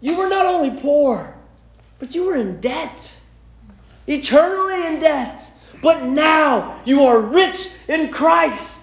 you 0.00 0.16
were 0.16 0.28
not 0.28 0.46
only 0.46 0.80
poor, 0.80 1.34
but 1.98 2.14
you 2.14 2.24
were 2.24 2.36
in 2.36 2.60
debt. 2.60 3.12
Eternally 4.06 4.86
in 4.86 5.00
debt. 5.00 5.42
But 5.82 6.04
now 6.04 6.80
you 6.84 7.06
are 7.06 7.18
rich 7.18 7.68
in 7.88 8.10
Christ. 8.10 8.82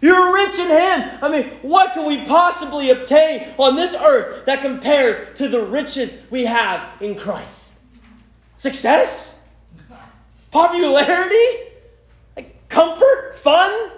You're 0.00 0.34
rich 0.34 0.58
in 0.58 0.68
Him. 0.68 1.18
I 1.22 1.28
mean, 1.30 1.44
what 1.62 1.94
can 1.94 2.04
we 2.04 2.26
possibly 2.26 2.90
obtain 2.90 3.54
on 3.56 3.74
this 3.74 3.94
earth 3.94 4.44
that 4.44 4.60
compares 4.60 5.38
to 5.38 5.48
the 5.48 5.62
riches 5.62 6.14
we 6.30 6.44
have 6.44 7.00
in 7.00 7.16
Christ? 7.18 7.72
Success? 8.56 9.33
Popularity? 10.54 11.66
Like 12.36 12.68
comfort? 12.68 13.34
Fun? 13.42 13.90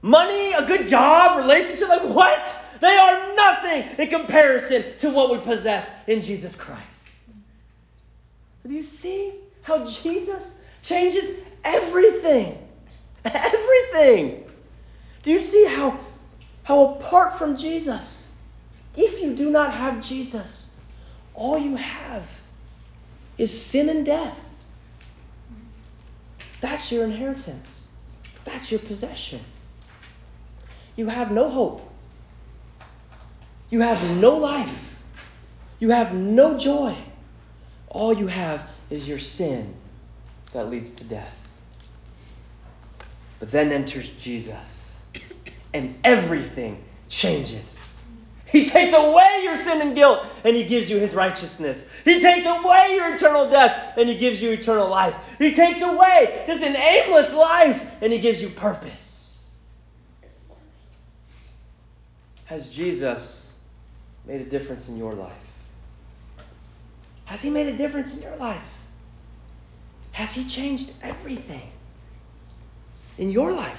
Money? 0.00 0.54
A 0.54 0.64
good 0.64 0.88
job? 0.88 1.36
Relationship? 1.36 1.90
Like 1.90 2.04
what? 2.04 2.40
They 2.80 2.96
are 2.96 3.36
nothing 3.36 3.84
in 3.98 4.08
comparison 4.08 4.82
to 5.00 5.10
what 5.10 5.30
we 5.30 5.36
possess 5.44 5.90
in 6.06 6.22
Jesus 6.22 6.56
Christ. 6.56 6.80
Do 8.66 8.72
you 8.72 8.82
see 8.82 9.34
how 9.60 9.84
Jesus 9.90 10.58
changes 10.80 11.36
everything? 11.64 12.56
Everything. 13.26 14.44
Do 15.22 15.30
you 15.30 15.38
see 15.38 15.66
how, 15.66 16.00
how 16.62 16.94
apart 16.94 17.36
from 17.36 17.58
Jesus, 17.58 18.26
if 18.96 19.20
you 19.20 19.34
do 19.34 19.50
not 19.50 19.74
have 19.74 20.02
Jesus, 20.02 20.70
all 21.34 21.58
you 21.58 21.76
have 21.76 22.26
is 23.36 23.50
sin 23.62 23.90
and 23.90 24.06
death? 24.06 24.46
That's 26.60 26.92
your 26.92 27.04
inheritance. 27.04 27.68
That's 28.44 28.70
your 28.70 28.80
possession. 28.80 29.40
you 30.96 31.08
have 31.08 31.30
no 31.30 31.48
hope. 31.48 31.88
You 33.70 33.80
have 33.80 34.02
no 34.16 34.36
life. 34.36 34.96
You 35.78 35.90
have 35.90 36.14
no 36.14 36.58
joy. 36.58 36.96
All 37.88 38.12
you 38.12 38.26
have 38.26 38.68
is 38.90 39.08
your 39.08 39.18
sin 39.18 39.74
that 40.52 40.68
leads 40.68 40.92
to 40.94 41.04
death. 41.04 41.34
But 43.38 43.50
then 43.50 43.72
enters 43.72 44.10
Jesus, 44.10 44.96
and 45.72 45.98
everything 46.04 46.82
changes. 47.08 47.79
He 48.50 48.66
takes 48.66 48.92
away 48.92 49.40
your 49.44 49.56
sin 49.56 49.80
and 49.80 49.94
guilt, 49.94 50.26
and 50.44 50.56
He 50.56 50.64
gives 50.64 50.90
you 50.90 50.98
His 50.98 51.14
righteousness. 51.14 51.86
He 52.04 52.20
takes 52.20 52.46
away 52.46 52.94
your 52.96 53.14
eternal 53.14 53.48
death, 53.48 53.96
and 53.96 54.08
He 54.08 54.18
gives 54.18 54.42
you 54.42 54.50
eternal 54.50 54.88
life. 54.88 55.14
He 55.38 55.54
takes 55.54 55.80
away 55.82 56.42
just 56.46 56.62
an 56.62 56.74
aimless 56.74 57.32
life, 57.32 57.82
and 58.00 58.12
He 58.12 58.18
gives 58.18 58.42
you 58.42 58.48
purpose. 58.50 59.50
Has 62.46 62.68
Jesus 62.68 63.48
made 64.26 64.40
a 64.40 64.44
difference 64.44 64.88
in 64.88 64.96
your 64.96 65.14
life? 65.14 65.32
Has 67.26 67.40
He 67.40 67.50
made 67.50 67.68
a 67.68 67.76
difference 67.76 68.14
in 68.14 68.22
your 68.22 68.34
life? 68.36 68.60
Has 70.10 70.34
He 70.34 70.44
changed 70.48 70.92
everything 71.02 71.70
in 73.18 73.30
your 73.30 73.52
life? 73.52 73.78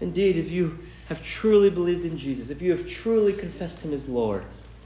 Indeed, 0.00 0.36
if 0.36 0.50
you 0.50 0.78
have 1.08 1.22
truly 1.22 1.70
believed 1.70 2.04
in 2.04 2.16
Jesus, 2.16 2.50
if 2.50 2.62
you 2.62 2.70
have 2.70 2.88
truly 2.88 3.32
confessed 3.32 3.80
Him 3.80 3.92
as 3.92 4.08
Lord, 4.08 4.44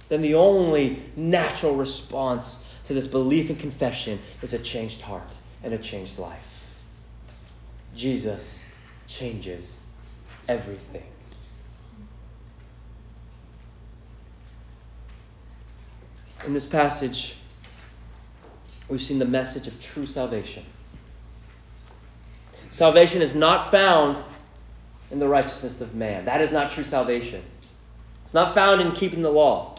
then 0.08 0.22
the 0.22 0.34
only 0.34 1.02
natural 1.16 1.74
response 1.74 2.64
to 2.84 2.94
this 2.94 3.06
belief 3.06 3.50
and 3.50 3.58
confession 3.58 4.18
is 4.42 4.52
a 4.52 4.58
changed 4.58 5.00
heart 5.00 5.30
and 5.62 5.74
a 5.74 5.78
changed 5.78 6.18
life. 6.18 6.42
Jesus 7.94 8.64
changes 9.06 9.80
everything. 10.48 11.04
In 16.46 16.54
this 16.54 16.66
passage, 16.66 17.36
we've 18.88 19.02
seen 19.02 19.18
the 19.18 19.24
message 19.24 19.66
of 19.66 19.80
true 19.82 20.06
salvation. 20.06 20.64
Salvation 22.70 23.22
is 23.22 23.34
not 23.34 23.70
found 23.70 24.16
in 25.10 25.18
the 25.18 25.28
righteousness 25.28 25.80
of 25.80 25.94
man. 25.94 26.24
That 26.24 26.40
is 26.40 26.52
not 26.52 26.70
true 26.70 26.84
salvation. 26.84 27.42
It's 28.24 28.34
not 28.34 28.54
found 28.54 28.80
in 28.80 28.92
keeping 28.92 29.22
the 29.22 29.30
law. 29.30 29.76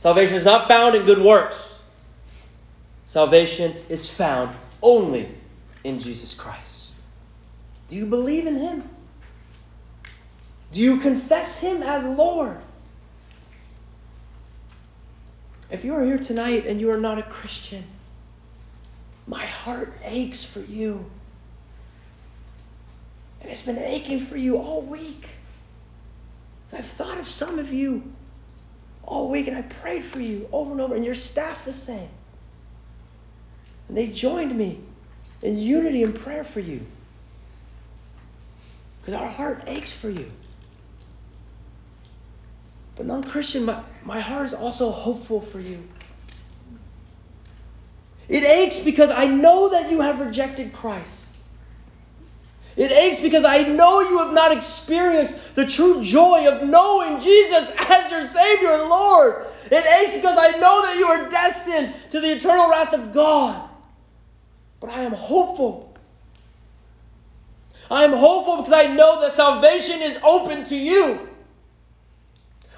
Salvation 0.00 0.36
is 0.36 0.44
not 0.44 0.68
found 0.68 0.94
in 0.94 1.04
good 1.04 1.20
works. 1.20 1.56
Salvation 3.06 3.76
is 3.88 4.10
found 4.10 4.56
only 4.82 5.28
in 5.84 5.98
Jesus 5.98 6.34
Christ. 6.34 6.86
Do 7.88 7.96
you 7.96 8.06
believe 8.06 8.46
in 8.46 8.56
Him? 8.56 8.88
Do 10.72 10.80
you 10.80 10.98
confess 11.00 11.58
Him 11.58 11.82
as 11.82 12.04
Lord? 12.04 12.58
If 15.70 15.84
you 15.84 15.94
are 15.94 16.04
here 16.04 16.18
tonight 16.18 16.66
and 16.66 16.80
you 16.80 16.90
are 16.90 17.00
not 17.00 17.18
a 17.18 17.22
Christian, 17.22 17.84
my 19.26 19.44
heart 19.44 19.92
aches 20.04 20.44
for 20.44 20.60
you. 20.60 21.04
And 23.40 23.50
it's 23.50 23.62
been 23.62 23.78
aching 23.78 24.26
for 24.26 24.36
you 24.36 24.58
all 24.58 24.82
week. 24.82 25.26
I've 26.72 26.86
thought 26.86 27.18
of 27.18 27.28
some 27.28 27.58
of 27.58 27.72
you 27.72 28.02
all 29.04 29.30
week 29.30 29.48
and 29.48 29.56
I 29.56 29.62
prayed 29.62 30.04
for 30.04 30.20
you 30.20 30.48
over 30.52 30.72
and 30.72 30.80
over, 30.80 30.94
and 30.94 31.04
your 31.04 31.14
staff 31.14 31.64
the 31.64 31.72
same. 31.72 32.08
And 33.88 33.96
they 33.96 34.08
joined 34.08 34.56
me 34.56 34.80
in 35.42 35.56
unity 35.56 36.02
and 36.02 36.14
prayer 36.14 36.44
for 36.44 36.60
you. 36.60 36.84
Because 39.00 39.14
our 39.14 39.28
heart 39.28 39.64
aches 39.66 39.92
for 39.92 40.10
you. 40.10 40.30
But 42.96 43.06
non 43.06 43.24
Christian, 43.24 43.64
my, 43.64 43.82
my 44.04 44.20
heart 44.20 44.46
is 44.46 44.54
also 44.54 44.90
hopeful 44.90 45.40
for 45.40 45.60
you. 45.60 45.82
It 48.28 48.44
aches 48.44 48.80
because 48.80 49.08
I 49.08 49.26
know 49.26 49.70
that 49.70 49.90
you 49.90 50.00
have 50.02 50.20
rejected 50.20 50.72
Christ. 50.74 51.17
It 52.78 52.92
aches 52.92 53.20
because 53.20 53.44
I 53.44 53.64
know 53.64 54.02
you 54.02 54.18
have 54.18 54.32
not 54.32 54.52
experienced 54.52 55.36
the 55.56 55.66
true 55.66 56.00
joy 56.00 56.46
of 56.46 56.62
knowing 56.62 57.18
Jesus 57.18 57.68
as 57.76 58.08
your 58.08 58.24
Savior 58.24 58.70
and 58.70 58.88
Lord. 58.88 59.46
It 59.64 59.84
aches 59.84 60.14
because 60.14 60.38
I 60.38 60.56
know 60.60 60.82
that 60.82 60.96
you 60.96 61.06
are 61.06 61.28
destined 61.28 61.92
to 62.10 62.20
the 62.20 62.36
eternal 62.36 62.70
wrath 62.70 62.92
of 62.92 63.12
God. 63.12 63.68
But 64.78 64.90
I 64.90 65.02
am 65.02 65.12
hopeful. 65.12 65.92
I 67.90 68.04
am 68.04 68.12
hopeful 68.12 68.58
because 68.58 68.72
I 68.72 68.86
know 68.94 69.22
that 69.22 69.32
salvation 69.32 70.00
is 70.00 70.16
open 70.22 70.64
to 70.66 70.76
you. 70.76 71.28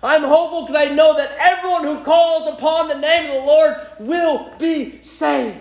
I'm 0.03 0.22
hopeful 0.22 0.62
because 0.62 0.76
I 0.76 0.94
know 0.94 1.14
that 1.16 1.36
everyone 1.38 1.84
who 1.84 2.03
calls 2.03 2.48
upon 2.48 2.88
the 2.88 2.96
name 2.96 3.26
of 3.26 3.42
the 3.42 3.46
Lord 3.46 3.76
will 3.98 4.51
be 4.59 5.03
saved. 5.03 5.59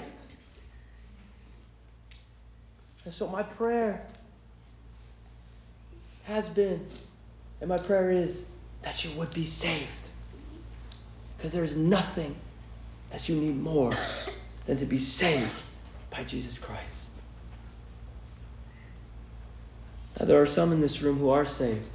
And 3.04 3.14
so, 3.14 3.28
my 3.28 3.44
prayer 3.44 4.06
has 6.30 6.48
been, 6.48 6.86
and 7.60 7.70
my 7.70 7.80
prayer 7.80 8.12
is 8.12 8.46
that 8.84 9.04
you 9.04 9.12
would 9.18 9.34
be 9.34 9.46
saved. 9.46 9.88
Because 11.38 11.52
there 11.52 11.64
is 11.64 11.76
nothing 11.76 12.36
that 13.12 13.28
you 13.28 13.36
need 13.36 13.60
more 13.60 13.94
than 14.68 14.78
to 14.78 14.86
be 14.86 15.00
saved 15.00 15.52
by 16.12 16.24
Jesus 16.24 16.58
Christ. 16.60 16.84
Now, 20.20 20.26
there 20.26 20.42
are 20.42 20.48
some 20.48 20.72
in 20.72 20.80
this 20.80 21.02
room 21.02 21.18
who 21.18 21.30
are 21.30 21.46
saved. 21.46 21.86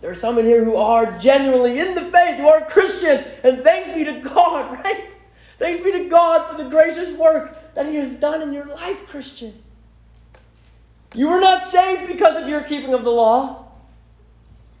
There 0.00 0.10
are 0.10 0.16
some 0.16 0.38
in 0.38 0.44
here 0.44 0.64
who 0.64 0.76
are 0.76 1.18
genuinely 1.18 1.80
in 1.80 1.94
the 1.94 2.02
faith, 2.02 2.36
who 2.36 2.48
are 2.48 2.60
Christians, 2.66 3.26
and 3.42 3.62
thanks 3.62 3.88
be 3.94 4.04
to 4.04 4.20
God, 4.20 4.78
right? 4.84 5.04
Thanks 5.58 5.80
be 5.80 5.92
to 5.92 6.08
God 6.08 6.50
for 6.50 6.62
the 6.62 6.68
gracious 6.68 7.16
work 7.16 7.74
that 7.74 7.86
He 7.86 7.96
has 7.96 8.12
done 8.12 8.42
in 8.42 8.52
your 8.52 8.66
life, 8.66 9.06
Christian. 9.06 9.54
You 11.14 11.28
were 11.28 11.40
not 11.40 11.64
saved 11.64 12.06
because 12.06 12.42
of 12.42 12.48
your 12.48 12.62
keeping 12.62 12.94
of 12.94 13.04
the 13.04 13.10
law. 13.10 13.66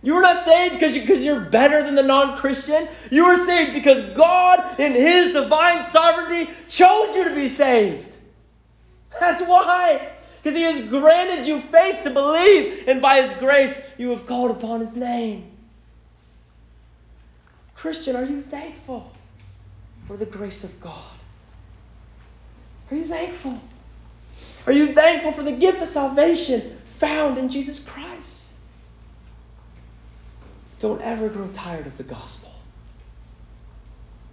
You 0.02 0.14
were 0.14 0.20
not 0.20 0.44
saved 0.44 0.74
because, 0.74 0.94
you, 0.94 1.02
you're 1.16 1.40
better 1.40 1.82
than 1.82 1.94
the 1.94 2.02
non 2.02 2.38
Christian. 2.38 2.88
You 3.10 3.26
were 3.26 3.36
saved 3.36 3.72
because 3.72 4.16
God, 4.16 4.78
in 4.78 4.92
His 4.92 5.32
divine 5.32 5.84
sovereignty, 5.84 6.50
chose 6.68 7.16
you 7.16 7.24
to 7.24 7.34
be 7.34 7.48
saved. 7.48 8.06
That's 9.18 9.42
why. 9.42 10.08
Because 10.42 10.56
He 10.56 10.62
has 10.62 10.82
granted 10.88 11.46
you 11.46 11.60
faith 11.60 12.04
to 12.04 12.10
believe, 12.10 12.86
and 12.86 13.02
by 13.02 13.22
His 13.22 13.32
grace, 13.38 13.76
you 13.96 14.10
have 14.10 14.26
called 14.26 14.52
upon 14.52 14.80
His 14.80 14.94
name. 14.94 15.50
Christian, 17.74 18.14
are 18.14 18.24
you 18.24 18.42
thankful 18.42 19.10
for 20.06 20.16
the 20.16 20.26
grace 20.26 20.62
of 20.62 20.80
God? 20.80 21.10
Are 22.90 22.96
you 22.96 23.04
thankful? 23.04 23.60
Are 24.68 24.72
you 24.72 24.92
thankful 24.92 25.32
for 25.32 25.42
the 25.42 25.52
gift 25.52 25.80
of 25.80 25.88
salvation 25.88 26.76
found 26.98 27.38
in 27.38 27.48
Jesus 27.48 27.78
Christ? 27.78 28.48
Don't 30.78 31.00
ever 31.00 31.30
grow 31.30 31.48
tired 31.54 31.86
of 31.86 31.96
the 31.96 32.02
gospel. 32.02 32.52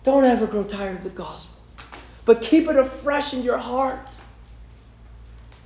Don't 0.04 0.26
ever 0.26 0.46
grow 0.46 0.64
tired 0.64 0.98
of 0.98 1.04
the 1.06 1.10
gospel. 1.10 1.56
But 2.26 2.42
keep 2.42 2.68
it 2.68 2.76
afresh 2.76 3.34
in 3.34 3.44
your 3.44 3.58
heart. 3.58 4.10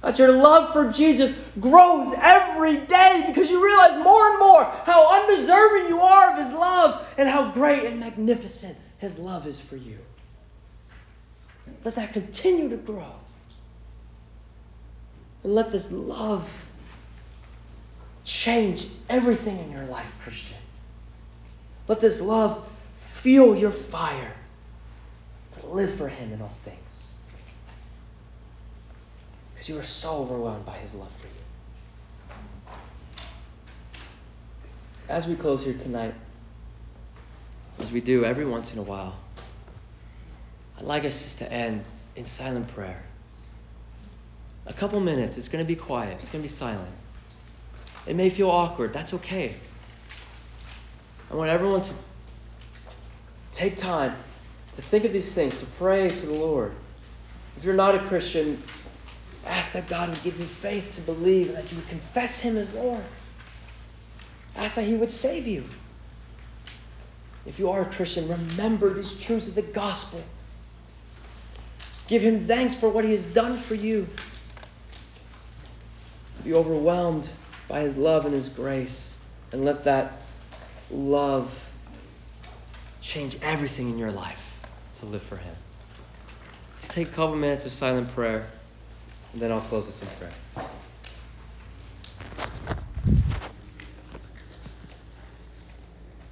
That 0.04 0.20
your 0.20 0.34
love 0.34 0.72
for 0.72 0.92
Jesus 0.92 1.36
grows 1.60 2.14
every 2.16 2.78
day 2.78 3.24
because 3.26 3.50
you 3.50 3.66
realize 3.66 3.98
more 4.04 4.30
and 4.30 4.38
more 4.38 4.66
how 4.86 5.24
undeserving 5.24 5.88
you 5.88 6.00
are 6.00 6.34
of 6.34 6.46
His 6.46 6.54
love 6.54 7.08
and 7.18 7.28
how 7.28 7.50
great 7.54 7.86
and 7.86 8.00
magnificent 8.00 8.78
His 9.00 9.18
love 9.18 9.48
is 9.48 9.60
for 9.60 9.78
you. 9.78 9.98
Let 11.84 11.96
that 11.96 12.14
continue 12.14 12.70
to 12.70 12.78
grow. 12.78 13.16
And 15.44 15.56
let 15.56 15.72
this 15.72 15.92
love 15.92 16.50
change 18.26 18.88
everything 19.10 19.60
in 19.60 19.72
your 19.72 19.86
life, 19.86 20.12
Christian. 20.22 20.58
Let 21.88 22.02
this 22.02 22.22
love 22.22 22.70
fuel 22.98 23.56
your 23.56 23.72
fire 23.72 24.34
to 25.60 25.68
live 25.68 25.96
for 25.96 26.08
Him 26.08 26.32
in 26.34 26.42
all 26.42 26.56
things. 26.64 26.78
Because 29.54 29.70
you 29.70 29.80
are 29.80 29.86
so 29.86 30.18
overwhelmed 30.18 30.66
by 30.66 30.78
His 30.78 30.94
love 30.94 31.12
for 31.20 31.28
you. 31.28 31.34
As 35.10 35.26
we 35.26 35.36
close 35.36 35.64
here 35.64 35.74
tonight, 35.74 36.14
as 37.80 37.92
we 37.92 38.02
do 38.02 38.26
every 38.26 38.46
once 38.46 38.74
in 38.74 38.80
a 38.80 38.84
while, 38.84 39.16
I'd 40.78 40.84
like 40.84 41.04
us 41.04 41.24
just 41.24 41.40
to 41.40 41.52
end 41.52 41.84
in 42.16 42.26
silent 42.26 42.68
prayer. 42.76 43.04
A 44.70 44.74
couple 44.74 45.00
minutes, 45.02 45.38
it's 45.38 45.50
going 45.50 45.64
to 45.64 45.68
be 45.68 45.76
quiet, 45.76 46.18
it's 46.22 46.30
going 46.30 46.42
to 46.42 46.48
be 46.48 46.54
silent. 46.54 46.94
It 48.06 48.16
may 48.16 48.30
feel 48.30 48.50
awkward, 48.50 48.94
that's 48.94 49.14
okay. 49.16 49.56
I 51.30 51.36
want 51.36 51.50
everyone 51.50 51.82
to 51.82 51.94
take 53.52 53.76
time 53.78 54.16
to 54.76 54.82
think 54.84 55.04
of 55.04 55.12
these 55.12 55.34
things, 55.34 55.60
to 55.60 55.66
pray 55.78 56.08
to 56.08 56.26
the 56.26 56.34
Lord. 56.34 56.72
If 57.58 57.66
you're 57.66 57.76
not 57.76 57.94
a 57.94 58.00
Christian, 58.00 58.64
Ask 59.46 59.74
that 59.74 59.88
God 59.88 60.10
would 60.10 60.22
give 60.24 60.40
you 60.40 60.46
faith 60.46 60.96
to 60.96 61.02
believe 61.02 61.48
and 61.48 61.58
that 61.58 61.72
you 61.72 61.78
would 61.78 61.88
confess 61.88 62.40
Him 62.40 62.58
as 62.58 62.74
Lord. 62.74 63.04
Ask 64.56 64.76
that 64.76 64.84
He 64.84 64.94
would 64.94 65.12
save 65.12 65.48
you. 65.48 65.64
If 67.46 67.58
you 67.58 67.70
are 67.72 67.82
a 67.82 67.86
Christian, 67.86 68.28
remember 68.28 68.94
these 68.94 69.14
truths 69.16 69.48
of 69.48 69.56
the 69.56 69.62
gospel. 69.62 70.22
Give 72.08 72.22
Him 72.22 72.46
thanks 72.46 72.76
for 72.76 72.90
what 72.90 73.06
He 73.06 73.12
has 73.12 73.24
done 73.24 73.58
for 73.58 73.76
you. 73.76 74.08
Be 76.44 76.54
overwhelmed 76.54 77.28
by 77.68 77.82
His 77.82 77.96
love 77.98 78.26
and 78.26 78.34
His 78.34 78.50
grace, 78.50 79.18
and 79.52 79.66
let 79.66 79.84
that 79.84 80.22
love 80.92 81.54
change 83.02 83.38
everything 83.42 83.90
in 83.90 83.98
your 83.98 84.12
life 84.12 84.58
to 85.00 85.06
live 85.06 85.22
for 85.22 85.38
Him. 85.38 85.56
Let's 86.74 86.94
take 86.94 87.08
a 87.08 87.12
couple 87.12 87.36
minutes 87.36 87.66
of 87.66 87.72
silent 87.72 88.14
prayer, 88.14 88.48
and 89.34 89.42
then 89.42 89.52
I'll 89.52 89.62
close 89.62 89.86
this 89.86 90.02
in 90.02 90.08
prayer. 90.18 90.76